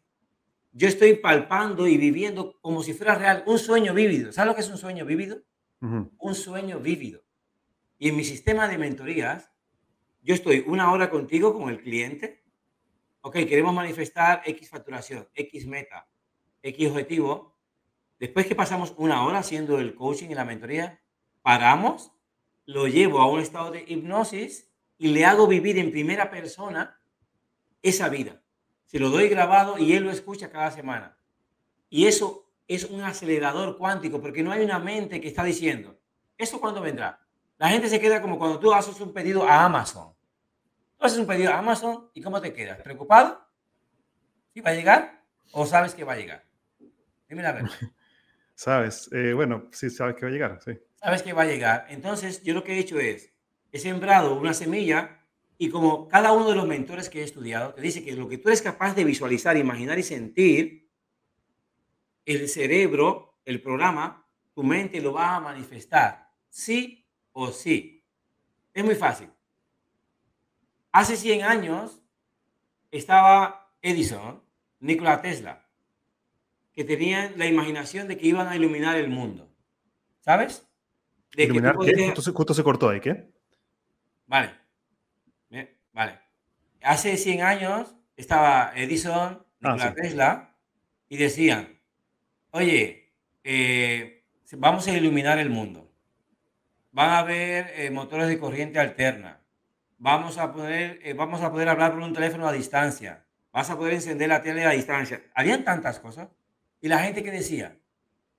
yo 0.72 0.88
estoy 0.88 1.14
palpando 1.14 1.86
y 1.86 1.98
viviendo 1.98 2.58
como 2.60 2.82
si 2.82 2.94
fuera 2.94 3.14
real 3.14 3.44
un 3.46 3.60
sueño 3.60 3.94
vívido. 3.94 4.32
¿Sabes 4.32 4.48
lo 4.48 4.54
que 4.56 4.62
es 4.62 4.68
un 4.68 4.78
sueño 4.78 5.06
vívido? 5.06 5.40
Un 5.80 6.34
sueño 6.34 6.80
vívido. 6.80 7.22
Y 7.96 8.08
en 8.08 8.16
mi 8.16 8.24
sistema 8.24 8.66
de 8.66 8.76
mentorías, 8.76 9.52
yo 10.22 10.34
estoy 10.34 10.64
una 10.66 10.92
hora 10.92 11.10
contigo 11.10 11.52
con 11.52 11.70
el 11.70 11.80
cliente. 11.80 12.42
Ok, 13.22 13.34
queremos 13.48 13.74
manifestar 13.74 14.42
X 14.44 14.68
facturación, 14.68 15.28
X 15.34 15.66
meta, 15.66 16.08
X 16.62 16.90
objetivo. 16.90 17.56
Después 18.18 18.46
que 18.46 18.54
pasamos 18.54 18.94
una 18.96 19.24
hora 19.24 19.38
haciendo 19.38 19.78
el 19.78 19.94
coaching 19.94 20.28
y 20.30 20.34
la 20.34 20.44
mentoría, 20.44 21.00
paramos, 21.42 22.12
lo 22.66 22.86
llevo 22.86 23.20
a 23.20 23.30
un 23.30 23.40
estado 23.40 23.70
de 23.70 23.84
hipnosis 23.86 24.70
y 24.98 25.08
le 25.08 25.24
hago 25.24 25.46
vivir 25.46 25.78
en 25.78 25.90
primera 25.90 26.30
persona 26.30 27.00
esa 27.82 28.08
vida. 28.08 28.42
Se 28.84 28.98
lo 28.98 29.10
doy 29.10 29.28
grabado 29.28 29.78
y 29.78 29.94
él 29.94 30.04
lo 30.04 30.10
escucha 30.10 30.50
cada 30.50 30.70
semana. 30.70 31.16
Y 31.88 32.06
eso 32.06 32.50
es 32.68 32.84
un 32.84 33.02
acelerador 33.02 33.78
cuántico 33.78 34.20
porque 34.20 34.42
no 34.42 34.52
hay 34.52 34.64
una 34.64 34.78
mente 34.78 35.20
que 35.20 35.28
está 35.28 35.42
diciendo, 35.42 35.98
¿eso 36.36 36.60
cuándo 36.60 36.80
vendrá? 36.80 37.19
La 37.60 37.68
gente 37.68 37.90
se 37.90 38.00
queda 38.00 38.22
como 38.22 38.38
cuando 38.38 38.58
tú 38.58 38.72
haces 38.72 38.98
un 39.02 39.12
pedido 39.12 39.46
a 39.46 39.66
Amazon. 39.66 40.14
Tú 40.96 41.04
haces 41.04 41.18
un 41.18 41.26
pedido 41.26 41.52
a 41.52 41.58
Amazon 41.58 42.08
y 42.14 42.22
¿cómo 42.22 42.40
te 42.40 42.54
quedas? 42.54 42.80
¿Preocupado? 42.80 43.38
¿Sí 44.54 44.62
va 44.62 44.70
a 44.70 44.74
llegar? 44.74 45.22
¿O 45.52 45.66
sabes 45.66 45.94
que 45.94 46.02
va 46.02 46.14
a 46.14 46.16
llegar? 46.16 46.42
Dime 47.28 47.42
la 47.42 47.52
verdad. 47.52 47.70
Sabes, 48.54 49.10
eh, 49.12 49.34
bueno, 49.34 49.68
sí 49.72 49.88
sabes 49.88 50.16
que 50.16 50.22
va 50.22 50.28
a 50.28 50.32
llegar, 50.32 50.60
sí. 50.62 50.72
Sabes 50.94 51.22
que 51.22 51.32
va 51.32 51.42
a 51.42 51.46
llegar. 51.46 51.86
Entonces, 51.88 52.42
yo 52.42 52.52
lo 52.52 52.62
que 52.62 52.74
he 52.74 52.78
hecho 52.78 52.98
es, 52.98 53.32
he 53.72 53.78
sembrado 53.78 54.34
una 54.34 54.52
semilla 54.52 55.24
y 55.56 55.70
como 55.70 56.08
cada 56.08 56.32
uno 56.32 56.48
de 56.48 56.56
los 56.56 56.66
mentores 56.66 57.08
que 57.08 57.20
he 57.20 57.24
estudiado 57.24 57.74
te 57.74 57.82
dice 57.82 58.04
que 58.04 58.12
lo 58.12 58.28
que 58.28 58.36
tú 58.38 58.48
eres 58.48 58.60
capaz 58.60 58.94
de 58.94 59.04
visualizar, 59.04 59.56
imaginar 59.56 59.98
y 59.98 60.02
sentir, 60.02 60.90
el 62.24 62.48
cerebro, 62.48 63.38
el 63.44 63.62
programa, 63.62 64.26
tu 64.54 64.62
mente 64.62 65.00
lo 65.00 65.12
va 65.14 65.36
a 65.36 65.40
manifestar, 65.40 66.30
sí 66.48 66.99
o 67.32 67.50
sí. 67.52 68.04
Es 68.74 68.84
muy 68.84 68.94
fácil. 68.94 69.30
Hace 70.92 71.16
100 71.16 71.42
años 71.42 72.02
estaba 72.90 73.72
Edison, 73.82 74.42
Nikola 74.80 75.22
Tesla, 75.22 75.66
que 76.72 76.84
tenían 76.84 77.34
la 77.36 77.46
imaginación 77.46 78.08
de 78.08 78.16
que 78.16 78.26
iban 78.26 78.48
a 78.48 78.56
iluminar 78.56 78.96
el 78.96 79.08
mundo. 79.08 79.48
¿Sabes? 80.20 80.66
De 81.36 81.44
¿Iluminar 81.44 81.76
qué? 81.78 82.12
Justo, 82.32 82.54
se 82.54 82.62
cortó 82.64 82.88
ahí, 82.88 83.00
¿qué? 83.00 83.30
Vale. 84.26 84.54
Vale. 85.92 86.18
Hace 86.82 87.16
100 87.16 87.42
años 87.42 87.94
estaba 88.16 88.72
Edison, 88.74 89.44
ah, 89.62 89.72
Nikola 89.72 89.94
Tesla, 89.94 90.56
y 91.08 91.16
decían, 91.16 91.80
oye, 92.52 93.12
eh, 93.44 94.24
vamos 94.52 94.86
a 94.86 94.96
iluminar 94.96 95.38
el 95.38 95.50
mundo. 95.50 95.89
Van 96.92 97.10
a 97.10 97.18
haber 97.18 97.72
eh, 97.76 97.90
motores 97.90 98.28
de 98.28 98.38
corriente 98.38 98.78
alterna. 98.78 99.40
Vamos 99.98 100.38
a, 100.38 100.52
poder, 100.52 100.98
eh, 101.02 101.14
vamos 101.14 101.42
a 101.42 101.50
poder 101.50 101.68
hablar 101.68 101.92
por 101.92 102.02
un 102.02 102.12
teléfono 102.12 102.48
a 102.48 102.52
distancia. 102.52 103.26
Vas 103.52 103.70
a 103.70 103.76
poder 103.76 103.94
encender 103.94 104.28
la 104.28 104.42
tele 104.42 104.64
a 104.64 104.70
distancia. 104.70 105.22
Habían 105.34 105.64
tantas 105.64 106.00
cosas. 106.00 106.28
Y 106.80 106.88
la 106.88 107.00
gente 107.00 107.22
que 107.22 107.30
decía, 107.30 107.78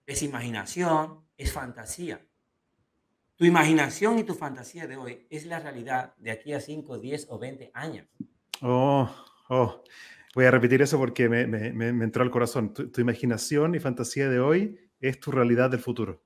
es 0.05 0.23
imaginación, 0.23 1.21
es 1.37 1.53
fantasía. 1.53 2.21
Tu 3.35 3.45
imaginación 3.45 4.19
y 4.19 4.23
tu 4.23 4.35
fantasía 4.35 4.87
de 4.87 4.97
hoy 4.97 5.25
es 5.29 5.45
la 5.45 5.59
realidad 5.59 6.15
de 6.17 6.31
aquí 6.31 6.53
a 6.53 6.59
5, 6.59 6.99
10 6.99 7.27
o 7.29 7.39
20 7.39 7.71
años. 7.73 8.07
Oh, 8.61 9.09
oh. 9.49 9.83
Voy 10.33 10.45
a 10.45 10.51
repetir 10.51 10.81
eso 10.81 10.97
porque 10.97 11.27
me, 11.27 11.45
me, 11.47 11.71
me 11.71 12.05
entró 12.05 12.23
al 12.23 12.31
corazón. 12.31 12.73
Tu, 12.73 12.89
tu, 12.89 13.01
imaginación 13.01 13.75
y 13.75 13.79
fantasía 13.79 14.29
de 14.29 14.39
hoy 14.39 14.79
es 14.99 15.19
tu 15.19 15.31
realidad 15.31 15.69
del 15.69 15.79
futuro. 15.79 16.23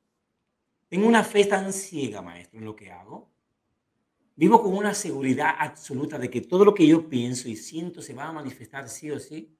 Tengo 0.87 1.07
una 1.07 1.23
fe 1.23 1.45
tan 1.45 1.73
ciega, 1.73 2.21
maestro, 2.21 2.59
en 2.59 2.65
lo 2.65 2.75
que 2.75 2.91
hago. 2.91 3.31
Vivo 4.35 4.61
con 4.61 4.75
una 4.75 4.93
seguridad 4.93 5.55
absoluta 5.57 6.19
de 6.19 6.29
que 6.29 6.41
todo 6.41 6.65
lo 6.65 6.73
que 6.73 6.85
yo 6.85 7.07
pienso 7.07 7.47
y 7.47 7.55
siento 7.55 8.01
se 8.01 8.13
va 8.13 8.25
a 8.27 8.33
manifestar 8.33 8.89
sí 8.89 9.09
o 9.09 9.19
sí 9.19 9.55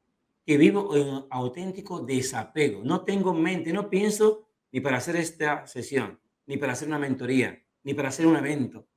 que 0.45 0.57
vivo 0.57 0.95
en 0.95 1.25
auténtico 1.31 2.01
desapego. 2.01 2.83
No 2.83 3.03
tengo 3.03 3.33
mente, 3.33 3.73
no 3.73 3.89
pienso 3.89 4.47
ni 4.71 4.79
para 4.79 4.97
hacer 4.97 5.15
esta 5.15 5.65
sesión, 5.65 6.19
ni 6.45 6.57
para 6.57 6.73
hacer 6.73 6.87
una 6.87 6.99
mentoría, 6.99 7.59
ni 7.83 7.93
para 7.93 8.09
hacer 8.09 8.27
un 8.27 8.35
evento. 8.35 8.87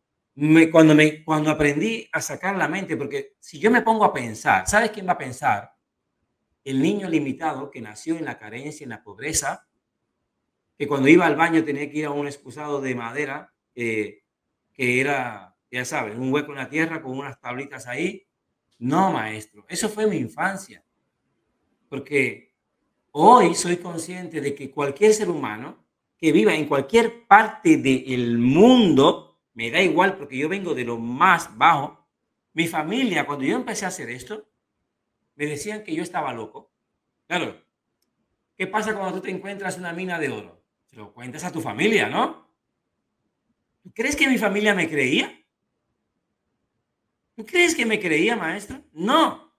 Cuando, 0.70 0.94
me, 0.94 1.24
cuando 1.24 1.50
aprendí 1.50 2.08
a 2.12 2.20
sacar 2.20 2.56
la 2.56 2.68
mente, 2.68 2.96
porque 2.96 3.36
si 3.40 3.58
yo 3.58 3.70
me 3.70 3.82
pongo 3.82 4.04
a 4.04 4.12
pensar, 4.12 4.68
¿sabes 4.68 4.90
quién 4.90 5.08
va 5.08 5.12
a 5.12 5.18
pensar? 5.18 5.72
El 6.62 6.82
niño 6.82 7.08
limitado 7.08 7.70
que 7.70 7.80
nació 7.80 8.16
en 8.16 8.24
la 8.24 8.38
carencia, 8.38 8.84
en 8.84 8.90
la 8.90 9.02
pobreza, 9.02 9.67
que 10.78 10.86
cuando 10.86 11.08
iba 11.08 11.26
al 11.26 11.34
baño 11.34 11.64
tenía 11.64 11.90
que 11.90 11.98
ir 11.98 12.06
a 12.06 12.12
un 12.12 12.28
excusado 12.28 12.80
de 12.80 12.94
madera, 12.94 13.52
que 13.74 14.22
era, 14.76 15.56
ya 15.70 15.84
sabes, 15.84 16.16
un 16.16 16.32
hueco 16.32 16.52
en 16.52 16.58
la 16.58 16.70
tierra 16.70 17.02
con 17.02 17.18
unas 17.18 17.40
tablitas 17.40 17.88
ahí. 17.88 18.26
No, 18.78 19.10
maestro, 19.12 19.66
eso 19.68 19.88
fue 19.88 20.06
mi 20.06 20.16
infancia. 20.16 20.84
Porque 21.88 22.54
hoy 23.10 23.56
soy 23.56 23.78
consciente 23.78 24.40
de 24.40 24.54
que 24.54 24.70
cualquier 24.70 25.12
ser 25.12 25.30
humano 25.30 25.84
que 26.16 26.30
viva 26.30 26.54
en 26.54 26.66
cualquier 26.66 27.26
parte 27.26 27.76
del 27.76 28.38
mundo, 28.38 29.40
me 29.54 29.70
da 29.70 29.82
igual 29.82 30.16
porque 30.16 30.38
yo 30.38 30.48
vengo 30.48 30.74
de 30.74 30.84
lo 30.84 30.96
más 30.96 31.56
bajo, 31.58 32.06
mi 32.52 32.68
familia, 32.68 33.26
cuando 33.26 33.44
yo 33.44 33.56
empecé 33.56 33.84
a 33.84 33.88
hacer 33.88 34.10
esto, 34.10 34.48
me 35.34 35.46
decían 35.46 35.82
que 35.82 35.94
yo 35.94 36.02
estaba 36.02 36.32
loco. 36.32 36.72
Claro, 37.26 37.60
¿qué 38.56 38.66
pasa 38.66 38.94
cuando 38.94 39.14
tú 39.14 39.22
te 39.22 39.30
encuentras 39.30 39.78
una 39.78 39.92
mina 39.92 40.18
de 40.18 40.30
oro? 40.30 40.57
Se 40.88 40.96
lo 40.96 41.12
cuentas 41.12 41.44
a 41.44 41.52
tu 41.52 41.60
familia, 41.60 42.08
¿no? 42.08 42.48
¿Tú 43.82 43.92
crees 43.92 44.16
que 44.16 44.28
mi 44.28 44.38
familia 44.38 44.74
me 44.74 44.88
creía? 44.88 45.34
¿Tú 47.36 47.46
crees 47.46 47.74
que 47.74 47.86
me 47.86 48.00
creía, 48.00 48.36
maestro? 48.36 48.82
No, 48.92 49.54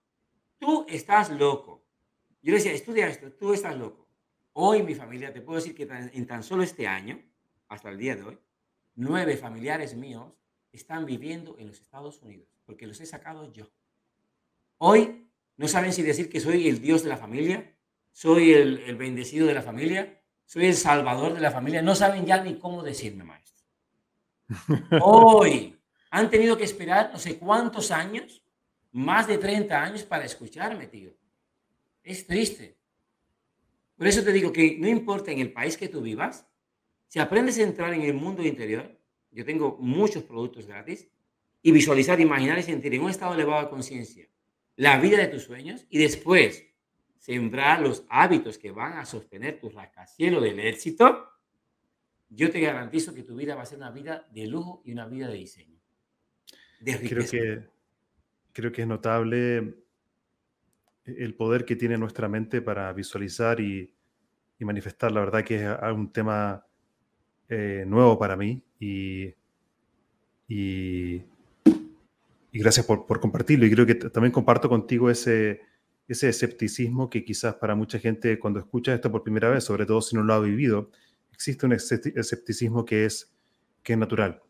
tú 0.58 0.86
estás 0.90 1.30
loco. 1.30 1.86
Yo 2.42 2.52
le 2.52 2.58
decía, 2.58 2.74
estudia 2.74 3.08
esto, 3.08 3.32
tú 3.32 3.54
estás 3.54 3.78
loco. 3.78 4.08
Hoy 4.54 4.84
mi 4.84 4.96
familia, 4.96 5.32
te 5.32 5.42
puedo 5.42 5.58
decir 5.58 5.76
que 5.76 5.84
en 5.84 6.28
tan 6.28 6.44
solo 6.44 6.64
este 6.64 6.88
año, 6.88 7.24
hasta 7.68 7.90
el 7.90 7.98
día 7.98 8.16
de 8.16 8.24
hoy, 8.24 8.40
nueve 8.96 9.38
familiares 9.38 9.96
míos 9.96 10.34
están 10.72 11.06
viviendo 11.06 11.58
en 11.58 11.68
los 11.68 11.80
Estados 11.80 12.22
Unidos, 12.22 12.50
porque 12.66 12.88
los 12.88 13.00
he 13.00 13.06
sacado 13.06 13.52
yo. 13.54 13.72
Hoy 14.78 15.30
no 15.58 15.68
saben 15.68 15.94
si 15.94 16.02
decir 16.02 16.30
que 16.30 16.40
soy 16.40 16.68
el 16.68 16.82
Dios 16.82 17.04
de 17.04 17.10
la 17.10 17.18
familia, 17.18 17.76
soy 18.12 18.54
el, 18.54 18.80
el 18.80 18.96
bendecido 18.96 19.48
de 19.48 19.54
la 19.54 19.62
familia, 19.62 20.19
soy 20.50 20.66
el 20.66 20.76
salvador 20.76 21.36
de 21.36 21.42
la 21.42 21.52
familia. 21.52 21.80
No 21.84 21.94
saben 21.94 22.26
ya 22.26 22.44
ni 22.44 22.58
cómo 22.58 22.82
decirme, 22.82 23.24
maestro. 23.24 23.68
Hoy 25.04 25.78
han 26.10 26.28
tenido 26.28 26.58
que 26.58 26.64
esperar 26.64 27.12
no 27.14 27.20
sé 27.20 27.38
cuántos 27.38 27.92
años, 27.92 28.44
más 28.92 29.28
de 29.28 29.38
30 29.38 29.80
años 29.80 30.02
para 30.02 30.26
escucharme, 30.26 30.88
tío. 30.88 31.12
Es 32.02 32.26
triste. 32.26 32.76
Por 33.96 34.08
eso 34.08 34.24
te 34.24 34.32
digo 34.32 34.52
que 34.52 34.76
no 34.80 34.88
importa 34.88 35.32
en 35.32 35.38
el 35.38 35.54
país 35.54 35.78
que 35.78 35.88
tú 35.88 36.02
vivas, 36.02 36.48
si 37.08 37.20
aprendes 37.20 37.60
a 37.60 37.62
entrar 37.62 37.94
en 37.94 38.02
el 38.02 38.16
mundo 38.16 38.42
interior, 38.42 39.00
yo 39.30 39.46
tengo 39.46 39.78
muchos 39.80 40.24
productos 40.24 40.66
gratis, 40.66 41.08
y 41.62 41.72
visualizar, 41.72 42.20
imaginar 42.20 42.58
y 42.58 42.64
sentir 42.64 42.96
en 42.96 43.04
un 43.04 43.12
estado 43.12 43.36
elevado 43.36 43.66
de 43.66 43.70
conciencia 43.70 44.28
la 44.78 44.98
vida 44.98 45.18
de 45.18 45.28
tus 45.28 45.44
sueños 45.44 45.86
y 45.90 46.00
después 46.00 46.66
sembrar 47.20 47.82
los 47.82 48.06
hábitos 48.10 48.58
que 48.58 48.72
van 48.72 48.94
a 48.94 49.06
sostener 49.06 49.60
tu 49.60 49.70
rascacielos 49.70 50.42
del 50.42 50.60
éxito, 50.60 51.30
yo 52.30 52.50
te 52.50 52.62
garantizo 52.62 53.14
que 53.14 53.24
tu 53.24 53.36
vida 53.36 53.56
va 53.56 53.64
a 53.64 53.66
ser 53.66 53.78
una 53.78 53.92
vida 53.92 54.28
de 54.32 54.48
lujo 54.48 54.82
y 54.86 54.94
una 54.94 55.06
vida 55.06 55.28
de 55.28 55.36
diseño. 55.36 55.78
De 56.80 56.98
creo 56.98 57.30
que, 57.30 57.64
creo 58.54 58.72
que 58.72 58.82
es 58.84 58.88
notable 58.88 59.76
el 61.06 61.34
poder 61.36 61.66
que 61.66 61.76
tiene 61.76 61.98
nuestra 61.98 62.30
mente 62.30 62.62
para 62.62 62.92
visualizar 62.94 63.60
y, 63.60 63.94
manifestar. 64.60 65.12
La 65.12 65.22
verdad 65.22 65.44
que 65.44 65.56
es 65.56 65.94
un 65.94 66.12
tema 66.12 66.66
eh, 67.48 67.84
nuevo 67.88 68.20
para 68.20 68.36
mí 68.36 68.62
y, 68.80 69.34
Y 70.48 71.24
gracias 72.52 72.86
por, 72.86 73.06
por, 73.06 73.20
compartirlo. 73.20 73.66
Y 73.66 73.72
creo 73.72 73.86
que 73.86 73.96
también 73.96 74.32
comparto 74.32 74.70
contigo 74.70 75.10
ese, 75.10 75.62
ese 76.10 76.28
escepticismo 76.28 77.10
que 77.10 77.24
quizás 77.24 77.56
para 77.56 77.76
mucha 77.76 78.00
gente 78.00 78.40
cuando 78.40 78.60
escucha 78.60 78.94
esto 78.94 79.12
por 79.12 79.24
primera 79.24 79.50
vez, 79.50 79.64
sobre 79.64 79.86
todo 79.86 80.02
si 80.02 80.16
no 80.16 80.24
lo 80.24 80.34
ha 80.34 80.40
vivido, 80.40 80.90
existe 81.32 81.68
un 81.68 81.74
escepticismo 81.74 82.84
que 82.84 83.06
es, 83.06 83.32
que 83.84 83.94
es 83.94 84.00
natural. 84.00 84.42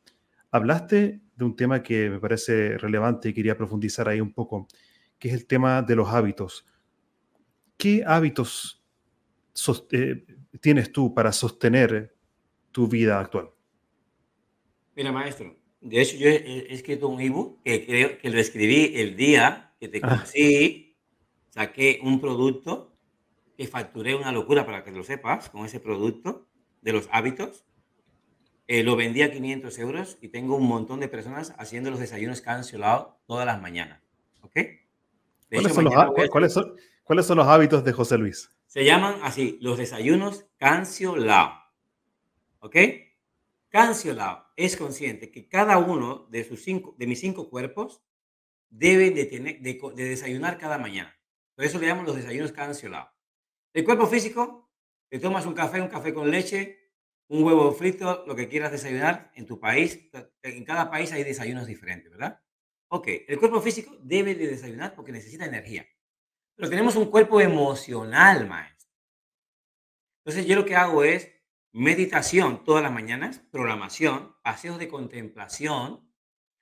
Hablaste 0.51 1.19
de 1.35 1.45
un 1.45 1.55
tema 1.57 1.83
que 1.83 2.09
me 2.09 2.19
parece 2.19 2.77
relevante 2.77 3.29
y 3.29 3.33
quería 3.33 3.57
profundizar 3.57 4.07
ahí 4.07 4.21
un 4.21 4.33
poco, 4.33 4.67
que 5.19 5.27
es 5.27 5.33
el 5.33 5.45
tema 5.45 5.81
de 5.81 5.95
los 5.97 6.07
hábitos. 6.07 6.65
¿Qué 7.77 8.03
hábitos 8.07 8.81
eh, 9.91 10.25
tienes 10.61 10.93
tú 10.93 11.13
para 11.13 11.33
sostener 11.33 12.15
tu 12.71 12.87
vida 12.87 13.19
actual? 13.19 13.49
Mira, 14.95 15.11
maestro, 15.11 15.57
de 15.81 16.01
hecho 16.01 16.15
yo 16.15 16.29
he 16.29 16.73
escrito 16.73 17.09
un 17.09 17.19
ebook 17.19 17.61
que 17.63 17.85
creo 17.85 18.17
que 18.17 18.29
lo 18.29 18.39
escribí 18.39 18.93
el 18.95 19.17
día 19.17 19.73
que 19.79 19.89
te 19.89 19.99
ah. 20.03 20.25
Saqué 21.49 21.99
un 22.03 22.19
producto 22.19 22.95
que 23.57 23.67
facturé 23.67 24.15
una 24.15 24.31
locura 24.31 24.65
para 24.65 24.83
que 24.83 24.91
lo 24.91 25.03
sepas 25.03 25.49
con 25.49 25.65
ese 25.65 25.79
producto 25.79 26.47
de 26.81 26.93
los 26.93 27.09
hábitos. 27.11 27.65
Eh, 28.67 28.83
lo 28.83 28.95
vendí 28.95 29.21
a 29.21 29.31
500 29.31 29.79
euros 29.79 30.17
y 30.21 30.29
tengo 30.29 30.55
un 30.55 30.67
montón 30.67 30.99
de 30.99 31.07
personas 31.07 31.53
haciendo 31.57 31.89
los 31.89 31.99
desayunos 31.99 32.41
cancelados 32.41 33.15
todas 33.25 33.45
las 33.45 33.61
mañanas. 33.61 34.01
¿Ok? 34.41 34.55
¿Cuáles, 35.49 35.73
son 35.73 35.85
los, 35.85 35.93
¿Cuáles, 36.29 36.53
son, 37.25 37.37
los, 37.37 37.47
hábitos 37.47 37.83
de 37.83 37.91
José 37.91 38.17
Luis? 38.17 38.51
Se 38.67 38.85
llaman 38.85 39.15
así, 39.23 39.57
los 39.61 39.79
desayunos 39.79 40.45
cancelados. 40.57 41.57
¿Ok? 42.59 42.75
Cancelados 43.69 44.43
es 44.55 44.77
consciente 44.77 45.31
que 45.31 45.47
cada 45.47 45.77
uno 45.79 46.27
de, 46.29 46.43
sus 46.43 46.63
cinco, 46.63 46.95
de 46.97 47.07
mis 47.07 47.19
cinco 47.19 47.49
cuerpos 47.49 48.01
debe 48.69 49.09
de, 49.11 49.25
tener, 49.25 49.59
de, 49.61 49.79
desayunar 49.95 50.57
cada 50.57 50.77
mañana. 50.77 51.18
Por 51.59 51.65
eso 51.65 51.77
le 51.77 51.87
llamamos 51.87 52.07
los 52.07 52.15
desayunos 52.15 52.53
cancelados. 52.53 53.11
El 53.73 53.83
cuerpo 53.83 54.07
físico, 54.07 54.71
te 55.09 55.19
tomas 55.19 55.45
un 55.45 55.53
café, 55.53 55.81
un 55.81 55.89
café 55.89 56.13
con 56.13 56.31
leche, 56.31 56.93
un 57.27 57.43
huevo 57.43 57.73
frito, 57.73 58.23
lo 58.25 58.33
que 58.33 58.47
quieras 58.47 58.71
desayunar 58.71 59.29
en 59.35 59.45
tu 59.45 59.59
país. 59.59 60.09
En 60.41 60.63
cada 60.63 60.89
país 60.89 61.11
hay 61.11 61.25
desayunos 61.25 61.67
diferentes, 61.67 62.09
¿verdad? 62.11 62.41
Ok, 62.87 63.09
el 63.27 63.37
cuerpo 63.37 63.59
físico 63.59 63.93
debe 63.99 64.35
de 64.35 64.47
desayunar 64.47 64.95
porque 64.95 65.11
necesita 65.11 65.43
energía. 65.43 65.85
Pero 66.55 66.69
tenemos 66.69 66.95
un 66.95 67.11
cuerpo 67.11 67.41
emocional, 67.41 68.47
maestro. 68.47 68.89
Entonces 70.23 70.47
yo 70.47 70.55
lo 70.55 70.63
que 70.63 70.77
hago 70.77 71.03
es 71.03 71.29
meditación 71.73 72.63
todas 72.63 72.83
las 72.83 72.93
mañanas, 72.93 73.39
programación, 73.51 74.33
paseos 74.43 74.79
de 74.79 74.87
contemplación, 74.87 76.09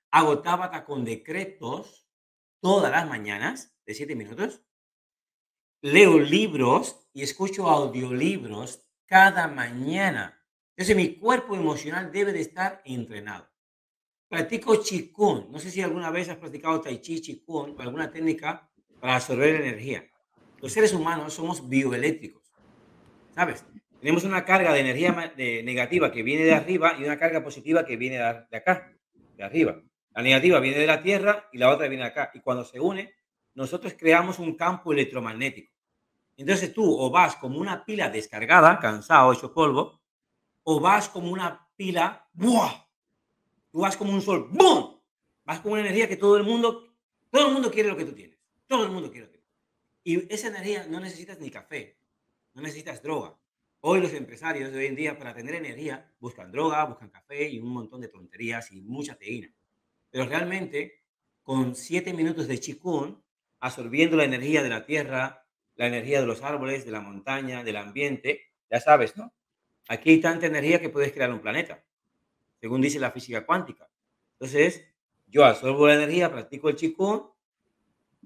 hago 0.10 0.42
tábata 0.42 0.86
con 0.86 1.06
decretos 1.06 2.10
todas 2.64 2.92
las 2.92 3.08
mañanas 3.08 3.78
de 3.86 3.94
siete 3.94 4.16
minutos, 4.16 4.64
leo 5.82 6.20
libros 6.20 7.08
y 7.14 7.24
escucho 7.24 7.70
audiolibros 7.70 8.84
cada 9.06 9.48
mañana. 9.48 10.42
Entonces 10.76 10.96
mi 10.96 11.16
cuerpo 11.16 11.56
emocional 11.56 12.12
debe 12.12 12.34
de 12.34 12.42
estar 12.42 12.82
entrenado. 12.86 13.48
Practico 14.30 14.82
Qigong. 14.82 15.50
No 15.52 15.60
sé 15.60 15.72
si 15.72 15.82
alguna 15.82 16.12
vez 16.12 16.30
has 16.30 16.38
practicado 16.38 16.82
Tai 16.82 17.00
Chi, 17.00 17.22
Qigong 17.22 17.80
alguna 17.80 18.12
técnica 18.12 18.70
para 19.00 19.16
absorber 19.16 19.56
energía. 19.56 20.06
Los 20.60 20.74
seres 20.74 20.94
humanos 20.94 21.34
somos 21.34 21.68
bioeléctricos. 21.68 22.44
¿Sabes? 23.34 23.66
Tenemos 24.00 24.24
una 24.24 24.46
carga 24.46 24.74
de 24.74 24.80
energía 24.80 25.34
negativa 25.38 26.12
que 26.12 26.24
viene 26.24 26.44
de 26.44 26.54
arriba 26.54 26.96
y 27.00 27.04
una 27.04 27.18
carga 27.18 27.44
positiva 27.44 27.86
que 27.86 27.98
viene 27.98 28.18
de 28.18 28.58
acá, 28.58 28.94
de 29.36 29.44
arriba. 29.44 29.82
La 30.14 30.22
negativa 30.22 30.60
viene 30.60 30.80
de 30.80 30.88
la 30.88 31.02
Tierra 31.02 31.48
y 31.52 31.58
la 31.58 31.70
otra 31.70 31.88
viene 31.88 32.04
de 32.04 32.10
acá. 32.10 32.32
Y 32.34 32.42
cuando 32.42 32.66
se 32.66 32.80
une, 32.80 33.14
nosotros 33.58 33.96
creamos 33.98 34.38
un 34.38 34.56
campo 34.56 34.94
electromagnético. 34.94 35.74
Entonces 36.36 36.72
tú 36.72 36.84
o 37.00 37.10
vas 37.10 37.36
como 37.38 37.58
una 37.58 37.84
pila 37.84 38.08
descargada, 38.10 38.80
cansado, 38.80 39.34
hecho 39.34 39.52
polvo, 39.52 40.00
o 40.64 40.80
vas 40.80 41.10
como 41.10 41.32
una 41.32 41.68
pila, 41.76 42.30
¡buah! 42.34 42.86
Tú 43.72 43.80
vas 43.80 43.98
como 43.98 44.14
un 44.14 44.22
sol, 44.22 44.48
¡bum! 44.52 45.02
Vas 45.44 45.60
con 45.62 45.72
una 45.72 45.82
energía 45.82 46.08
que 46.08 46.18
todo 46.18 46.38
el 46.38 46.44
mundo, 46.44 46.94
todo 47.32 47.48
el 47.48 47.54
mundo 47.54 47.72
quiere 47.72 47.90
lo 47.90 47.98
que 47.98 48.06
tú 48.06 48.14
tienes. 48.14 48.38
Todo 48.68 48.86
el 48.86 48.92
mundo 48.92 49.10
quiere 49.10 49.26
lo 49.26 49.32
que 49.32 49.40
tú 49.40 49.44
tienes. 50.04 50.30
Y 50.30 50.34
esa 50.34 50.50
energía 50.50 50.86
no 50.88 51.00
necesitas 51.00 51.40
ni 51.40 51.50
café, 51.50 51.98
no 52.54 52.62
necesitas 52.62 53.02
droga, 53.02 53.38
Hoy 53.80 54.02
los 54.02 54.14
empresarios 54.14 54.72
de 54.72 54.80
hoy 54.80 54.86
en 54.88 54.96
día 54.96 55.18
para 55.18 55.36
tener 55.36 55.56
energía 55.56 56.12
buscan 56.20 56.52
droga, 56.52 56.84
buscan 56.86 57.10
café 57.10 57.48
y 57.48 57.60
un 57.60 57.70
montón 57.70 58.02
de 58.02 58.08
tonterías 58.08 58.72
y 58.72 58.82
mucha 58.82 59.16
teína. 59.16 59.52
Pero 60.10 60.26
realmente 60.26 61.04
con 61.44 61.76
siete 61.76 62.12
minutos 62.12 62.48
de 62.48 62.60
chikun, 62.60 63.24
absorbiendo 63.60 64.18
la 64.18 64.24
energía 64.24 64.64
de 64.64 64.70
la 64.70 64.86
tierra, 64.86 65.46
la 65.76 65.88
energía 65.88 66.20
de 66.20 66.28
los 66.28 66.42
árboles, 66.42 66.86
de 66.86 66.92
la 66.92 67.02
montaña, 67.02 67.64
del 67.64 67.78
ambiente, 67.78 68.52
ya 68.70 68.80
sabes, 68.80 69.16
¿no? 69.16 69.34
Aquí 69.88 70.10
hay 70.12 70.22
tanta 70.22 70.48
energía 70.48 70.82
que 70.82 70.90
puedes 70.90 71.12
crear 71.14 71.32
un 71.32 71.40
planeta, 71.40 71.84
según 72.60 72.82
dice 72.82 73.00
la 73.00 73.12
física 73.12 73.46
cuántica. 73.46 73.90
Entonces, 74.34 74.84
yo 75.28 75.46
absorbo 75.46 75.88
la 75.88 75.96
energía, 75.96 76.32
practico 76.32 76.70
el 76.70 76.76
chikun 76.76 77.30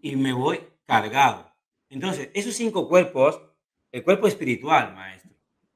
y 0.01 0.15
me 0.15 0.33
voy 0.33 0.59
cargado. 0.85 1.53
Entonces, 1.89 2.29
esos 2.33 2.55
cinco 2.55 2.87
cuerpos, 2.87 3.41
el 3.91 4.03
cuerpo 4.03 4.27
espiritual, 4.27 4.93
maestro, 4.93 5.31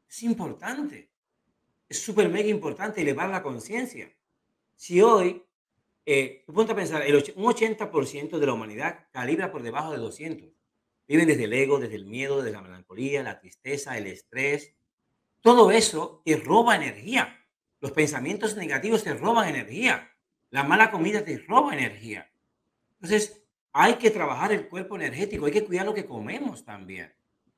es 0.08 0.24
importante. 0.24 1.12
Es 1.88 2.02
súper 2.02 2.30
mega 2.30 2.50
importante 2.50 3.02
elevar 3.02 3.30
la 3.30 3.44
conciencia. 3.44 4.12
Si 4.76 5.02
hoy, 5.02 5.45
eh, 6.06 6.44
tú 6.46 6.54
ponte 6.54 6.74
a 6.74 6.76
pensar, 6.76 7.02
el, 7.02 7.16
un 7.16 7.46
80% 7.46 8.38
de 8.38 8.46
la 8.46 8.54
humanidad 8.54 9.08
calibra 9.12 9.52
por 9.52 9.64
debajo 9.64 9.92
de 9.92 9.98
200. 9.98 10.50
Viven 11.08 11.28
desde 11.28 11.46
el 11.46 11.54
ego, 11.54 11.80
desde 11.80 11.96
el 11.96 12.06
miedo, 12.06 12.38
desde 12.38 12.52
la 12.52 12.62
melancolía, 12.62 13.24
la 13.24 13.40
tristeza, 13.40 13.98
el 13.98 14.08
estrés. 14.08 14.76
Todo 15.42 15.72
eso 15.72 16.22
te 16.26 16.38
roba 16.38 16.76
energía. 16.76 17.46
Los 17.80 17.92
pensamientos 17.92 18.56
negativos 18.56 19.04
te 19.04 19.14
roban 19.14 19.50
energía. 19.50 20.12
La 20.50 20.64
mala 20.64 20.92
comida 20.92 21.24
te 21.24 21.38
roba 21.38 21.74
energía. 21.74 22.32
Entonces, 22.96 23.44
hay 23.74 23.96
que 23.96 24.10
trabajar 24.10 24.52
el 24.52 24.68
cuerpo 24.70 24.96
energético, 24.96 25.46
hay 25.46 25.52
que 25.52 25.66
cuidar 25.66 25.86
lo 25.86 25.94
que 25.94 26.06
comemos 26.06 26.64
también. 26.64 27.14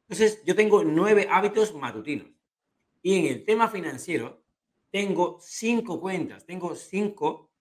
Entonces, 0.07 0.43
yo 0.45 0.55
tengo 0.55 0.83
nueve 0.83 1.27
hábitos 1.29 1.73
matutinos. 1.75 2.27
Y 3.01 3.19
en 3.19 3.25
el 3.27 3.45
tema 3.45 3.69
financiero, 3.69 4.43
tengo 4.89 5.37
cinco 5.41 6.01
cuentas, 6.01 6.45
tengo 6.45 6.75
cinco 6.75 7.51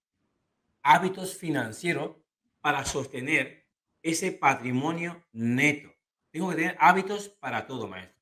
hábitos 0.87 1.37
financieros 1.37 2.17
para 2.61 2.85
sostener 2.85 3.67
ese 4.03 4.33
patrimonio 4.33 5.25
neto. 5.33 5.91
Tengo 6.31 6.51
que 6.51 6.57
tener 6.57 6.77
hábitos 6.81 7.29
para 7.29 7.67
todo, 7.67 7.87
maestro. 7.87 8.21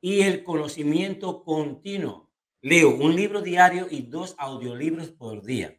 Y 0.00 0.22
el 0.22 0.44
conocimiento 0.44 1.44
continuo. 1.44 2.30
Leo 2.62 2.94
un 2.94 3.14
libro 3.16 3.40
diario 3.40 3.86
y 3.90 4.02
dos 4.02 4.34
audiolibros 4.38 5.08
por 5.10 5.42
día. 5.42 5.78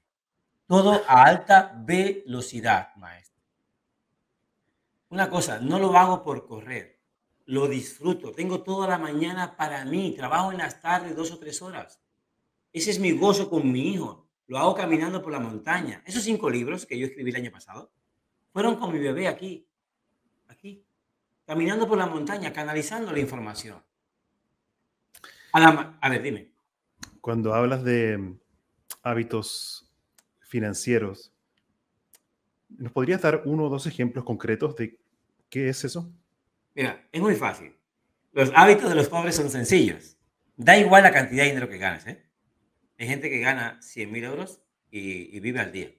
Todo 0.68 1.02
a 1.08 1.24
alta 1.24 1.74
velocidad, 1.86 2.96
maestro. 2.96 3.44
Una 5.10 5.30
cosa, 5.30 5.60
no 5.60 5.80
lo 5.80 5.96
hago 5.98 6.24
por 6.24 6.48
correr 6.48 7.02
lo 7.52 7.68
disfruto. 7.68 8.32
Tengo 8.32 8.64
toda 8.64 8.88
la 8.88 8.98
mañana 8.98 9.58
para 9.58 9.84
mí, 9.84 10.14
trabajo 10.16 10.54
en 10.54 10.60
las 10.60 10.82
tardes 10.82 11.16
dos 11.16 11.32
o 11.32 11.38
tres 11.38 11.62
horas. 11.62 12.00
Ese 12.72 12.92
es 12.92 13.00
mi 13.00 13.12
gozo 13.12 13.50
con 13.50 13.70
mi 13.70 13.90
hijo. 13.90 14.31
Lo 14.52 14.60
hago 14.60 14.76
caminando 14.76 15.24
por 15.24 15.32
la 15.32 15.40
montaña. 15.40 16.04
Esos 16.06 16.24
cinco 16.24 16.50
libros 16.50 16.86
que 16.86 17.00
yo 17.00 17.06
escribí 17.06 17.30
el 17.30 17.38
año 17.38 17.52
pasado 17.52 17.90
fueron 18.52 18.76
con 18.76 18.92
mi 18.92 19.00
bebé 19.00 19.30
aquí, 19.30 19.66
aquí, 20.50 20.84
caminando 21.46 21.88
por 21.88 21.98
la 21.98 22.06
montaña, 22.06 22.52
canalizando 22.52 23.14
la 23.14 23.20
información. 23.20 23.82
A, 25.54 25.96
a 26.02 26.10
ver, 26.10 26.22
dime. 26.22 26.52
Cuando 27.22 27.54
hablas 27.54 27.86
de 27.86 28.36
hábitos 29.04 29.90
financieros, 30.42 31.32
¿nos 32.68 32.92
podrías 32.92 33.22
dar 33.22 33.44
uno 33.46 33.68
o 33.68 33.70
dos 33.70 33.88
ejemplos 33.88 34.26
concretos 34.26 34.76
de 34.76 35.00
qué 35.50 35.70
es 35.70 35.86
eso? 35.86 36.12
Mira, 36.76 37.08
es 37.10 37.22
muy 37.22 37.36
fácil. 37.36 37.74
Los 38.34 38.52
hábitos 38.54 38.90
de 38.90 38.96
los 38.96 39.08
pobres 39.08 39.34
son 39.34 39.50
sencillos. 39.50 40.18
Da 40.58 40.78
igual 40.78 41.04
la 41.04 41.14
cantidad 41.14 41.44
de 41.44 41.52
dinero 41.52 41.70
que 41.70 41.78
ganas. 41.78 42.06
¿eh? 42.06 42.30
Hay 43.02 43.08
gente 43.08 43.32
que 43.32 43.40
gana 43.40 43.82
100 43.82 44.12
mil 44.12 44.24
euros 44.24 44.62
y, 44.92 45.40
vive 45.40 45.60
al 45.60 45.72
día. 45.72 45.92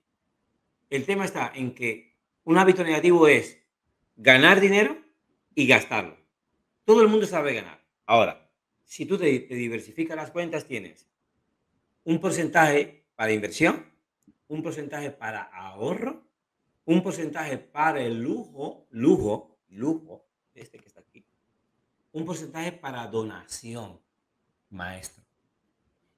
El 0.89 1.05
tema 1.05 1.25
está 1.25 1.51
en 1.53 1.75
que 1.75 2.17
un 2.45 2.59
hábito 2.59 2.85
negativo 2.85 3.27
es 3.27 3.59
ganar 4.15 4.61
dinero 4.61 4.97
y 5.53 5.67
gastarlo. 5.67 6.17
Todo 6.85 7.03
el 7.03 7.09
mundo 7.09 7.27
sabe 7.27 7.55
ganar. 7.55 7.85
Ahora, 8.07 8.49
si 8.85 9.05
tú 9.05 9.19
te, 9.19 9.37
te 9.41 9.55
diversificas 9.57 10.17
las 10.17 10.31
cuentas, 10.31 10.69
tienes 10.69 11.09
un 12.05 12.21
porcentaje 12.21 13.05
para 13.17 13.33
inversión, 13.33 13.85
un 14.47 14.63
porcentaje 14.63 15.11
para 15.11 15.43
ahorro, 15.43 16.23
un 16.85 17.03
porcentaje 17.03 17.59
para 17.59 18.01
el 18.01 18.23
lujo, 18.23 18.87
lujo, 18.91 19.59
lujo, 19.71 20.25
este 20.55 20.79
que 20.79 20.87
está 20.87 21.01
aquí, 21.01 21.27
un 22.13 22.25
porcentaje 22.25 22.71
para 22.71 23.09
donación, 23.09 24.01
maestro. 24.71 25.25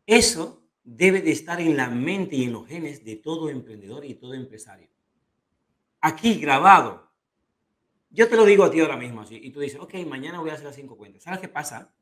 Eso 0.07 0.61
debe 0.85 1.23
de 1.23 1.33
estar 1.33 1.61
en 1.61 1.77
la 1.77 1.89
mente 1.89 2.37
y 2.37 2.45
en 2.45 2.53
los 2.53 2.67
genes 2.69 3.05
de 3.05 3.17
todo 3.17 3.49
emprendedor 3.49 4.05
y 4.05 4.15
todo 4.15 4.35
empresario. 4.35 4.89
aquí 6.01 6.35
grabado. 6.35 7.11
Yo 8.11 8.29
te 8.29 8.37
lo 8.37 8.45
digo 8.45 8.65
a 8.65 8.71
ti 8.71 8.79
ahora 8.79 8.97
mismo 8.97 9.25
y 9.29 9.51
tú 9.51 9.61
dices, 9.61 9.81
ok, 9.81 9.95
mañana 10.07 10.39
voy 10.39 10.51
a 10.51 10.53
hacer 10.53 10.67
las 10.67 10.77
cinco 10.77 10.97
cuentas. 10.97 11.23
¿Sabes 11.23 11.41
qué 11.41 11.49
pasa? 11.49 11.93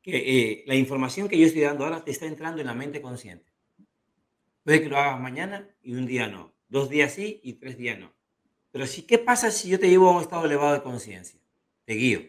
Que 0.00 0.16
eh, 0.16 0.64
la 0.66 0.76
información 0.76 1.28
que 1.28 1.36
yo 1.36 1.44
estoy 1.44 1.62
dando 1.62 1.84
ahora 1.84 2.04
te 2.04 2.12
está 2.12 2.26
entrando 2.26 2.60
en 2.60 2.68
la 2.68 2.74
mente 2.74 3.02
consciente. 3.02 3.52
Puede 4.62 4.80
que 4.80 4.88
lo 4.88 4.96
hagas 4.96 5.20
mañana 5.20 5.68
y 5.82 5.94
un 5.94 6.06
día 6.06 6.28
no. 6.28 6.54
Dos 6.68 6.88
días 6.88 7.12
sí 7.12 7.40
y 7.42 7.54
tres 7.54 7.76
días 7.76 7.98
no. 7.98 8.14
Pero 8.70 8.86
sí, 8.86 9.02
¿qué 9.02 9.18
pasa 9.18 9.50
si 9.50 9.68
yo 9.68 9.78
te 9.78 9.88
llevo 9.88 10.08
a 10.08 10.16
un 10.16 10.22
estado 10.22 10.46
elevado 10.46 10.74
de 10.74 10.82
conciencia? 10.82 11.40
Te 11.84 11.94
guío. 11.94 12.20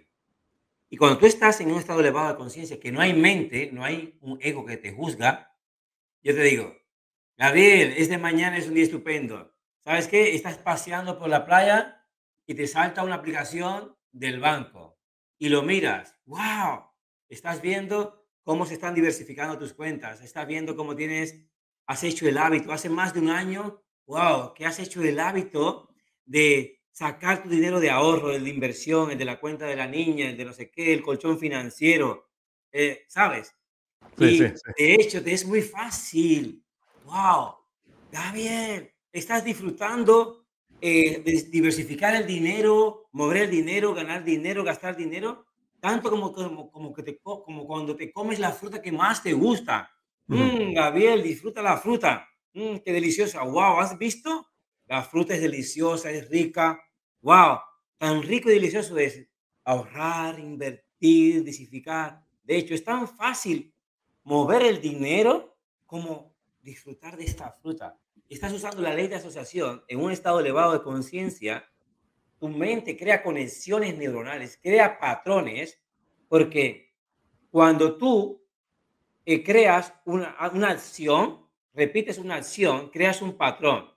Y 0.90 0.98
cuando 0.98 1.18
tú 1.18 1.26
estás 1.26 1.62
en 1.62 1.72
un 1.72 1.80
estado 1.80 2.00
elevado 2.00 2.30
de 2.30 2.36
conciencia, 2.36 2.80
que 2.80 2.92
no 2.92 3.02
hay 3.02 3.14
mente, 3.14 3.70
no 3.72 3.84
hay 3.84 4.18
un 4.22 4.38
ego 4.42 4.66
que 4.66 4.78
te 4.78 4.92
juzga, 4.92 5.47
yo 6.28 6.36
te 6.36 6.44
digo, 6.44 6.76
Gabriel, 7.38 7.94
este 7.96 8.18
mañana 8.18 8.58
es 8.58 8.68
un 8.68 8.74
día 8.74 8.84
estupendo. 8.84 9.56
¿Sabes 9.80 10.10
qué? 10.10 10.36
Estás 10.36 10.58
paseando 10.58 11.18
por 11.18 11.30
la 11.30 11.46
playa 11.46 12.06
y 12.46 12.54
te 12.54 12.68
salta 12.68 13.06
una 13.06 13.16
aplicación 13.16 13.96
del 14.12 14.42
banco 14.42 15.00
y 15.38 15.48
lo 15.48 15.62
miras. 15.62 16.20
¡Wow! 16.26 16.92
Estás 17.30 17.62
viendo 17.62 18.28
cómo 18.44 18.66
se 18.66 18.74
están 18.74 18.94
diversificando 18.94 19.58
tus 19.58 19.72
cuentas. 19.72 20.20
Estás 20.20 20.46
viendo 20.46 20.76
cómo 20.76 20.98
tienes, 20.98 21.46
has 21.86 22.04
hecho 22.04 22.28
el 22.28 22.38
hábito. 22.38 22.74
Hace 22.74 22.90
más 22.90 23.14
de 23.14 23.22
un 23.22 23.30
año, 23.30 23.82
¡wow! 24.06 24.54
Que 24.54 24.66
has 24.66 24.80
hecho 24.80 25.02
el 25.02 25.22
hábito 25.22 25.96
de 26.26 26.84
sacar 26.92 27.42
tu 27.42 27.48
dinero 27.48 27.80
de 27.80 27.90
ahorro, 27.90 28.34
el 28.34 28.44
de 28.44 28.50
inversión, 28.50 29.12
el 29.12 29.18
de 29.18 29.24
la 29.24 29.40
cuenta 29.40 29.66
de 29.66 29.78
la 29.78 29.88
niña, 29.88 30.30
el 30.30 30.36
de 30.36 30.44
no 30.44 30.52
sé 30.52 30.70
qué, 30.72 30.94
el 30.94 31.04
colchón 31.04 31.40
financiero. 31.40 32.30
Eh, 32.74 33.06
¿Sabes? 33.08 33.57
Y 34.20 34.40
de 34.40 34.96
hecho, 34.96 35.24
te 35.24 35.34
es 35.34 35.46
muy 35.46 35.62
fácil 35.62 36.64
wow, 37.08 37.56
Gabriel, 38.12 38.92
estás 39.12 39.44
disfrutando 39.44 40.46
eh, 40.82 41.22
de 41.24 41.44
diversificar 41.50 42.16
el 42.16 42.28
dinero, 42.28 43.08
mover 43.14 43.44
el 43.44 43.52
dinero, 43.52 43.94
ganar 43.94 44.24
dinero, 44.24 44.64
gastar 44.64 44.96
dinero, 44.96 45.46
tanto 45.80 46.10
como, 46.10 46.34
como, 46.34 46.70
como, 46.70 46.94
que 46.94 47.04
te, 47.04 47.20
como 47.20 47.66
cuando 47.66 47.96
te 47.96 48.12
comes 48.12 48.40
la 48.40 48.52
fruta 48.52 48.82
que 48.82 48.92
más 48.92 49.24
te 49.24 49.34
gusta. 49.34 49.90
Mm, 50.28 50.74
Gabriel, 50.74 51.24
disfruta 51.24 51.62
la 51.62 51.78
fruta. 51.78 52.28
Mm, 52.54 52.78
qué 52.78 52.92
deliciosa. 52.92 53.44
Wow, 53.44 53.80
¿has 53.80 53.98
visto? 53.98 54.48
La 54.86 55.02
fruta 55.04 55.34
es 55.34 55.42
deliciosa, 55.42 56.12
es 56.12 56.30
rica. 56.30 56.80
Wow, 57.22 57.60
tan 57.98 58.22
rico 58.22 58.50
y 58.50 58.56
delicioso 58.56 58.98
es 58.98 59.26
ahorrar, 59.64 60.40
invertir, 60.40 61.36
diversificar. 61.36 62.22
De 62.44 62.58
hecho, 62.58 62.74
es 62.74 62.84
tan 62.84 63.08
fácil 63.08 63.74
mover 64.28 64.62
el 64.64 64.82
dinero 64.82 65.58
como 65.86 66.36
disfrutar 66.62 67.16
de 67.16 67.24
esta 67.24 67.50
fruta. 67.50 67.98
Estás 68.28 68.52
usando 68.52 68.82
la 68.82 68.94
ley 68.94 69.08
de 69.08 69.16
asociación 69.16 69.86
en 69.88 70.02
un 70.02 70.12
estado 70.12 70.42
elevado 70.42 70.74
de 70.74 70.82
conciencia. 70.84 71.66
Tu 72.38 72.50
mente 72.50 72.98
crea 72.98 73.24
conexiones 73.24 73.98
neuronales, 73.98 74.60
crea 74.62 75.00
patrones, 75.00 75.82
porque 76.28 76.94
cuando 77.52 77.98
tú 77.98 78.44
eh, 79.26 79.42
creas 79.46 79.94
una, 80.04 80.36
una 80.54 80.72
acción, 80.72 81.48
repites 81.74 82.18
una 82.18 82.36
acción, 82.36 82.90
creas 82.90 83.22
un 83.22 83.38
patrón. 83.38 83.94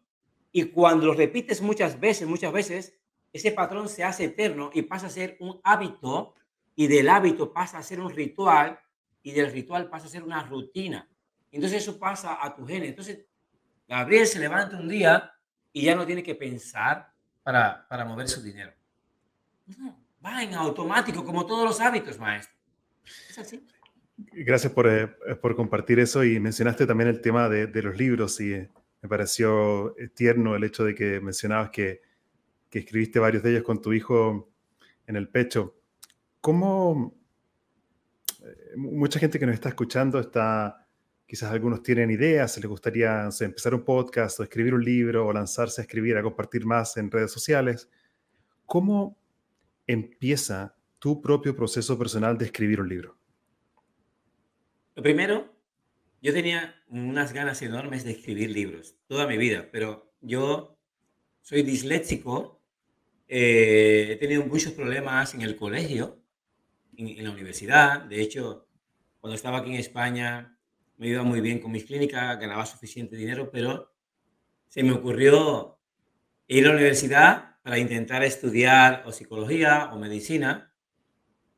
Y 0.53 0.67
cuando 0.67 1.07
lo 1.07 1.15
repites 1.15 1.61
muchas 1.61 1.99
veces, 1.99 2.29
muchas 2.29 2.53
veces, 2.53 2.97
ese 3.33 3.51
patrón 3.51 3.89
se 3.89 4.05
hace 4.05 4.27
eterno 4.27 4.71
y 4.73 4.83
pasa 4.83 5.09
a 5.09 5.11
ser 5.11 5.37
un 5.41 5.61
hábito, 5.65 6.37
y 6.77 6.87
del 6.87 7.09
hábito 7.09 7.53
pasa 7.53 7.79
a 7.79 7.83
ser 7.83 7.99
un 7.99 8.11
ritual, 8.11 8.79
y 9.23 9.33
del 9.33 9.51
ritual 9.51 9.89
pasa 9.89 10.07
a 10.07 10.11
ser 10.11 10.23
una 10.23 10.43
rutina. 10.45 11.09
Entonces 11.53 11.83
eso 11.83 11.99
pasa 11.99 12.39
a 12.41 12.55
tu 12.55 12.67
genes. 12.67 12.91
Entonces, 12.91 13.27
Gabriel 13.89 14.27
se 14.27 14.39
levanta 14.39 14.79
un 14.79 14.89
día 14.89 15.33
y 15.73 15.83
ya 15.83 15.95
no 15.95 16.07
tiene 16.07 16.23
que 16.23 16.35
pensar 16.35 17.13
para, 17.43 17.87
para 17.89 18.05
mover 18.05 18.29
su 18.29 18.43
dinero. 18.43 18.73
va 20.25 20.43
en 20.43 20.55
automático, 20.55 21.25
como 21.25 21.47
todos 21.47 21.65
los 21.65 21.81
hábitos, 21.81 22.19
maestro. 22.19 22.55
Es 23.29 23.39
así. 23.39 23.67
Gracias 24.17 24.73
por, 24.73 24.87
eh, 24.87 25.09
por 25.41 25.57
compartir 25.57 25.99
eso 25.99 26.23
y 26.23 26.39
mencionaste 26.39 26.87
también 26.87 27.09
el 27.09 27.21
tema 27.21 27.49
de, 27.49 27.67
de 27.67 27.83
los 27.83 27.97
libros 27.97 28.41
y 28.41 28.69
me 29.03 29.09
pareció 29.09 29.95
tierno 30.15 30.55
el 30.55 30.65
hecho 30.65 30.85
de 30.85 30.95
que 30.95 31.21
mencionabas 31.21 31.71
que, 31.71 32.03
que 32.69 32.81
escribiste 32.81 33.19
varios 33.19 33.43
de 33.43 33.51
ellos 33.51 33.63
con 33.63 33.81
tu 33.81 33.93
hijo 33.93 34.53
en 35.07 35.17
el 35.17 35.29
pecho. 35.29 35.75
¿Cómo 36.41 37.15
eh, 37.15 37.20
mucha 38.77 39.19
gente 39.19 39.39
que 39.39 39.47
nos 39.47 39.55
está 39.55 39.71
escuchando 39.71 40.19
está 40.19 40.87
Quizás 41.31 41.53
algunos 41.53 41.85
tienen 41.85 42.11
ideas, 42.11 42.57
les 42.57 42.67
gustaría 42.67 43.29
empezar 43.41 43.73
un 43.73 43.85
podcast 43.85 44.41
o 44.41 44.43
escribir 44.43 44.75
un 44.75 44.85
libro 44.85 45.29
o 45.29 45.33
lanzarse 45.33 45.81
a 45.81 45.85
escribir, 45.85 46.17
a 46.17 46.25
compartir 46.25 46.67
más 46.67 46.97
en 46.97 47.09
redes 47.09 47.31
sociales. 47.31 47.89
¿Cómo 48.67 49.17
empieza 49.87 50.75
tu 50.99 51.23
propio 51.23 51.55
proceso 51.55 51.97
personal 51.97 52.37
de 52.37 52.47
escribir 52.47 52.81
un 52.81 52.89
libro? 52.89 53.17
Lo 54.97 55.05
primero, 55.05 55.55
yo 56.21 56.33
tenía 56.33 56.75
unas 56.89 57.33
ganas 57.33 57.63
enormes 57.63 58.03
de 58.03 58.11
escribir 58.11 58.51
libros 58.51 58.97
toda 59.07 59.29
mi 59.29 59.37
vida, 59.39 59.69
pero 59.71 60.13
yo 60.21 60.81
soy 61.43 61.63
disléxico, 61.63 62.61
eh, 63.29 64.09
he 64.11 64.17
tenido 64.17 64.45
muchos 64.47 64.73
problemas 64.73 65.33
en 65.35 65.43
el 65.43 65.55
colegio, 65.55 66.21
en, 67.01 67.19
en 67.19 67.25
la 67.25 67.31
universidad. 67.31 68.03
De 68.05 68.21
hecho, 68.21 68.69
cuando 69.21 69.35
estaba 69.35 69.59
aquí 69.59 69.71
en 69.71 69.81
España, 69.81 70.57
me 70.97 71.09
iba 71.09 71.23
muy 71.23 71.41
bien 71.41 71.59
con 71.59 71.73
mis 71.73 71.85
clínicas, 71.85 72.39
ganaba 72.39 72.67
suficiente 72.67 73.17
dinero, 73.17 73.51
pero 73.51 73.93
se 74.69 74.83
me 74.83 74.93
ocurrió 74.93 75.79
ir 76.47 76.65
a 76.65 76.69
la 76.69 76.75
universidad 76.75 77.57
para 77.63 77.79
intentar 77.79 78.23
estudiar 78.23 79.03
o 79.07 79.13
psicología 79.13 79.91
o 79.93 79.99
medicina 79.99 80.75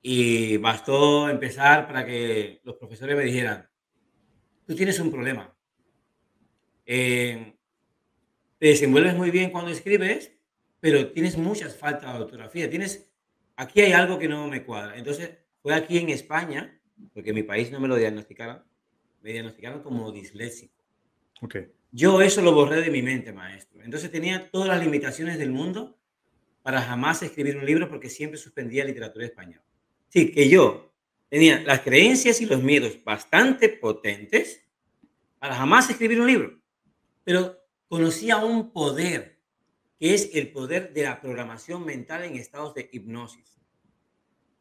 y 0.00 0.57
bastó 0.57 1.28
empezar 1.28 1.87
para 1.87 2.05
que 2.05 2.61
los 2.64 2.76
profesores 2.76 3.16
me 3.16 3.24
dijeran, 3.24 3.68
tú 4.66 4.74
tienes 4.74 4.98
un 4.98 5.11
problema. 5.11 5.57
Eh, 6.85 7.57
te 8.59 8.66
desenvuelves 8.66 9.14
muy 9.14 9.31
bien 9.31 9.50
cuando 9.50 9.70
escribes, 9.70 10.33
pero 10.81 11.12
tienes 11.12 11.37
muchas 11.37 11.76
faltas 11.76 12.12
de 12.12 12.24
ortografía. 12.24 12.68
Tienes, 12.68 13.12
aquí 13.62 13.81
hay 13.81 13.92
algo 13.92 14.18
que 14.18 14.29
no 14.29 14.48
me 14.48 14.64
cuadra. 14.64 14.96
Entonces, 14.96 15.31
fue 15.62 15.75
aquí 15.75 15.98
en 15.98 16.11
España, 16.11 16.81
porque 17.14 17.31
en 17.31 17.37
mi 17.37 17.42
país 17.42 17.70
no 17.70 17.81
me 17.81 17.88
lo 17.88 17.96
diagnosticaron, 17.96 18.62
me 19.22 19.33
diagnosticaron 19.33 19.83
como 19.83 20.11
disléxico. 20.12 20.75
Okay. 21.40 21.72
Yo 21.90 22.22
eso 22.22 22.40
lo 22.42 22.53
borré 22.53 22.81
de 22.81 22.90
mi 22.90 23.03
mente, 23.03 23.33
maestro. 23.33 23.83
Entonces 23.83 24.11
tenía 24.11 24.51
todas 24.51 24.68
las 24.68 24.83
limitaciones 24.83 25.38
del 25.38 25.51
mundo 25.51 25.98
para 26.62 26.81
jamás 26.81 27.22
escribir 27.22 27.57
un 27.57 27.66
libro 27.66 27.88
porque 27.88 28.09
siempre 28.09 28.38
suspendía 28.38 28.85
literatura 28.85 29.27
española. 29.27 29.64
Sí, 30.09 30.31
que 30.31 30.48
yo 30.48 30.92
tenía 31.29 31.61
las 31.62 31.81
creencias 31.81 32.40
y 32.40 32.46
los 32.46 32.62
miedos 32.62 33.03
bastante 33.05 33.68
potentes 33.68 34.62
para 35.38 35.55
jamás 35.55 35.90
escribir 35.90 36.20
un 36.20 36.27
libro. 36.27 36.61
Pero 37.25 37.59
conocía 37.88 38.38
un 38.38 38.72
poder, 38.72 39.32
es 40.02 40.30
el 40.34 40.52
poder 40.52 40.92
de 40.92 41.04
la 41.04 41.20
programación 41.20 41.84
mental 41.84 42.24
en 42.24 42.36
estados 42.36 42.74
de 42.74 42.88
hipnosis. 42.92 43.58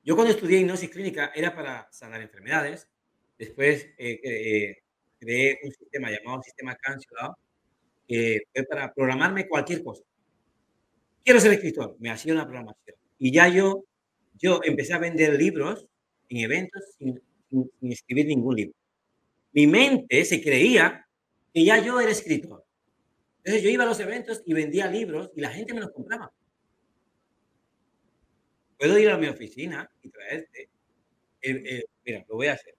Yo 0.04 0.16
cuando 0.16 0.34
estudié 0.34 0.60
hipnosis 0.60 0.90
clínica 0.90 1.32
era 1.36 1.56
para 1.56 1.88
sanar 1.92 2.22
enfermedades, 2.22 2.88
Después 3.42 3.88
eh, 3.98 4.20
eh, 4.24 4.78
creé 5.18 5.58
un 5.64 5.72
sistema 5.72 6.12
llamado 6.12 6.44
sistema 6.44 6.76
cancelado, 6.76 7.36
que 8.08 8.42
fue 8.54 8.64
para 8.66 8.94
programarme 8.94 9.48
cualquier 9.48 9.84
cosa. 9.84 10.04
Quiero 11.24 11.40
ser 11.40 11.54
escritor, 11.54 11.98
me 12.00 12.12
hacía 12.12 12.34
una 12.34 12.46
programación. 12.46 12.98
Y 13.18 13.32
ya 13.32 13.48
yo, 13.48 13.84
yo 14.38 14.60
empecé 14.64 14.94
a 14.94 15.00
vender 15.00 15.34
libros 15.40 15.88
en 16.30 16.38
eventos 16.38 16.84
sin, 17.00 17.20
sin 17.50 17.92
escribir 17.92 18.28
ningún 18.28 18.58
libro. 18.58 18.76
Mi 19.54 19.66
mente 19.66 20.24
se 20.24 20.40
creía 20.40 21.04
que 21.52 21.66
ya 21.66 21.84
yo 21.84 22.00
era 22.00 22.12
escritor. 22.12 22.61
Entonces 23.44 23.64
yo 23.64 23.70
iba 23.70 23.84
a 23.84 23.88
los 23.88 24.00
eventos 24.00 24.42
y 24.46 24.54
vendía 24.54 24.88
libros 24.88 25.32
y 25.36 25.42
la 25.42 25.50
gente 25.50 25.74
me 25.74 25.82
los 25.82 25.92
compraba. 25.92 26.32
Puedo 28.78 28.98
ir 28.98 29.10
a 29.10 29.18
mi 29.18 29.28
oficina 29.28 29.90
y 30.02 30.10
traerte. 30.10 30.70
mira, 32.04 32.26
lo 32.28 32.36
voy 32.36 32.48
a 32.48 32.54
hacer 32.54 32.76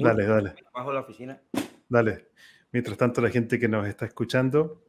dale, 0.00 0.26
dale. 0.26 0.54
Bajo 0.72 0.92
la 0.92 1.00
oficina. 1.00 1.40
Dale. 1.88 2.28
Mientras 2.72 2.96
tanto, 2.96 3.20
la 3.20 3.30
gente 3.30 3.58
que 3.58 3.68
nos 3.68 3.86
está 3.86 4.06
escuchando, 4.06 4.82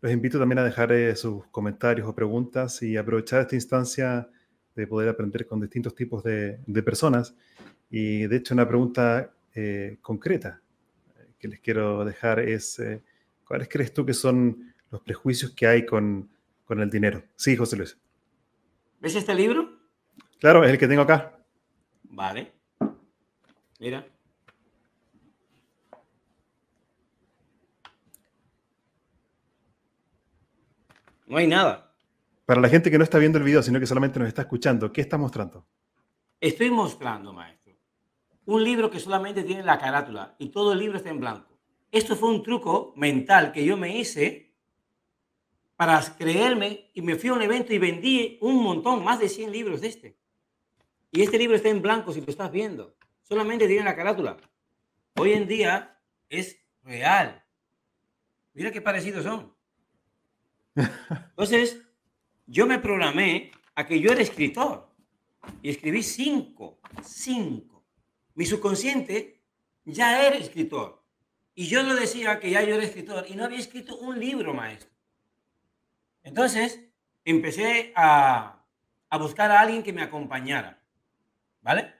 los 0.00 0.12
invito 0.12 0.38
también 0.38 0.58
a 0.58 0.64
dejar 0.64 0.92
eh, 0.92 1.16
sus 1.16 1.46
comentarios 1.46 2.06
o 2.06 2.14
preguntas 2.14 2.82
y 2.82 2.96
aprovechar 2.96 3.42
esta 3.42 3.54
instancia 3.54 4.28
de 4.74 4.86
poder 4.86 5.08
aprender 5.08 5.46
con 5.46 5.60
distintos 5.60 5.94
tipos 5.94 6.22
de, 6.22 6.60
personas. 6.84 7.34
Y 7.90 8.26
de 8.26 8.36
hecho, 8.36 8.54
una 8.54 8.68
pregunta 8.68 9.32
eh, 9.54 9.98
concreta 10.02 10.60
eh, 11.18 11.32
que 11.38 11.48
les 11.48 11.60
quiero 11.60 12.04
dejar 12.04 12.40
es, 12.40 12.80
¿cuáles 13.48 13.68
crees 13.68 13.92
tú 13.92 14.06
que 14.06 14.14
son 14.14 14.74
los 14.90 15.00
prejuicios 15.00 15.52
que 15.52 15.66
hay 15.66 15.84
con, 15.84 16.30
con 16.64 16.80
el 16.80 16.90
dinero? 16.90 17.24
Sí, 17.34 17.56
José 17.56 17.76
Luis. 17.76 17.98
¿Ves 19.00 19.16
este 19.16 19.34
libro? 19.34 19.80
Claro, 20.38 20.62
es 20.62 20.70
el 20.70 20.78
que 20.78 20.86
tengo 20.86 21.02
acá. 21.02 21.36
Vale. 22.04 22.52
Mira. 23.80 24.06
no 31.28 31.36
hay 31.36 31.46
nada. 31.46 31.92
Para 32.46 32.60
la 32.60 32.68
gente 32.68 32.90
que 32.90 32.98
no 32.98 33.04
está 33.04 33.18
viendo 33.18 33.38
el 33.38 33.44
video, 33.44 33.62
sino 33.62 33.78
que 33.78 33.86
solamente 33.86 34.18
nos 34.18 34.28
está 34.28 34.42
escuchando, 34.42 34.92
¿qué 34.92 35.02
está 35.02 35.18
mostrando? 35.18 35.66
Estoy 36.40 36.70
mostrando, 36.70 37.32
maestro, 37.32 37.74
un 38.46 38.64
libro 38.64 38.90
que 38.90 38.98
solamente 38.98 39.42
tiene 39.42 39.62
la 39.62 39.78
carátula 39.78 40.34
y 40.38 40.48
todo 40.48 40.72
el 40.72 40.78
libro 40.78 40.96
está 40.96 41.10
en 41.10 41.20
blanco. 41.20 41.47
Esto 41.90 42.16
fue 42.16 42.30
un 42.30 42.42
truco 42.42 42.92
mental 42.96 43.52
que 43.52 43.64
yo 43.64 43.76
me 43.76 43.96
hice 43.96 44.52
para 45.76 46.00
creerme 46.16 46.90
y 46.92 47.02
me 47.02 47.16
fui 47.16 47.30
a 47.30 47.34
un 47.34 47.42
evento 47.42 47.72
y 47.72 47.78
vendí 47.78 48.38
un 48.40 48.62
montón, 48.62 49.04
más 49.04 49.20
de 49.20 49.28
100 49.28 49.52
libros 49.52 49.80
de 49.80 49.88
este. 49.88 50.18
Y 51.10 51.22
este 51.22 51.38
libro 51.38 51.56
está 51.56 51.68
en 51.68 51.80
blanco 51.80 52.12
si 52.12 52.20
lo 52.20 52.26
estás 52.28 52.50
viendo. 52.50 52.96
Solamente 53.22 53.66
tiene 53.66 53.84
la 53.84 53.96
carátula. 53.96 54.36
Hoy 55.16 55.32
en 55.32 55.46
día 55.46 55.98
es 56.28 56.58
real. 56.82 57.44
Mira 58.54 58.72
qué 58.72 58.80
parecidos 58.80 59.24
son. 59.24 59.54
Entonces, 60.74 61.80
yo 62.46 62.66
me 62.66 62.78
programé 62.78 63.52
a 63.74 63.86
que 63.86 64.00
yo 64.00 64.10
era 64.10 64.20
escritor 64.20 64.88
y 65.62 65.70
escribí 65.70 66.02
cinco, 66.02 66.80
cinco. 67.02 67.84
Mi 68.34 68.44
subconsciente 68.44 69.42
ya 69.84 70.26
era 70.26 70.36
escritor. 70.36 71.04
Y 71.58 71.66
yo 71.66 71.82
lo 71.82 71.96
decía 71.96 72.38
que 72.38 72.52
ya 72.52 72.62
yo 72.62 72.76
era 72.76 72.84
escritor 72.84 73.26
y 73.28 73.34
no 73.34 73.44
había 73.44 73.58
escrito 73.58 73.96
un 73.96 74.20
libro, 74.20 74.54
maestro. 74.54 74.88
Entonces, 76.22 76.80
empecé 77.24 77.92
a, 77.96 78.64
a 79.10 79.18
buscar 79.18 79.50
a 79.50 79.58
alguien 79.58 79.82
que 79.82 79.92
me 79.92 80.02
acompañara. 80.02 80.80
¿Vale? 81.60 81.94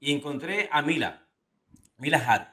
Y 0.00 0.14
encontré 0.14 0.70
a 0.72 0.80
Mila, 0.80 1.28
Mila 1.98 2.16
Had. 2.16 2.48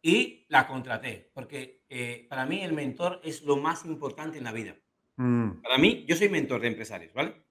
Y 0.00 0.46
la 0.48 0.66
contraté, 0.66 1.30
porque 1.34 1.84
eh, 1.90 2.26
para 2.30 2.46
mí 2.46 2.62
el 2.62 2.72
mentor 2.72 3.20
es 3.22 3.42
lo 3.42 3.58
más 3.58 3.84
importante 3.84 4.38
en 4.38 4.44
la 4.44 4.52
vida. 4.52 4.74
Mm. 5.16 5.60
Para 5.60 5.76
mí, 5.76 6.06
yo 6.08 6.16
soy 6.16 6.30
mentor 6.30 6.62
de 6.62 6.68
empresarios, 6.68 7.12
¿vale? 7.12 7.42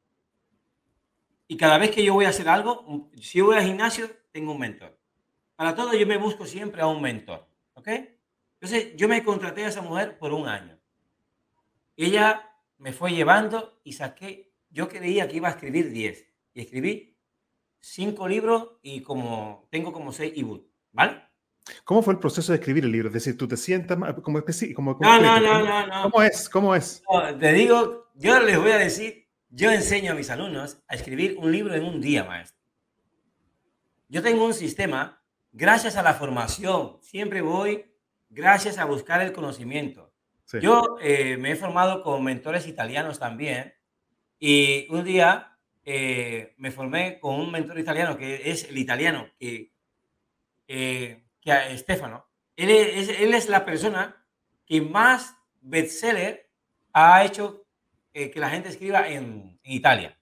Y 1.48 1.56
cada 1.56 1.78
vez 1.78 1.92
que 1.92 2.04
yo 2.04 2.16
voy 2.16 2.26
a 2.26 2.30
hacer 2.30 2.50
algo, 2.50 3.12
si 3.22 3.38
yo 3.38 3.46
voy 3.46 3.58
al 3.58 3.66
gimnasio, 3.66 4.10
tengo 4.32 4.54
un 4.54 4.60
mentor. 4.60 5.00
Para 5.56 5.76
todo 5.76 5.94
yo 5.94 6.08
me 6.08 6.18
busco 6.18 6.48
siempre 6.48 6.82
a 6.82 6.88
un 6.88 7.00
mentor, 7.00 7.51
¿ok? 7.82 7.88
Entonces 8.60 8.96
yo 8.96 9.08
me 9.08 9.24
contraté 9.24 9.66
a 9.66 9.70
esa 9.70 9.82
mujer 9.82 10.18
por 10.20 10.34
un 10.34 10.48
año. 10.48 10.78
Ella 11.98 12.48
me 12.78 12.94
fue 12.94 13.12
llevando 13.12 13.80
y 13.84 13.94
saqué, 13.94 14.54
yo 14.70 14.88
creía 14.88 15.28
que 15.28 15.38
iba 15.38 15.48
a 15.48 15.52
escribir 15.52 15.92
10 15.92 16.26
y 16.54 16.62
escribí 16.62 17.18
5 17.80 18.28
libros 18.28 18.70
y 18.84 19.02
como 19.02 19.68
tengo 19.72 19.92
como 19.92 20.12
6 20.12 20.34
ebooks, 20.36 20.66
¿vale? 20.92 21.24
¿Cómo 21.84 22.02
fue 22.02 22.14
el 22.14 22.20
proceso 22.20 22.52
de 22.52 22.58
escribir 22.60 22.86
el 22.86 22.92
libro? 22.92 23.08
Es 23.10 23.14
decir, 23.14 23.38
tú 23.38 23.48
te 23.48 23.58
sientas 23.58 23.98
como 24.22 24.38
específico. 24.38 24.78
Como, 24.78 24.98
no, 25.00 25.22
no, 25.22 25.40
no, 25.40 25.64
no, 25.64 25.88
no, 25.88 26.04
¿Cómo 26.04 26.24
es? 26.24 26.50
¿Cómo 26.50 26.76
es? 26.76 27.04
te 27.40 27.54
digo, 27.54 28.12
yo 28.16 28.40
les 28.40 28.58
voy 28.58 28.72
a 28.72 28.78
decir, 28.78 29.28
yo 29.50 29.72
enseño 29.72 30.12
a 30.12 30.16
mis 30.16 30.30
alumnos 30.30 30.82
a 30.88 30.96
escribir 30.96 31.38
un 31.40 31.52
libro 31.52 31.74
en 31.76 31.84
un 31.84 32.02
día, 32.02 32.24
maestro. 32.24 32.60
Yo 34.10 34.22
tengo 34.22 34.46
un 34.46 34.54
sistema, 34.54 35.21
gracias 35.52 35.96
a 35.96 36.04
la 36.04 36.14
formación, 36.14 36.98
siempre 37.02 37.42
voy 37.42 37.86
gracias 38.30 38.78
a 38.78 38.86
buscar 38.86 39.22
el 39.22 39.34
conocimiento. 39.34 40.14
Yo 40.62 40.98
eh, 41.02 41.38
me 41.38 41.52
he 41.52 41.56
formado 41.56 42.04
con 42.04 42.24
mentores 42.24 42.68
italianos 42.68 43.20
también 43.20 43.74
y 44.38 44.86
un 44.90 45.06
día 45.06 45.58
eh, 45.86 46.54
me 46.58 46.72
formé 46.72 47.20
con 47.20 47.36
un 47.40 47.52
mentor 47.52 47.80
italiano 47.80 48.18
que 48.18 48.52
es 48.52 48.66
el 48.66 48.78
italiano 48.78 49.30
que 49.40 49.72
eh, 50.68 51.26
que 51.42 51.52
a 51.52 51.70
Estefano. 51.70 52.26
Él 52.56 52.70
es, 52.70 53.10
él 53.10 53.34
es 53.34 53.50
la 53.50 53.66
persona 53.66 54.26
que 54.66 54.82
más 54.82 55.36
bestseller 55.60 56.50
ha 56.94 57.26
hecho 57.26 57.66
eh, 58.14 58.32
que 58.32 58.40
la 58.40 58.50
gente 58.50 58.70
escriba 58.70 59.10
en, 59.10 59.60
en, 59.64 59.74
Italia. 59.74 60.18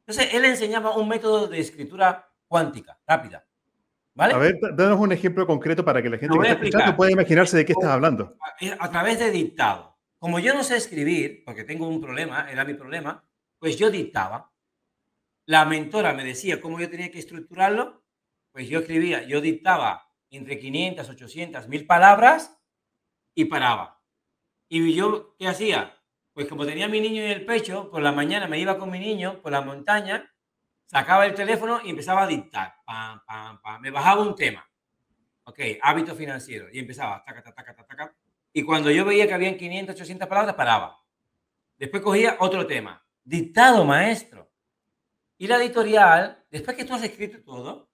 Entonces, 0.00 0.34
él 0.34 0.44
enseñaba 0.44 0.96
un 0.96 1.08
método 1.08 1.46
de 1.46 1.60
escritura 1.60 2.30
cuántica, 2.46 2.98
rápida. 3.06 3.46
¿Vale? 4.18 4.34
A 4.34 4.38
ver, 4.38 4.58
danos 4.74 4.98
un 4.98 5.12
ejemplo 5.12 5.46
concreto 5.46 5.84
para 5.84 6.02
que 6.02 6.10
la 6.10 6.18
gente 6.18 6.36
que 6.36 6.48
está 6.48 6.60
escuchando 6.60 6.96
pueda 6.96 7.12
imaginarse 7.12 7.56
de 7.56 7.64
qué 7.64 7.70
estás 7.70 7.90
hablando. 7.90 8.36
A, 8.40 8.84
a 8.84 8.90
través 8.90 9.20
de 9.20 9.30
dictado. 9.30 9.96
Como 10.18 10.40
yo 10.40 10.54
no 10.54 10.64
sé 10.64 10.76
escribir, 10.76 11.44
porque 11.44 11.62
tengo 11.62 11.86
un 11.86 12.00
problema, 12.00 12.50
era 12.50 12.64
mi 12.64 12.74
problema, 12.74 13.24
pues 13.60 13.78
yo 13.78 13.92
dictaba. 13.92 14.52
La 15.46 15.64
mentora 15.66 16.14
me 16.14 16.24
decía 16.24 16.60
cómo 16.60 16.80
yo 16.80 16.90
tenía 16.90 17.12
que 17.12 17.20
estructurarlo, 17.20 18.02
pues 18.50 18.68
yo 18.68 18.80
escribía, 18.80 19.22
yo 19.22 19.40
dictaba 19.40 20.10
entre 20.30 20.58
500, 20.58 21.08
800, 21.08 21.68
1000 21.68 21.86
palabras 21.86 22.60
y 23.36 23.44
paraba. 23.44 24.02
¿Y 24.68 24.94
yo 24.94 25.36
qué 25.38 25.46
hacía? 25.46 25.96
Pues 26.32 26.48
como 26.48 26.66
tenía 26.66 26.88
mi 26.88 27.00
niño 27.00 27.22
en 27.22 27.30
el 27.30 27.46
pecho, 27.46 27.88
por 27.88 28.02
la 28.02 28.10
mañana 28.10 28.48
me 28.48 28.58
iba 28.58 28.78
con 28.78 28.90
mi 28.90 28.98
niño 28.98 29.40
por 29.40 29.52
la 29.52 29.60
montaña, 29.60 30.28
sacaba 30.88 31.26
el 31.26 31.34
teléfono 31.34 31.80
y 31.84 31.90
empezaba 31.90 32.22
a 32.22 32.26
dictar. 32.26 32.74
Pam, 32.84 33.20
pam, 33.26 33.60
pam. 33.60 33.80
Me 33.80 33.90
bajaba 33.90 34.22
un 34.22 34.34
tema. 34.34 34.66
Ok, 35.44 35.60
hábito 35.82 36.14
financiero. 36.14 36.68
Y 36.72 36.78
empezaba. 36.78 37.22
Taca, 37.24 37.42
taca, 37.42 37.62
taca, 37.62 37.86
taca. 37.86 38.14
Y 38.52 38.62
cuando 38.62 38.90
yo 38.90 39.04
veía 39.04 39.26
que 39.26 39.34
habían 39.34 39.56
500, 39.56 39.94
800 39.94 40.28
palabras, 40.28 40.54
paraba. 40.54 40.98
Después 41.76 42.02
cogía 42.02 42.36
otro 42.40 42.66
tema. 42.66 43.04
Dictado, 43.22 43.84
maestro. 43.84 44.50
Y 45.36 45.46
la 45.46 45.56
editorial, 45.56 46.44
después 46.50 46.76
que 46.76 46.84
tú 46.84 46.94
has 46.94 47.02
escrito 47.02 47.42
todo, 47.44 47.90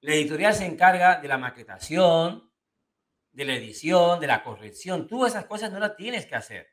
la 0.00 0.14
editorial 0.14 0.52
se 0.52 0.66
encarga 0.66 1.20
de 1.20 1.28
la 1.28 1.38
maquetación, 1.38 2.50
de 3.30 3.44
la 3.44 3.54
edición, 3.54 4.20
de 4.20 4.26
la 4.26 4.42
corrección. 4.42 5.06
Tú 5.06 5.24
esas 5.24 5.46
cosas 5.46 5.72
no 5.72 5.78
las 5.78 5.96
tienes 5.96 6.26
que 6.26 6.34
hacer. 6.34 6.68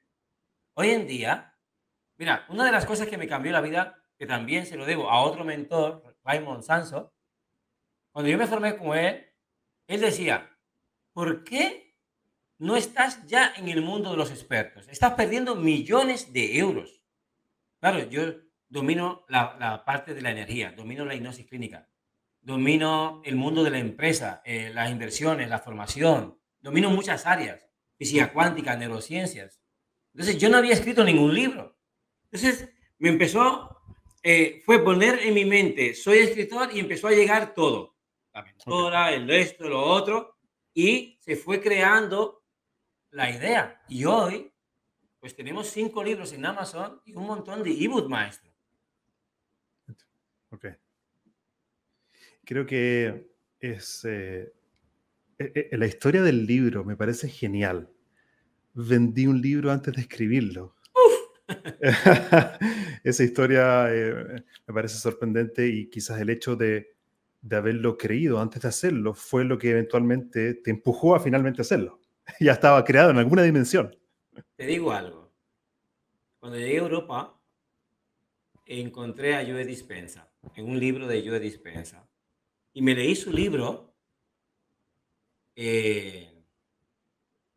Hoy 0.74 0.90
en 0.90 1.08
día, 1.08 1.56
mira, 2.18 2.46
una 2.50 2.66
de 2.66 2.72
las 2.72 2.86
cosas 2.86 3.08
que 3.08 3.18
me 3.18 3.28
cambió 3.28 3.52
la 3.52 3.62
vida, 3.62 3.99
que 4.20 4.28
también 4.28 4.66
se 4.66 4.76
lo 4.76 4.86
debo 4.86 5.10
a 5.10 5.22
otro 5.22 5.46
mentor, 5.46 6.04
Raymond 6.26 6.62
Sanso, 6.62 7.14
cuando 8.12 8.30
yo 8.30 8.38
me 8.38 8.48
formé 8.48 8.78
con 8.78 8.98
él, 8.98 9.26
él 9.88 10.02
decía, 10.02 10.56
¿por 11.14 11.46
qué 11.46 11.96
no 12.58 12.76
estás 12.76 13.26
ya 13.26 13.54
en 13.56 13.70
el 13.70 13.82
mundo 13.82 14.12
de 14.12 14.18
los 14.18 14.30
expertos? 14.30 14.90
Estás 14.90 15.14
perdiendo 15.14 15.56
millones 15.56 16.34
de 16.34 16.58
euros. 16.58 17.02
Claro, 17.80 18.10
yo 18.10 18.24
domino 18.68 19.26
la, 19.30 19.84
parte 19.86 20.14
de 20.14 20.22
la 20.22 20.32
energía, 20.32 20.74
domino 20.74 21.06
la 21.06 21.16
hipnosis 21.16 21.48
clínica, 21.48 21.90
domino 22.42 23.22
el 23.24 23.38
mundo 23.38 23.64
de 23.64 23.72
la 23.72 23.80
empresa, 23.80 24.42
eh, 24.44 24.70
las 24.74 24.92
inversiones, 24.92 25.50
la 25.50 25.60
formación, 25.60 26.42
domino 26.60 26.90
muchas 26.90 27.26
áreas, 27.26 27.70
física 27.98 28.34
cuántica, 28.34 28.76
neurociencias. 28.76 29.62
Entonces 30.14 30.38
yo 30.38 30.50
no 30.50 30.58
había 30.58 30.74
escrito 30.74 31.06
ningún 31.06 31.34
libro. 31.34 31.80
Entonces 32.26 32.70
me 32.98 33.08
empezó, 33.08 33.79
eh, 34.24 34.62
fue 34.66 34.84
poner 34.84 35.20
en 35.20 35.34
mi 35.34 35.46
mente, 35.46 35.94
soy 35.94 36.20
escritor 36.20 36.70
y 36.74 36.80
empezó 36.80 37.08
a 37.08 37.12
llegar 37.12 37.54
todo. 37.54 37.96
La 38.34 38.44
mentora, 38.44 39.14
el 39.14 39.30
esto, 39.30 39.68
lo 39.68 39.82
otro, 39.82 40.38
y 40.74 41.18
se 41.20 41.36
fue 41.36 41.62
creando 41.62 42.44
la 43.12 43.30
idea. 43.30 43.82
Y 43.88 44.06
hoy, 44.06 44.52
pues 45.20 45.36
tenemos 45.36 45.68
cinco 45.68 46.04
libros 46.04 46.32
en 46.34 46.46
Amazon 46.46 47.02
y 47.06 47.14
un 47.16 47.26
montón 47.26 47.64
de 47.64 47.72
ebook 47.72 48.08
maestro. 48.08 48.52
Ok 50.52 50.66
creo 52.50 52.66
que 52.66 53.30
es 53.60 54.04
eh, 54.06 54.52
e, 55.38 55.70
e, 55.72 55.78
la 55.78 55.86
historia 55.86 56.24
del 56.24 56.48
libro 56.48 56.84
me 56.84 56.98
parece 56.98 57.30
genial. 57.30 57.94
Vendí 58.74 59.28
un 59.28 59.40
libro 59.40 59.72
antes 59.72 59.94
de 59.94 60.02
escribirlo. 60.02 60.76
Esa 63.04 63.24
historia 63.24 63.94
eh, 63.94 64.44
me 64.68 64.74
parece 64.74 64.98
sorprendente 64.98 65.68
y 65.68 65.90
quizás 65.90 66.20
el 66.20 66.30
hecho 66.30 66.56
de, 66.56 66.96
de, 67.42 67.56
haberlo 67.56 67.98
creído 67.98 68.40
antes 68.40 68.62
de 68.62 68.68
hacerlo 68.68 69.14
fue 69.14 69.46
lo 69.46 69.58
que 69.58 69.72
eventualmente 69.72 70.56
te 70.56 70.72
empujó 70.72 71.16
a 71.16 71.20
finalmente 71.20 71.62
hacerlo. 71.62 72.00
ya 72.40 72.54
estaba 72.54 72.84
creado 72.84 73.12
en 73.12 73.18
alguna 73.18 73.44
dimensión. 73.44 73.96
Te 74.56 74.66
digo 74.66 74.92
algo. 74.92 75.32
Cuando 76.40 76.58
llegué 76.58 76.78
a 76.78 76.84
Europa, 76.84 77.42
encontré 78.66 79.36
a 79.36 79.46
Joe 79.46 79.66
Dispensa, 79.66 80.32
en 80.56 80.70
un 80.70 80.80
libro 80.80 81.08
de 81.08 81.28
Joe 81.28 81.40
Dispensa 81.40 82.08
y 82.74 82.82
me 82.82 82.96
leí 82.96 83.16
su 83.16 83.32
libro 83.32 83.94
eh, 85.56 86.46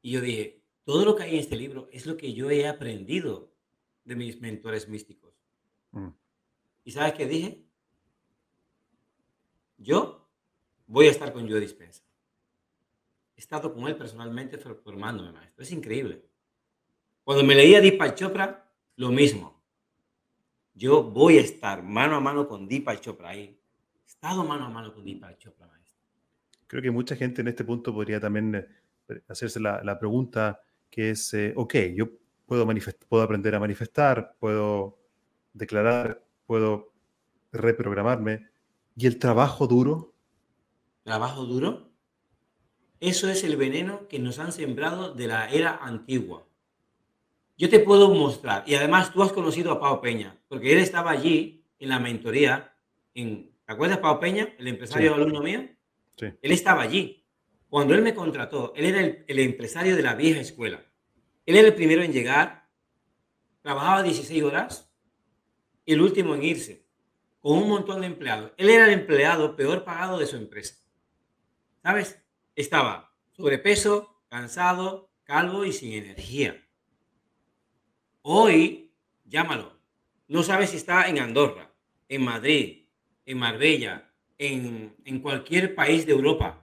y 0.01 0.11
yo 0.11 0.21
dije, 0.21 0.63
todo 0.85 1.05
lo 1.05 1.15
que 1.15 1.23
hay 1.23 1.35
en 1.35 1.41
este 1.41 1.57
libro 1.57 1.89
es 1.93 2.07
lo 2.07 2.17
que 2.17 2.33
yo 2.33 2.51
he 2.51 2.67
aprendido 2.67 3.52
de 4.05 4.17
mis 4.17 4.41
mentores 4.41 4.89
místicos. 4.89 5.35
Mm. 5.93 6.09
¿Y 6.85 6.91
sabes 6.93 7.15
qué 7.15 7.27
dije? 7.27 7.65
Yo 9.79 10.29
voy 10.87 11.07
a 11.07 11.11
estar 11.11 11.33
con 11.33 11.49
Joe 11.49 11.61
Dispensa. 11.61 12.03
He 13.37 13.41
estado 13.41 13.73
con 13.73 13.87
él 13.87 13.97
personalmente 13.97 14.59
formándome, 14.59 15.33
maestro. 15.33 15.63
Es 15.63 15.73
increíble. 15.73 16.25
Cuando 17.25 17.45
me 17.45 17.55
leía 17.55 17.81
Deepak 17.81 18.15
Chopra, 18.15 18.73
lo 18.97 19.11
mismo. 19.11 19.63
Yo 20.75 21.03
voy 21.03 21.39
a 21.39 21.41
estar 21.41 21.83
mano 21.83 22.17
a 22.17 22.21
mano 22.21 22.49
con 22.49 22.69
Deepak 22.69 23.01
Chopra 23.01 23.31
ahí 23.31 23.63
estado 24.23 24.45
mano 24.45 24.67
a 24.67 24.69
mano 24.69 24.95
con 24.95 25.05
Deepak 25.05 25.37
Chopra, 25.37 25.67
maestro. 25.67 25.99
Creo 26.69 26.81
que 26.81 26.93
mucha 26.93 27.17
gente 27.17 27.41
en 27.41 27.49
este 27.49 27.65
punto 27.65 27.93
podría 27.93 28.21
también 28.21 28.55
eh, 28.55 28.69
hacerse 29.27 29.59
la, 29.59 29.99
pregunta 29.99 30.61
que 30.89 31.11
es, 31.11 31.35
eh, 31.35 31.53
ok, 31.57 31.75
yo 31.97 32.09
puedo, 32.47 32.67
puedo 33.09 33.23
aprender 33.23 33.55
a 33.55 33.61
manifestar, 33.61 34.37
puedo 34.39 34.99
declarar, 35.53 36.25
puedo 36.47 36.93
reprogramarme. 37.53 38.49
¿Y 38.97 39.07
el 39.07 39.19
trabajo 39.19 39.67
duro? 39.67 40.15
¿Trabajo 41.03 41.45
duro? 41.45 41.91
Eso 43.01 43.29
es 43.29 43.43
el 43.43 43.57
veneno 43.57 44.07
que 44.07 44.19
nos 44.19 44.39
han 44.39 44.53
sembrado 44.53 45.13
de 45.13 45.27
la 45.27 45.51
era 45.51 45.77
antigua. 45.77 46.47
Yo 47.59 47.69
te 47.69 47.81
puedo 47.81 48.15
mostrar, 48.15 48.65
y 48.67 48.75
además 48.75 49.13
tú 49.13 49.23
has 49.23 49.33
conocido 49.33 49.73
a 49.73 49.81
Pau 49.81 50.01
Peña, 50.01 50.39
porque 50.49 50.73
él 50.73 50.79
estaba 50.79 51.11
allí 51.11 51.65
en 51.79 51.89
la 51.89 51.99
mentoría. 51.99 52.77
En, 53.15 53.51
¿Te 53.67 53.73
acuerdas, 53.73 53.99
Pau 53.99 54.21
Peña, 54.21 54.55
el 54.59 54.69
empresario 54.69 55.15
alumno 55.15 55.43
mío? 55.43 55.69
Sí. 56.17 56.27
Él 56.41 56.53
estaba 56.53 56.83
allí. 56.83 57.25
Cuando 57.69 57.95
él 57.95 58.03
me 58.03 58.15
contrató, 58.15 58.73
él 58.77 58.85
era 58.85 59.01
el, 59.01 59.39
empresario 59.39 59.97
de 59.97 60.03
la 60.03 60.15
vieja 60.15 60.41
escuela. 60.41 60.85
Él 61.47 61.57
era 61.57 61.69
el 61.69 61.75
primero 61.75 62.03
en 62.03 62.13
llegar, 62.13 62.69
trabajaba 63.61 64.03
16 64.03 64.43
horas 64.43 64.93
y 65.85 65.93
el 65.93 66.01
último 66.01 66.35
en 66.35 66.43
irse, 66.43 66.87
con 67.41 67.59
un 67.59 67.69
montón 67.69 68.01
de 68.01 68.07
empleados. 68.07 68.53
Él 68.57 68.71
era 68.71 68.87
el 68.87 68.93
empleado 68.93 69.57
peor 69.57 69.85
pagado 69.85 70.19
de 70.19 70.27
su 70.27 70.37
empresa. 70.37 70.77
¿Sabes? 71.83 72.23
Estaba 72.55 73.15
sobrepeso, 73.33 74.23
cansado, 74.29 75.11
calvo 75.25 75.65
y 75.65 75.73
sin 75.73 75.93
energía. 75.93 76.65
Hoy, 78.23 78.95
llámalo, 79.25 79.81
no 80.29 80.43
sabes 80.43 80.71
si 80.71 80.77
está 80.77 81.09
en 81.09 81.19
Andorra, 81.19 81.75
en 82.09 82.25
Madrid, 82.25 82.87
en 83.27 83.39
Marbella, 83.39 84.13
en, 84.39 84.97
en 85.05 85.21
cualquier 85.21 85.75
país 85.75 86.07
de 86.07 86.13
Europa 86.13 86.63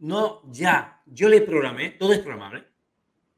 no 0.00 0.42
ya, 0.50 1.02
yo 1.06 1.28
le 1.28 1.42
programé, 1.42 1.90
todo 1.90 2.12
es 2.12 2.18
programable, 2.18 2.64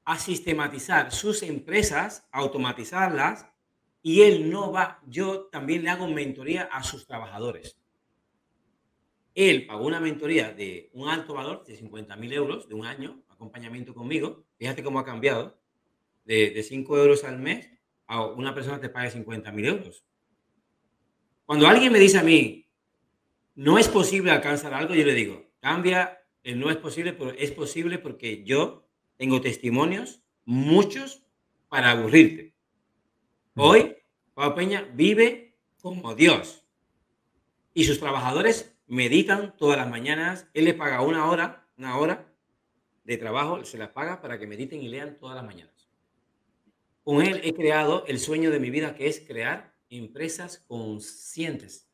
a 0.04 0.18
sistematizar 0.18 1.12
sus 1.12 1.42
empresas, 1.42 2.28
automatizarlas, 2.32 3.46
y 4.02 4.22
él 4.22 4.50
no 4.50 4.72
va, 4.72 5.00
yo 5.06 5.46
también 5.46 5.84
le 5.84 5.90
hago 5.90 6.08
mentoría 6.08 6.64
a 6.64 6.82
sus 6.82 7.06
trabajadores. 7.06 7.78
Él 9.34 9.66
pagó 9.66 9.86
una 9.86 10.00
mentoría 10.00 10.52
de 10.52 10.90
un 10.92 11.08
alto 11.08 11.34
valor, 11.34 11.64
de 11.64 11.76
50 11.76 12.16
mil 12.16 12.32
euros, 12.32 12.68
de 12.68 12.74
un 12.74 12.84
año, 12.84 13.22
acompañamiento 13.28 13.94
conmigo. 13.94 14.44
Fíjate 14.58 14.82
cómo 14.82 14.98
ha 14.98 15.04
cambiado. 15.04 15.58
De, 16.24 16.50
de 16.50 16.62
5 16.62 16.98
euros 16.98 17.24
al 17.24 17.38
mes 17.38 17.68
a 18.06 18.26
una 18.26 18.54
persona 18.54 18.80
te 18.80 18.88
pague 18.88 19.10
50 19.10 19.50
mil 19.52 19.66
euros. 19.66 20.04
Cuando 21.46 21.66
alguien 21.66 21.92
me 21.92 21.98
dice 21.98 22.18
a 22.18 22.22
mí, 22.22 22.68
no 23.54 23.78
es 23.78 23.88
posible 23.88 24.30
alcanzar 24.30 24.74
algo, 24.74 24.94
yo 24.94 25.04
le 25.04 25.14
digo, 25.14 25.50
cambia 25.60 26.22
no 26.44 26.70
es 26.70 26.76
posible, 26.76 27.12
pero 27.12 27.30
es 27.30 27.52
posible 27.52 27.98
porque 27.98 28.42
yo 28.44 28.88
tengo 29.16 29.40
testimonios, 29.40 30.22
muchos, 30.44 31.22
para 31.68 31.90
aburrirte. 31.90 32.54
Hoy, 33.54 33.96
Pablo 34.34 34.54
Peña 34.54 34.88
vive 34.94 35.56
como 35.80 36.14
Dios. 36.14 36.64
Y 37.74 37.84
sus 37.84 37.98
trabajadores 37.98 38.76
meditan 38.86 39.56
todas 39.56 39.78
las 39.78 39.88
mañanas. 39.88 40.46
Él 40.54 40.66
le 40.66 40.74
paga 40.74 41.02
una 41.02 41.30
hora, 41.30 41.66
una 41.76 41.98
hora 41.98 42.32
de 43.04 43.16
trabajo, 43.16 43.64
se 43.64 43.78
la 43.78 43.92
paga 43.92 44.20
para 44.20 44.38
que 44.38 44.46
mediten 44.46 44.82
y 44.82 44.88
lean 44.88 45.18
todas 45.18 45.36
las 45.36 45.44
mañanas. 45.44 45.88
Con 47.02 47.22
él 47.22 47.40
he 47.42 47.52
creado 47.52 48.04
el 48.06 48.20
sueño 48.20 48.50
de 48.50 48.60
mi 48.60 48.70
vida, 48.70 48.94
que 48.94 49.08
es 49.08 49.20
crear 49.20 49.74
empresas 49.90 50.58
conscientes. 50.68 51.88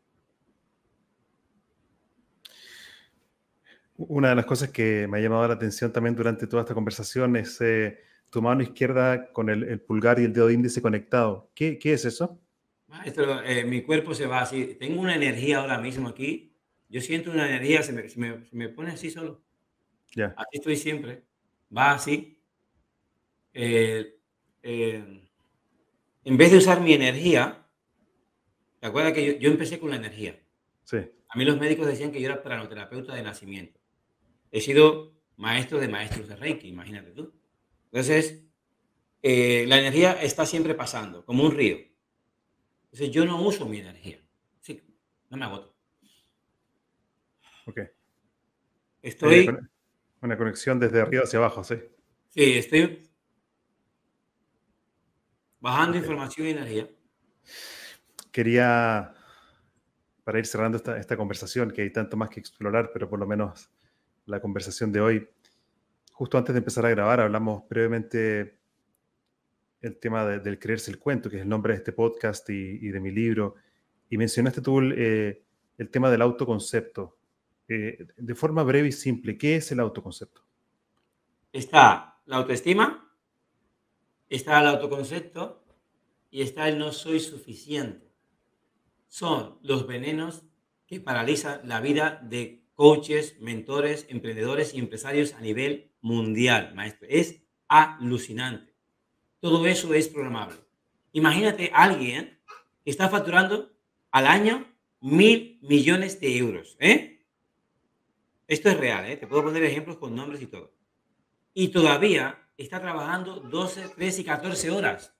Una 3.98 4.28
de 4.28 4.36
las 4.36 4.46
cosas 4.46 4.70
que 4.70 5.08
me 5.08 5.18
ha 5.18 5.20
llamado 5.20 5.48
la 5.48 5.54
atención 5.54 5.92
también 5.92 6.14
durante 6.14 6.46
toda 6.46 6.62
esta 6.62 6.72
conversación 6.72 7.34
es 7.34 7.60
eh, 7.60 7.98
tu 8.30 8.40
mano 8.40 8.62
izquierda 8.62 9.32
con 9.32 9.50
el, 9.50 9.80
pulgar 9.80 10.20
y 10.20 10.24
el 10.24 10.32
dedo 10.32 10.50
índice 10.50 10.80
conectado. 10.80 11.50
¿Qué, 11.52 11.80
qué 11.80 11.94
es 11.94 12.04
eso? 12.04 12.40
Maestro, 12.86 13.42
eh, 13.42 13.64
mi 13.64 13.82
cuerpo 13.82 14.14
se 14.14 14.28
va 14.28 14.42
así. 14.42 14.76
Tengo 14.78 15.00
una 15.00 15.16
energía 15.16 15.58
ahora 15.58 15.80
mismo 15.80 16.08
aquí. 16.08 16.54
Yo 16.88 17.00
siento 17.00 17.32
una 17.32 17.48
energía, 17.48 17.82
se 17.82 17.92
me, 17.92 18.08
se 18.08 18.20
me, 18.20 18.44
se 18.46 18.56
me 18.56 18.68
pone 18.68 18.92
así 18.92 19.10
solo. 19.10 19.42
Ya. 20.14 20.32
Así 20.36 20.58
estoy 20.58 20.76
siempre. 20.76 21.24
Va 21.76 21.90
así. 21.90 22.40
Eh, 23.52 24.14
en 24.62 26.36
vez 26.36 26.52
de 26.52 26.58
usar 26.58 26.80
mi 26.80 26.92
energía, 26.92 27.66
¿te 28.78 28.86
acuerdas 28.86 29.12
que 29.12 29.26
yo, 29.26 29.38
yo 29.40 29.50
empecé 29.50 29.80
con 29.80 29.90
la 29.90 29.96
energía? 29.96 30.38
Sí. 30.84 30.98
A 31.30 31.36
mí 31.36 31.44
los 31.44 31.58
médicos 31.58 31.88
decían 31.88 32.12
que 32.12 32.20
yo 32.20 32.28
era 32.28 32.44
pranoterapeuta 32.44 33.12
de 33.12 33.22
nacimiento 33.24 33.77
he 34.50 34.60
sido 34.60 35.14
maestro 35.36 35.78
de 35.78 35.88
maestros 35.88 36.28
de 36.28 36.36
Reiki, 36.36 36.68
imagínate 36.68 37.12
tú. 37.12 37.32
Entonces, 37.86 38.44
eh, 39.22 39.64
la 39.66 39.78
energía 39.78 40.12
está 40.22 40.46
siempre 40.46 40.74
pasando, 40.74 41.24
como 41.24 41.44
un 41.44 41.52
río. 41.52 41.78
Entonces, 42.84 43.10
yo 43.10 43.24
no 43.24 43.40
uso 43.42 43.66
mi 43.66 43.78
energía. 43.78 44.20
Sí, 44.60 44.82
no 45.30 45.36
me 45.36 45.44
agoto. 45.44 45.74
Ok. 47.66 47.80
Estoy... 49.02 49.48
Una 50.20 50.36
conexión 50.36 50.80
desde 50.80 51.00
arriba 51.00 51.22
hacia 51.22 51.38
abajo, 51.38 51.62
sí. 51.62 51.76
Sí, 52.30 52.58
estoy 52.58 53.08
bajando 55.60 55.96
información 55.96 56.46
y 56.46 56.50
energía. 56.50 56.88
Quería, 58.32 59.14
para 60.24 60.38
ir 60.38 60.46
cerrando 60.46 60.76
esta, 60.76 60.98
esta 60.98 61.16
conversación, 61.16 61.70
que 61.70 61.82
hay 61.82 61.92
tanto 61.92 62.16
más 62.16 62.30
que 62.30 62.40
explorar, 62.40 62.90
pero 62.92 63.08
por 63.08 63.18
lo 63.20 63.26
menos 63.26 63.70
la 64.28 64.40
conversación 64.40 64.92
de 64.92 65.00
hoy. 65.00 65.28
Justo 66.12 66.38
antes 66.38 66.54
de 66.54 66.58
empezar 66.58 66.84
a 66.86 66.90
grabar, 66.90 67.20
hablamos 67.20 67.68
brevemente 67.68 68.58
el 69.80 69.98
tema 69.98 70.24
del 70.26 70.58
creerse 70.58 70.90
el 70.90 70.98
cuento, 70.98 71.30
que 71.30 71.36
es 71.36 71.42
el 71.42 71.48
nombre 71.48 71.72
de 71.72 71.78
este 71.78 71.92
podcast 71.92 72.48
y, 72.50 72.88
de 72.88 73.00
mi 73.00 73.10
libro. 73.10 73.54
Y 74.10 74.18
mencionaste 74.18 74.60
tú 74.60 74.80
eh, 74.80 75.42
el 75.78 75.90
tema 75.90 76.10
del 76.10 76.22
autoconcepto. 76.22 77.16
Eh, 77.68 78.06
de 78.16 78.34
forma 78.34 78.62
breve 78.62 78.88
y 78.88 78.92
simple, 78.92 79.36
¿qué 79.36 79.56
es 79.56 79.70
el 79.72 79.80
autoconcepto? 79.80 80.42
Está 81.52 82.20
la 82.26 82.36
autoestima, 82.36 83.12
está 84.28 84.60
el 84.60 84.68
autoconcepto 84.68 85.64
y 86.30 86.42
está 86.42 86.68
el 86.68 86.78
no 86.78 86.92
soy 86.92 87.20
suficiente. 87.20 88.10
Son 89.06 89.58
los 89.62 89.86
venenos 89.86 90.44
que 90.86 91.00
paralizan 91.00 91.60
la 91.68 91.80
vida 91.80 92.20
de 92.22 92.67
coaches, 92.78 93.40
mentores, 93.40 94.06
emprendedores 94.08 94.72
y 94.72 94.78
empresarios 94.78 95.34
a 95.34 95.40
nivel 95.40 95.90
mundial, 96.00 96.76
maestro. 96.76 97.08
Es 97.10 97.42
alucinante. 97.66 98.72
Todo 99.40 99.66
eso 99.66 99.94
es 99.94 100.06
programable. 100.06 100.58
Imagínate 101.10 101.72
a 101.74 101.82
alguien 101.82 102.38
que 102.84 102.90
está 102.92 103.08
facturando 103.08 103.72
al 104.12 104.28
año 104.28 104.64
mil 105.00 105.58
millones 105.60 106.20
de 106.20 106.38
euros. 106.38 106.76
¿eh? 106.78 107.26
Esto 108.46 108.68
es 108.68 108.76
real, 108.76 109.10
¿eh? 109.10 109.16
te 109.16 109.26
puedo 109.26 109.42
poner 109.42 109.64
ejemplos 109.64 109.96
con 109.96 110.14
nombres 110.14 110.40
y 110.40 110.46
todo. 110.46 110.72
Y 111.54 111.68
todavía 111.68 112.46
está 112.56 112.80
trabajando 112.80 113.40
12, 113.40 113.88
13 113.88 114.20
y 114.20 114.24
14 114.24 114.70
horas. 114.70 115.12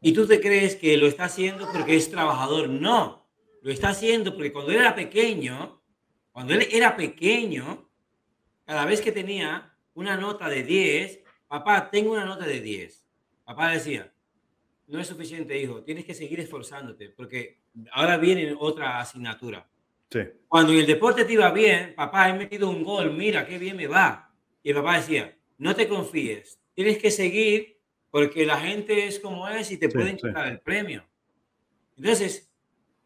Y 0.00 0.12
tú 0.14 0.26
te 0.26 0.40
crees 0.40 0.76
que 0.76 0.96
lo 0.96 1.06
está 1.06 1.24
haciendo 1.24 1.70
porque 1.70 1.94
es 1.94 2.10
trabajador. 2.10 2.70
No, 2.70 3.28
lo 3.60 3.70
está 3.70 3.90
haciendo 3.90 4.32
porque 4.32 4.50
cuando 4.50 4.72
era 4.72 4.94
pequeño 4.94 5.79
cuando 6.32 6.54
él 6.54 6.68
era 6.70 6.96
pequeño, 6.96 7.88
cada 8.64 8.84
vez 8.84 9.00
que 9.00 9.12
tenía 9.12 9.74
una 9.94 10.16
nota 10.16 10.48
de 10.48 10.62
10, 10.62 11.20
papá, 11.48 11.90
tengo 11.90 12.12
una 12.12 12.24
nota 12.24 12.46
de 12.46 12.60
10. 12.60 13.04
Papá 13.44 13.70
decía, 13.70 14.12
no 14.86 15.00
es 15.00 15.06
suficiente, 15.06 15.58
hijo, 15.60 15.82
tienes 15.82 16.04
que 16.04 16.14
seguir 16.14 16.40
esforzándote, 16.40 17.10
porque 17.10 17.60
ahora 17.92 18.16
viene 18.16 18.54
otra 18.58 19.00
asignatura. 19.00 19.68
Sí. 20.10 20.20
Cuando 20.48 20.72
en 20.72 20.80
el 20.80 20.86
deporte 20.86 21.24
te 21.24 21.32
iba 21.32 21.50
bien, 21.50 21.94
papá, 21.94 22.28
he 22.28 22.32
metido 22.32 22.68
un 22.68 22.82
gol, 22.82 23.12
mira 23.12 23.46
qué 23.46 23.58
bien 23.58 23.76
me 23.76 23.86
va. 23.86 24.32
Y 24.62 24.70
el 24.70 24.76
papá 24.76 24.96
decía, 24.96 25.36
no 25.58 25.74
te 25.74 25.88
confíes, 25.88 26.60
tienes 26.74 26.98
que 26.98 27.10
seguir 27.10 27.78
porque 28.10 28.44
la 28.44 28.58
gente 28.58 29.06
es 29.06 29.20
como 29.20 29.48
es 29.48 29.70
y 29.70 29.78
te 29.78 29.88
pueden 29.88 30.16
quitar 30.16 30.48
el 30.48 30.60
premio. 30.60 31.06
Entonces, 31.96 32.50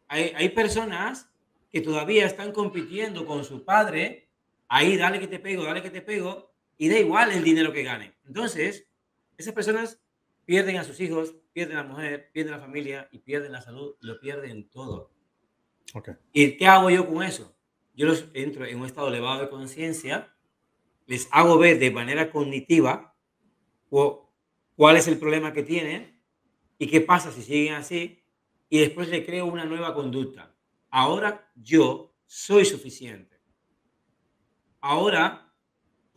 hay, 0.07 0.31
hay 0.35 0.49
personas 0.49 1.29
que 1.71 1.81
todavía 1.81 2.25
están 2.25 2.51
compitiendo 2.51 3.25
con 3.25 3.43
su 3.43 3.65
padre, 3.65 4.29
ahí 4.67 4.97
dale 4.97 5.19
que 5.19 5.27
te 5.27 5.39
pego, 5.39 5.63
dale 5.63 5.81
que 5.81 5.89
te 5.89 6.01
pego, 6.01 6.53
y 6.77 6.89
da 6.89 6.97
igual 6.99 7.31
el 7.31 7.43
dinero 7.43 7.71
que 7.71 7.83
gane. 7.83 8.15
Entonces, 8.25 8.87
esas 9.37 9.53
personas 9.53 10.01
pierden 10.45 10.77
a 10.77 10.83
sus 10.83 10.99
hijos, 10.99 11.35
pierden 11.53 11.77
a 11.77 11.83
la 11.83 11.89
mujer, 11.89 12.29
pierden 12.31 12.53
a 12.53 12.57
la 12.57 12.63
familia 12.63 13.09
y 13.11 13.19
pierden 13.19 13.51
la 13.51 13.61
salud, 13.61 13.95
lo 14.01 14.19
pierden 14.19 14.69
todo. 14.69 15.11
Okay. 15.93 16.15
¿Y 16.33 16.57
qué 16.57 16.67
hago 16.67 16.89
yo 16.89 17.07
con 17.07 17.23
eso? 17.23 17.55
Yo 17.93 18.07
los 18.07 18.25
entro 18.33 18.65
en 18.65 18.79
un 18.79 18.85
estado 18.85 19.07
elevado 19.07 19.41
de 19.41 19.49
conciencia, 19.49 20.35
les 21.07 21.27
hago 21.31 21.57
ver 21.57 21.79
de 21.79 21.91
manera 21.91 22.31
cognitiva 22.31 23.15
cuál 23.89 24.97
es 24.97 25.07
el 25.07 25.17
problema 25.17 25.53
que 25.53 25.63
tienen 25.63 26.21
y 26.77 26.87
qué 26.87 26.99
pasa 26.99 27.31
si 27.31 27.41
siguen 27.41 27.75
así, 27.75 28.23
y 28.67 28.79
después 28.79 29.07
le 29.07 29.25
creo 29.25 29.45
una 29.45 29.63
nueva 29.63 29.93
conducta 29.93 30.54
ahora 30.95 31.51
yo 31.55 32.15
soy 32.25 32.63
suficiente. 32.63 33.37
Ahora 34.79 35.53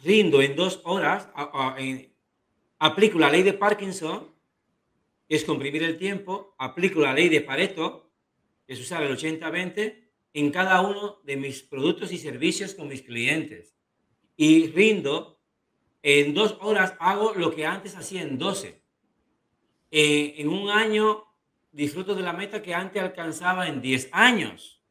rindo 0.04 0.40
en 0.40 0.54
dos 0.54 0.80
horas, 0.84 1.28
aplico 2.78 3.18
la 3.18 3.28
ley 3.28 3.42
de 3.42 3.54
Parkinson, 3.54 4.32
que 5.28 5.34
es 5.34 5.44
comprimir 5.44 5.82
el 5.82 5.98
tiempo, 5.98 6.54
aplico 6.58 7.00
la 7.00 7.12
ley 7.12 7.28
de 7.28 7.40
Pareto, 7.40 8.12
que 8.68 8.74
es 8.74 8.80
usar 8.80 9.02
el 9.02 9.16
80-20, 9.16 10.10
en 10.34 10.50
cada 10.52 10.80
uno 10.82 11.22
de 11.24 11.36
mis 11.36 11.60
productos 11.64 12.12
y 12.12 12.18
servicios 12.18 12.74
con 12.74 12.86
mis 12.86 13.02
clientes. 13.02 13.74
Y 14.36 14.68
rindo, 14.68 15.40
en 16.04 16.34
dos 16.34 16.56
horas 16.60 16.94
hago 17.00 17.34
lo 17.34 17.52
que 17.52 17.66
antes 17.66 17.96
hacía 17.96 18.22
en 18.22 18.38
12. 18.38 18.80
Eh, 19.90 20.34
en 20.36 20.48
un 20.48 20.70
año 20.70 21.24
disfruto 21.72 22.14
de 22.14 22.22
la 22.22 22.32
meta 22.32 22.62
que 22.62 22.74
antes 22.74 23.02
alcanzaba 23.02 23.68
en 23.68 23.80
10 23.80 24.10
años. 24.12 24.82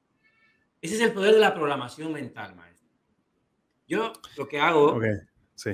Ese 0.82 0.96
es 0.96 1.02
el 1.02 1.14
poder 1.14 1.34
de 1.34 1.40
la 1.40 1.54
programación 1.54 2.14
mental, 2.14 2.56
maestro. 2.56 2.88
Yo 3.88 4.14
lo 4.36 4.48
que 4.48 4.60
hago, 4.60 5.00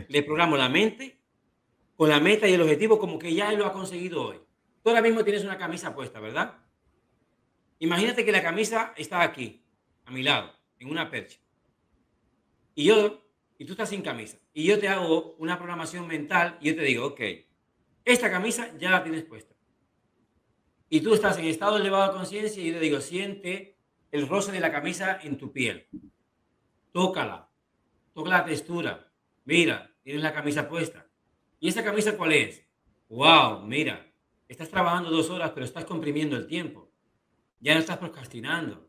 le 0.07 0.23
programo 0.23 0.55
la 0.55 0.69
mente 0.69 1.19
con 1.95 2.09
la 2.09 2.19
meta 2.19 2.47
y 2.47 2.53
el 2.53 2.61
objetivo 2.61 2.99
como 2.99 3.19
que 3.19 3.33
ya 3.33 3.51
él 3.51 3.59
lo 3.59 3.65
ha 3.65 3.73
conseguido 3.73 4.27
hoy. 4.27 4.39
Tú 4.81 4.89
ahora 4.89 5.01
mismo 5.01 5.23
tienes 5.23 5.43
una 5.43 5.57
camisa 5.57 5.95
puesta, 5.95 6.19
¿verdad? 6.19 6.57
Imagínate 7.79 8.23
que 8.23 8.31
la 8.31 8.41
camisa 8.41 8.93
está 8.95 9.21
aquí, 9.21 9.65
a 10.05 10.11
mi 10.11 10.23
lado, 10.23 10.53
en 10.79 10.89
una 10.89 11.09
percha. 11.09 11.37
Y 12.75 12.85
yo, 12.85 13.23
y 13.57 13.65
tú 13.65 13.73
estás 13.73 13.89
sin 13.89 14.01
camisa. 14.01 14.37
Y 14.53 14.65
yo 14.65 14.79
te 14.79 14.87
hago 14.87 15.35
una 15.37 15.57
programación 15.57 16.07
mental 16.07 16.57
y 16.61 16.69
yo 16.69 16.75
te 16.75 16.81
digo, 16.83 17.07
ok, 17.07 17.21
esta 18.05 18.31
camisa 18.31 18.75
ya 18.77 18.89
la 18.89 19.03
tienes 19.03 19.23
puesta. 19.23 19.52
Y 20.93 21.01
tú 21.01 21.15
estás 21.15 21.39
en 21.39 21.45
estado 21.45 21.77
elevado 21.77 22.11
de 22.11 22.17
conciencia 22.19 22.63
y 22.63 22.71
te 22.71 22.79
digo, 22.79 23.01
siente 23.01 23.79
el 24.11 24.27
roce 24.27 24.51
de 24.51 24.59
la 24.59 24.71
camisa 24.71 25.17
en 25.23 25.39
tu 25.39 25.51
piel. 25.51 25.87
Tócala. 26.91 27.49
Toca 28.13 28.29
la 28.29 28.45
textura. 28.45 29.11
Mira, 29.43 29.91
tienes 30.03 30.21
la 30.21 30.31
camisa 30.31 30.69
puesta. 30.69 31.07
¿Y 31.59 31.67
esta 31.67 31.83
camisa 31.83 32.15
cuál 32.15 32.33
es? 32.33 32.63
¡Wow! 33.09 33.65
Mira, 33.65 34.07
estás 34.47 34.69
trabajando 34.69 35.09
dos 35.09 35.31
horas, 35.31 35.49
pero 35.55 35.65
estás 35.65 35.85
comprimiendo 35.85 36.37
el 36.37 36.45
tiempo. 36.45 36.91
Ya 37.59 37.73
no 37.73 37.79
estás 37.79 37.97
procrastinando. 37.97 38.87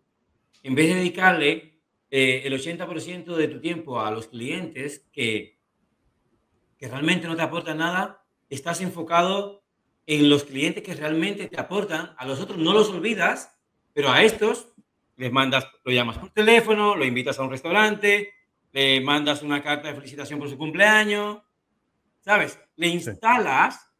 En 0.62 0.74
vez 0.74 0.88
de 0.88 0.96
dedicarle 0.96 1.80
eh, 2.10 2.42
el 2.44 2.52
80% 2.52 3.34
de 3.34 3.48
tu 3.48 3.62
tiempo 3.62 3.98
a 3.98 4.10
los 4.10 4.26
clientes 4.26 5.08
que, 5.10 5.58
que 6.76 6.86
realmente 6.86 7.26
no 7.26 7.34
te 7.34 7.40
aportan 7.40 7.78
nada, 7.78 8.26
estás 8.50 8.82
enfocado 8.82 9.63
en 10.06 10.28
los 10.28 10.44
clientes 10.44 10.82
que 10.82 10.94
realmente 10.94 11.48
te 11.48 11.60
aportan. 11.60 12.14
A 12.16 12.26
los 12.26 12.40
otros 12.40 12.58
no 12.58 12.72
los 12.72 12.90
olvidas, 12.90 13.56
pero 13.92 14.10
a 14.10 14.22
estos 14.22 14.74
les 15.16 15.32
mandas, 15.32 15.66
lo 15.84 15.92
llamas 15.92 16.18
por 16.18 16.30
teléfono, 16.30 16.96
lo 16.96 17.04
invitas 17.04 17.38
a 17.38 17.42
un 17.42 17.50
restaurante, 17.50 18.34
le 18.72 19.00
mandas 19.00 19.42
una 19.42 19.62
carta 19.62 19.88
de 19.88 19.94
felicitación 19.94 20.38
por 20.38 20.50
su 20.50 20.58
cumpleaños, 20.58 21.42
¿sabes? 22.20 22.58
Le 22.76 22.88
instalas 22.88 23.90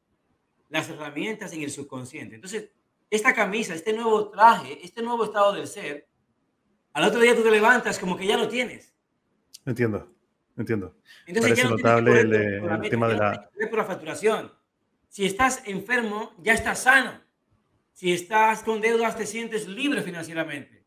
las 0.69 0.89
herramientas 0.89 1.53
en 1.53 1.63
el 1.63 1.71
subconsciente. 1.71 2.35
Entonces, 2.35 2.71
esta 3.09 3.33
camisa, 3.33 3.75
este 3.75 3.93
nuevo 3.93 4.31
traje, 4.31 4.85
este 4.85 5.03
nuevo 5.03 5.25
estado 5.25 5.53
del 5.53 5.69
ser, 5.69 6.09
al 6.93 7.05
otro 7.05 7.21
día 7.21 7.37
tú 7.37 7.43
te 7.43 7.51
levantas 7.51 7.99
como 7.99 8.17
que 8.17 8.27
ya 8.27 8.37
lo 8.37 8.49
tienes. 8.49 8.93
Entiendo, 9.65 10.13
entiendo. 10.57 10.97
Entonces, 11.27 11.53
Parece 11.53 11.69
notable 11.69 12.21
el, 12.21 12.91
tema 12.91 13.09
de 13.09 13.17
la... 13.17 13.51
Por 13.71 13.79
la 13.79 13.85
facturación. 13.85 14.53
Si 15.15 15.25
estás 15.25 15.63
enfermo, 15.67 16.33
ya 16.43 16.55
estás 16.55 16.83
sano. 16.83 17.13
Si 17.93 18.13
estás 18.13 18.65
con 18.65 18.81
deudas, 18.81 19.17
te 19.17 19.27
sientes 19.27 19.69
libre 19.69 20.03
financieramente. 20.03 20.85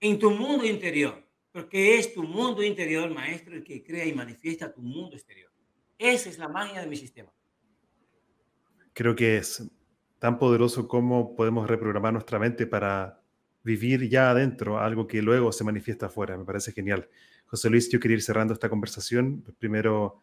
En 0.00 0.18
tu 0.18 0.30
mundo 0.30 0.64
interior. 0.64 1.22
Porque 1.52 1.98
es 1.98 2.14
tu 2.14 2.22
mundo 2.22 2.62
interior, 2.62 3.12
maestro, 3.12 3.54
el 3.54 3.62
que 3.62 3.84
crea 3.84 4.06
y 4.06 4.14
manifiesta 4.14 4.72
tu 4.72 4.80
mundo 4.80 5.16
exterior. 5.16 5.52
Esa 5.98 6.30
es 6.30 6.38
la 6.38 6.48
magia 6.48 6.80
de 6.80 6.86
mi 6.86 6.96
sistema. 6.96 7.30
Creo 8.94 9.14
que 9.14 9.36
es 9.36 9.70
tan 10.18 10.38
poderoso 10.38 10.88
como 10.88 11.36
podemos 11.36 11.68
reprogramar 11.68 12.14
nuestra 12.14 12.38
mente 12.38 12.66
para 12.66 13.20
vivir 13.62 14.08
ya 14.08 14.30
adentro 14.30 14.78
algo 14.78 15.06
que 15.06 15.20
luego 15.20 15.52
se 15.52 15.62
manifiesta 15.62 16.06
afuera. 16.06 16.38
Me 16.38 16.46
parece 16.46 16.72
genial. 16.72 17.06
José 17.44 17.68
Luis, 17.68 17.90
yo 17.90 18.00
quería 18.00 18.14
ir 18.14 18.22
cerrando 18.22 18.54
esta 18.54 18.70
conversación. 18.70 19.44
Primero, 19.58 20.22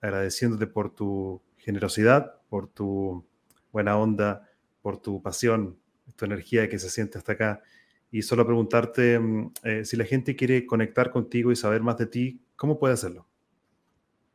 agradeciéndote 0.00 0.66
por 0.68 0.94
tu 0.94 1.42
generosidad, 1.60 2.40
por 2.48 2.68
tu 2.68 3.26
buena 3.72 3.96
onda, 3.96 4.48
por 4.82 5.00
tu 5.00 5.22
pasión, 5.22 5.78
tu 6.16 6.24
energía 6.24 6.68
que 6.68 6.78
se 6.78 6.90
siente 6.90 7.18
hasta 7.18 7.32
acá 7.32 7.62
y 8.10 8.22
solo 8.22 8.44
preguntarte 8.44 9.18
mm, 9.18 9.52
eh, 9.64 9.84
si 9.84 9.96
la 9.96 10.04
gente 10.04 10.36
quiere 10.36 10.66
conectar 10.66 11.10
contigo 11.10 11.52
y 11.52 11.56
saber 11.56 11.82
más 11.82 11.96
de 11.96 12.06
ti, 12.06 12.40
¿cómo 12.56 12.78
puede 12.78 12.94
hacerlo? 12.94 13.26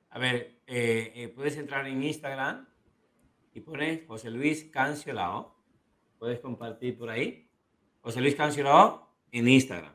A 0.10 0.20
ver, 0.20 0.60
eh, 0.68 1.12
eh, 1.16 1.28
puedes 1.28 1.58
entrar 1.58 1.86
en 1.88 2.02
Instagram 2.02 2.68
y 3.54 3.60
pones 3.62 4.08
José 4.08 4.32
Luis 4.32 4.66
Canciolao. 4.66 5.56
Puedes 6.18 6.40
compartir 6.40 6.98
por 6.98 7.10
ahí. 7.10 7.50
José 8.02 8.22
Luis 8.22 8.36
Canciolao 8.36 9.14
en 9.32 9.48
Instagram. 9.48 9.94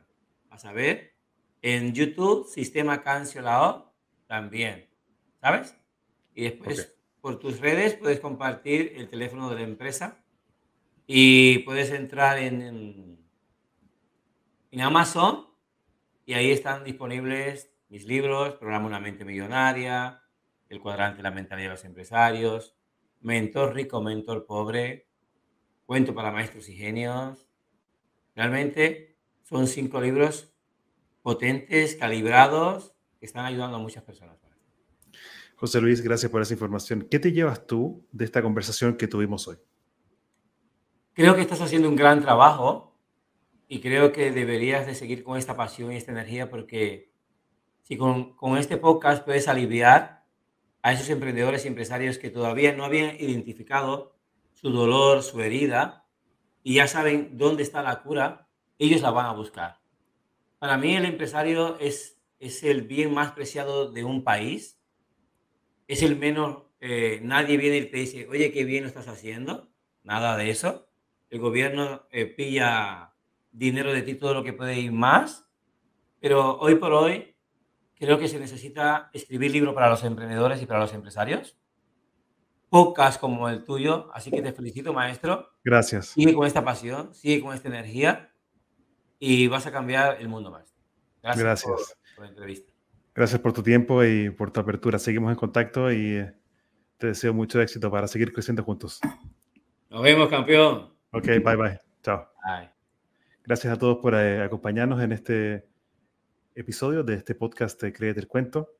A 0.50 0.58
saber, 0.58 1.14
en 1.62 1.94
YouTube, 1.94 2.46
Sistema 2.48 3.02
Canciolao 3.02 3.94
también. 4.26 4.88
¿Sabes? 5.40 5.74
Y 6.34 6.44
después 6.44 6.99
por 7.20 7.38
tus 7.38 7.60
redes 7.60 7.94
puedes 7.94 8.20
compartir 8.20 8.94
el 8.96 9.08
teléfono 9.08 9.50
de 9.50 9.56
la 9.56 9.62
empresa 9.62 10.24
y 11.06 11.58
puedes 11.60 11.90
entrar 11.90 12.38
en 12.38 13.18
Amazon 14.78 15.50
y 16.24 16.34
ahí 16.34 16.50
están 16.52 16.84
disponibles 16.84 17.72
mis 17.88 18.04
libros, 18.04 18.54
Programa 18.54 18.86
Una 18.86 19.00
Mente 19.00 19.24
Millonaria, 19.24 20.22
El 20.68 20.80
Cuadrante 20.80 21.16
de 21.16 21.22
la 21.24 21.32
Mentalidad 21.32 21.70
de 21.70 21.74
los 21.74 21.84
Empresarios, 21.84 22.76
Mentor 23.20 23.74
Rico, 23.74 24.00
Mentor 24.00 24.46
Pobre, 24.46 25.08
Cuento 25.86 26.14
para 26.14 26.30
Maestros 26.30 26.68
y 26.68 26.76
Genios. 26.76 27.48
Realmente 28.36 29.18
son 29.42 29.66
cinco 29.66 30.00
libros 30.00 30.54
potentes, 31.20 31.96
calibrados, 31.96 32.94
que 33.18 33.26
están 33.26 33.44
ayudando 33.44 33.78
a 33.78 33.80
muchas 33.80 34.04
personas. 34.04 34.39
José 35.60 35.78
Luis, 35.82 36.00
gracias 36.00 36.32
por 36.32 36.40
esa 36.40 36.54
información. 36.54 37.06
¿Qué 37.10 37.18
te 37.18 37.32
llevas 37.32 37.66
tú 37.66 38.06
de 38.12 38.24
esta 38.24 38.40
conversación 38.40 38.96
que 38.96 39.06
tuvimos 39.06 39.46
hoy? 39.46 39.58
Creo 41.12 41.34
que 41.34 41.42
estás 41.42 41.60
haciendo 41.60 41.86
un 41.86 41.96
gran 41.96 42.22
trabajo 42.22 42.96
y 43.68 43.80
creo 43.80 44.10
que 44.10 44.32
deberías 44.32 44.86
de 44.86 44.94
seguir 44.94 45.22
con 45.22 45.36
esta 45.36 45.58
pasión 45.58 45.92
y 45.92 45.96
esta 45.96 46.12
energía 46.12 46.48
porque 46.48 47.12
si 47.82 47.98
con, 47.98 48.34
con 48.36 48.56
este 48.56 48.78
podcast 48.78 49.22
puedes 49.22 49.48
aliviar 49.48 50.24
a 50.80 50.94
esos 50.94 51.10
emprendedores 51.10 51.66
y 51.66 51.68
empresarios 51.68 52.16
que 52.16 52.30
todavía 52.30 52.72
no 52.74 52.86
habían 52.86 53.16
identificado 53.16 54.16
su 54.54 54.70
dolor, 54.70 55.22
su 55.22 55.42
herida, 55.42 56.06
y 56.62 56.76
ya 56.76 56.86
saben 56.86 57.36
dónde 57.36 57.64
está 57.64 57.82
la 57.82 58.00
cura, 58.00 58.48
ellos 58.78 59.02
la 59.02 59.10
van 59.10 59.26
a 59.26 59.32
buscar. 59.32 59.78
Para 60.58 60.78
mí 60.78 60.96
el 60.96 61.04
empresario 61.04 61.78
es, 61.80 62.18
es 62.38 62.62
el 62.62 62.80
bien 62.80 63.12
más 63.12 63.32
preciado 63.32 63.92
de 63.92 64.04
un 64.04 64.24
país, 64.24 64.79
es 65.90 66.02
el 66.02 66.16
menos, 66.16 66.62
eh, 66.80 67.20
nadie 67.22 67.56
viene 67.56 67.78
y 67.78 67.86
te 67.86 67.96
dice, 67.96 68.28
oye, 68.28 68.52
qué 68.52 68.64
bien 68.64 68.84
lo 68.84 68.88
estás 68.88 69.08
haciendo, 69.08 69.68
nada 70.04 70.36
de 70.36 70.50
eso. 70.50 70.88
El 71.30 71.40
gobierno 71.40 72.06
eh, 72.10 72.26
pilla 72.26 73.14
dinero 73.50 73.92
de 73.92 74.02
ti 74.02 74.14
todo 74.14 74.34
lo 74.34 74.44
que 74.44 74.52
puede 74.52 74.78
ir 74.78 74.92
más, 74.92 75.48
pero 76.20 76.58
hoy 76.60 76.76
por 76.76 76.92
hoy 76.92 77.34
creo 77.96 78.20
que 78.20 78.28
se 78.28 78.38
necesita 78.38 79.10
escribir 79.12 79.50
libros 79.50 79.74
para 79.74 79.90
los 79.90 80.04
emprendedores 80.04 80.62
y 80.62 80.66
para 80.66 80.78
los 80.78 80.94
empresarios. 80.94 81.58
Pocas 82.68 83.18
como 83.18 83.48
el 83.48 83.64
tuyo, 83.64 84.08
así 84.14 84.30
que 84.30 84.40
te 84.40 84.52
felicito, 84.52 84.92
maestro. 84.92 85.50
Gracias. 85.64 86.06
Sigue 86.06 86.34
con 86.34 86.46
esta 86.46 86.64
pasión, 86.64 87.12
sigue 87.14 87.40
con 87.40 87.52
esta 87.52 87.66
energía 87.66 88.32
y 89.18 89.48
vas 89.48 89.66
a 89.66 89.72
cambiar 89.72 90.20
el 90.20 90.28
mundo, 90.28 90.52
maestro. 90.52 90.80
Gracias, 91.20 91.44
Gracias. 91.44 91.98
Por, 92.14 92.24
la 92.24 92.30
entrevista. 92.30 92.69
Gracias 93.14 93.40
por 93.40 93.52
tu 93.52 93.62
tiempo 93.62 94.04
y 94.04 94.30
por 94.30 94.50
tu 94.50 94.60
apertura. 94.60 94.98
Seguimos 94.98 95.30
en 95.30 95.36
contacto 95.36 95.92
y 95.92 96.24
te 96.96 97.08
deseo 97.08 97.34
mucho 97.34 97.60
éxito 97.60 97.90
para 97.90 98.06
seguir 98.06 98.32
creciendo 98.32 98.62
juntos. 98.62 99.00
Nos 99.88 100.02
vemos, 100.02 100.28
campeón. 100.28 100.94
Ok, 101.10 101.26
bye 101.44 101.56
bye. 101.56 101.78
Chao. 102.02 102.28
Bye. 102.44 102.70
Gracias 103.44 103.72
a 103.72 103.78
todos 103.78 103.98
por 103.98 104.14
eh, 104.14 104.42
acompañarnos 104.42 105.02
en 105.02 105.12
este 105.12 105.66
episodio 106.54 107.02
de 107.02 107.14
este 107.14 107.34
podcast 107.34 107.82
de 107.82 107.92
Créete 107.92 108.20
el 108.20 108.28
Cuento. 108.28 108.76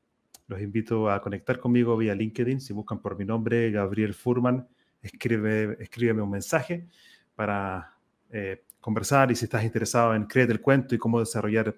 Los 0.47 0.61
invito 0.61 1.09
a 1.09 1.21
conectar 1.21 1.59
conmigo 1.59 1.97
vía 1.97 2.15
LinkedIn. 2.15 2.61
Si 2.61 2.71
buscan 2.71 3.01
por 3.01 3.17
mi 3.17 3.25
nombre, 3.25 3.69
Gabriel 3.71 4.13
Furman, 4.13 4.67
escribe, 5.01 5.75
escríbeme 5.79 6.21
un 6.21 6.29
mensaje 6.29 6.87
para 7.35 7.97
eh, 8.29 8.63
conversar 8.79 9.31
y 9.31 9.35
si 9.35 9.45
estás 9.45 9.63
interesado 9.63 10.15
en 10.15 10.25
Créete 10.25 10.53
el 10.53 10.61
Cuento 10.61 10.95
y 10.95 10.97
cómo 10.97 11.19
desarrollar 11.19 11.75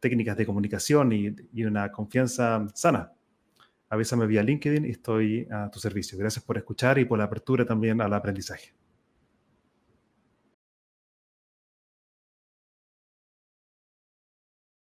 técnicas 0.00 0.36
de 0.36 0.46
comunicación 0.46 1.12
y, 1.12 1.64
una 1.64 1.92
confianza 1.92 2.66
sana, 2.74 3.12
avísame 3.88 4.26
vía 4.26 4.42
LinkedIn 4.42 4.86
y 4.86 4.90
estoy 4.90 5.46
a 5.50 5.70
tu 5.70 5.78
servicio. 5.78 6.18
Gracias 6.18 6.44
por 6.44 6.56
escuchar 6.56 6.98
y 6.98 7.04
por 7.04 7.18
la 7.18 7.24
apertura 7.24 7.64
también 7.64 8.00
al 8.00 8.12
aprendizaje. 8.12 8.72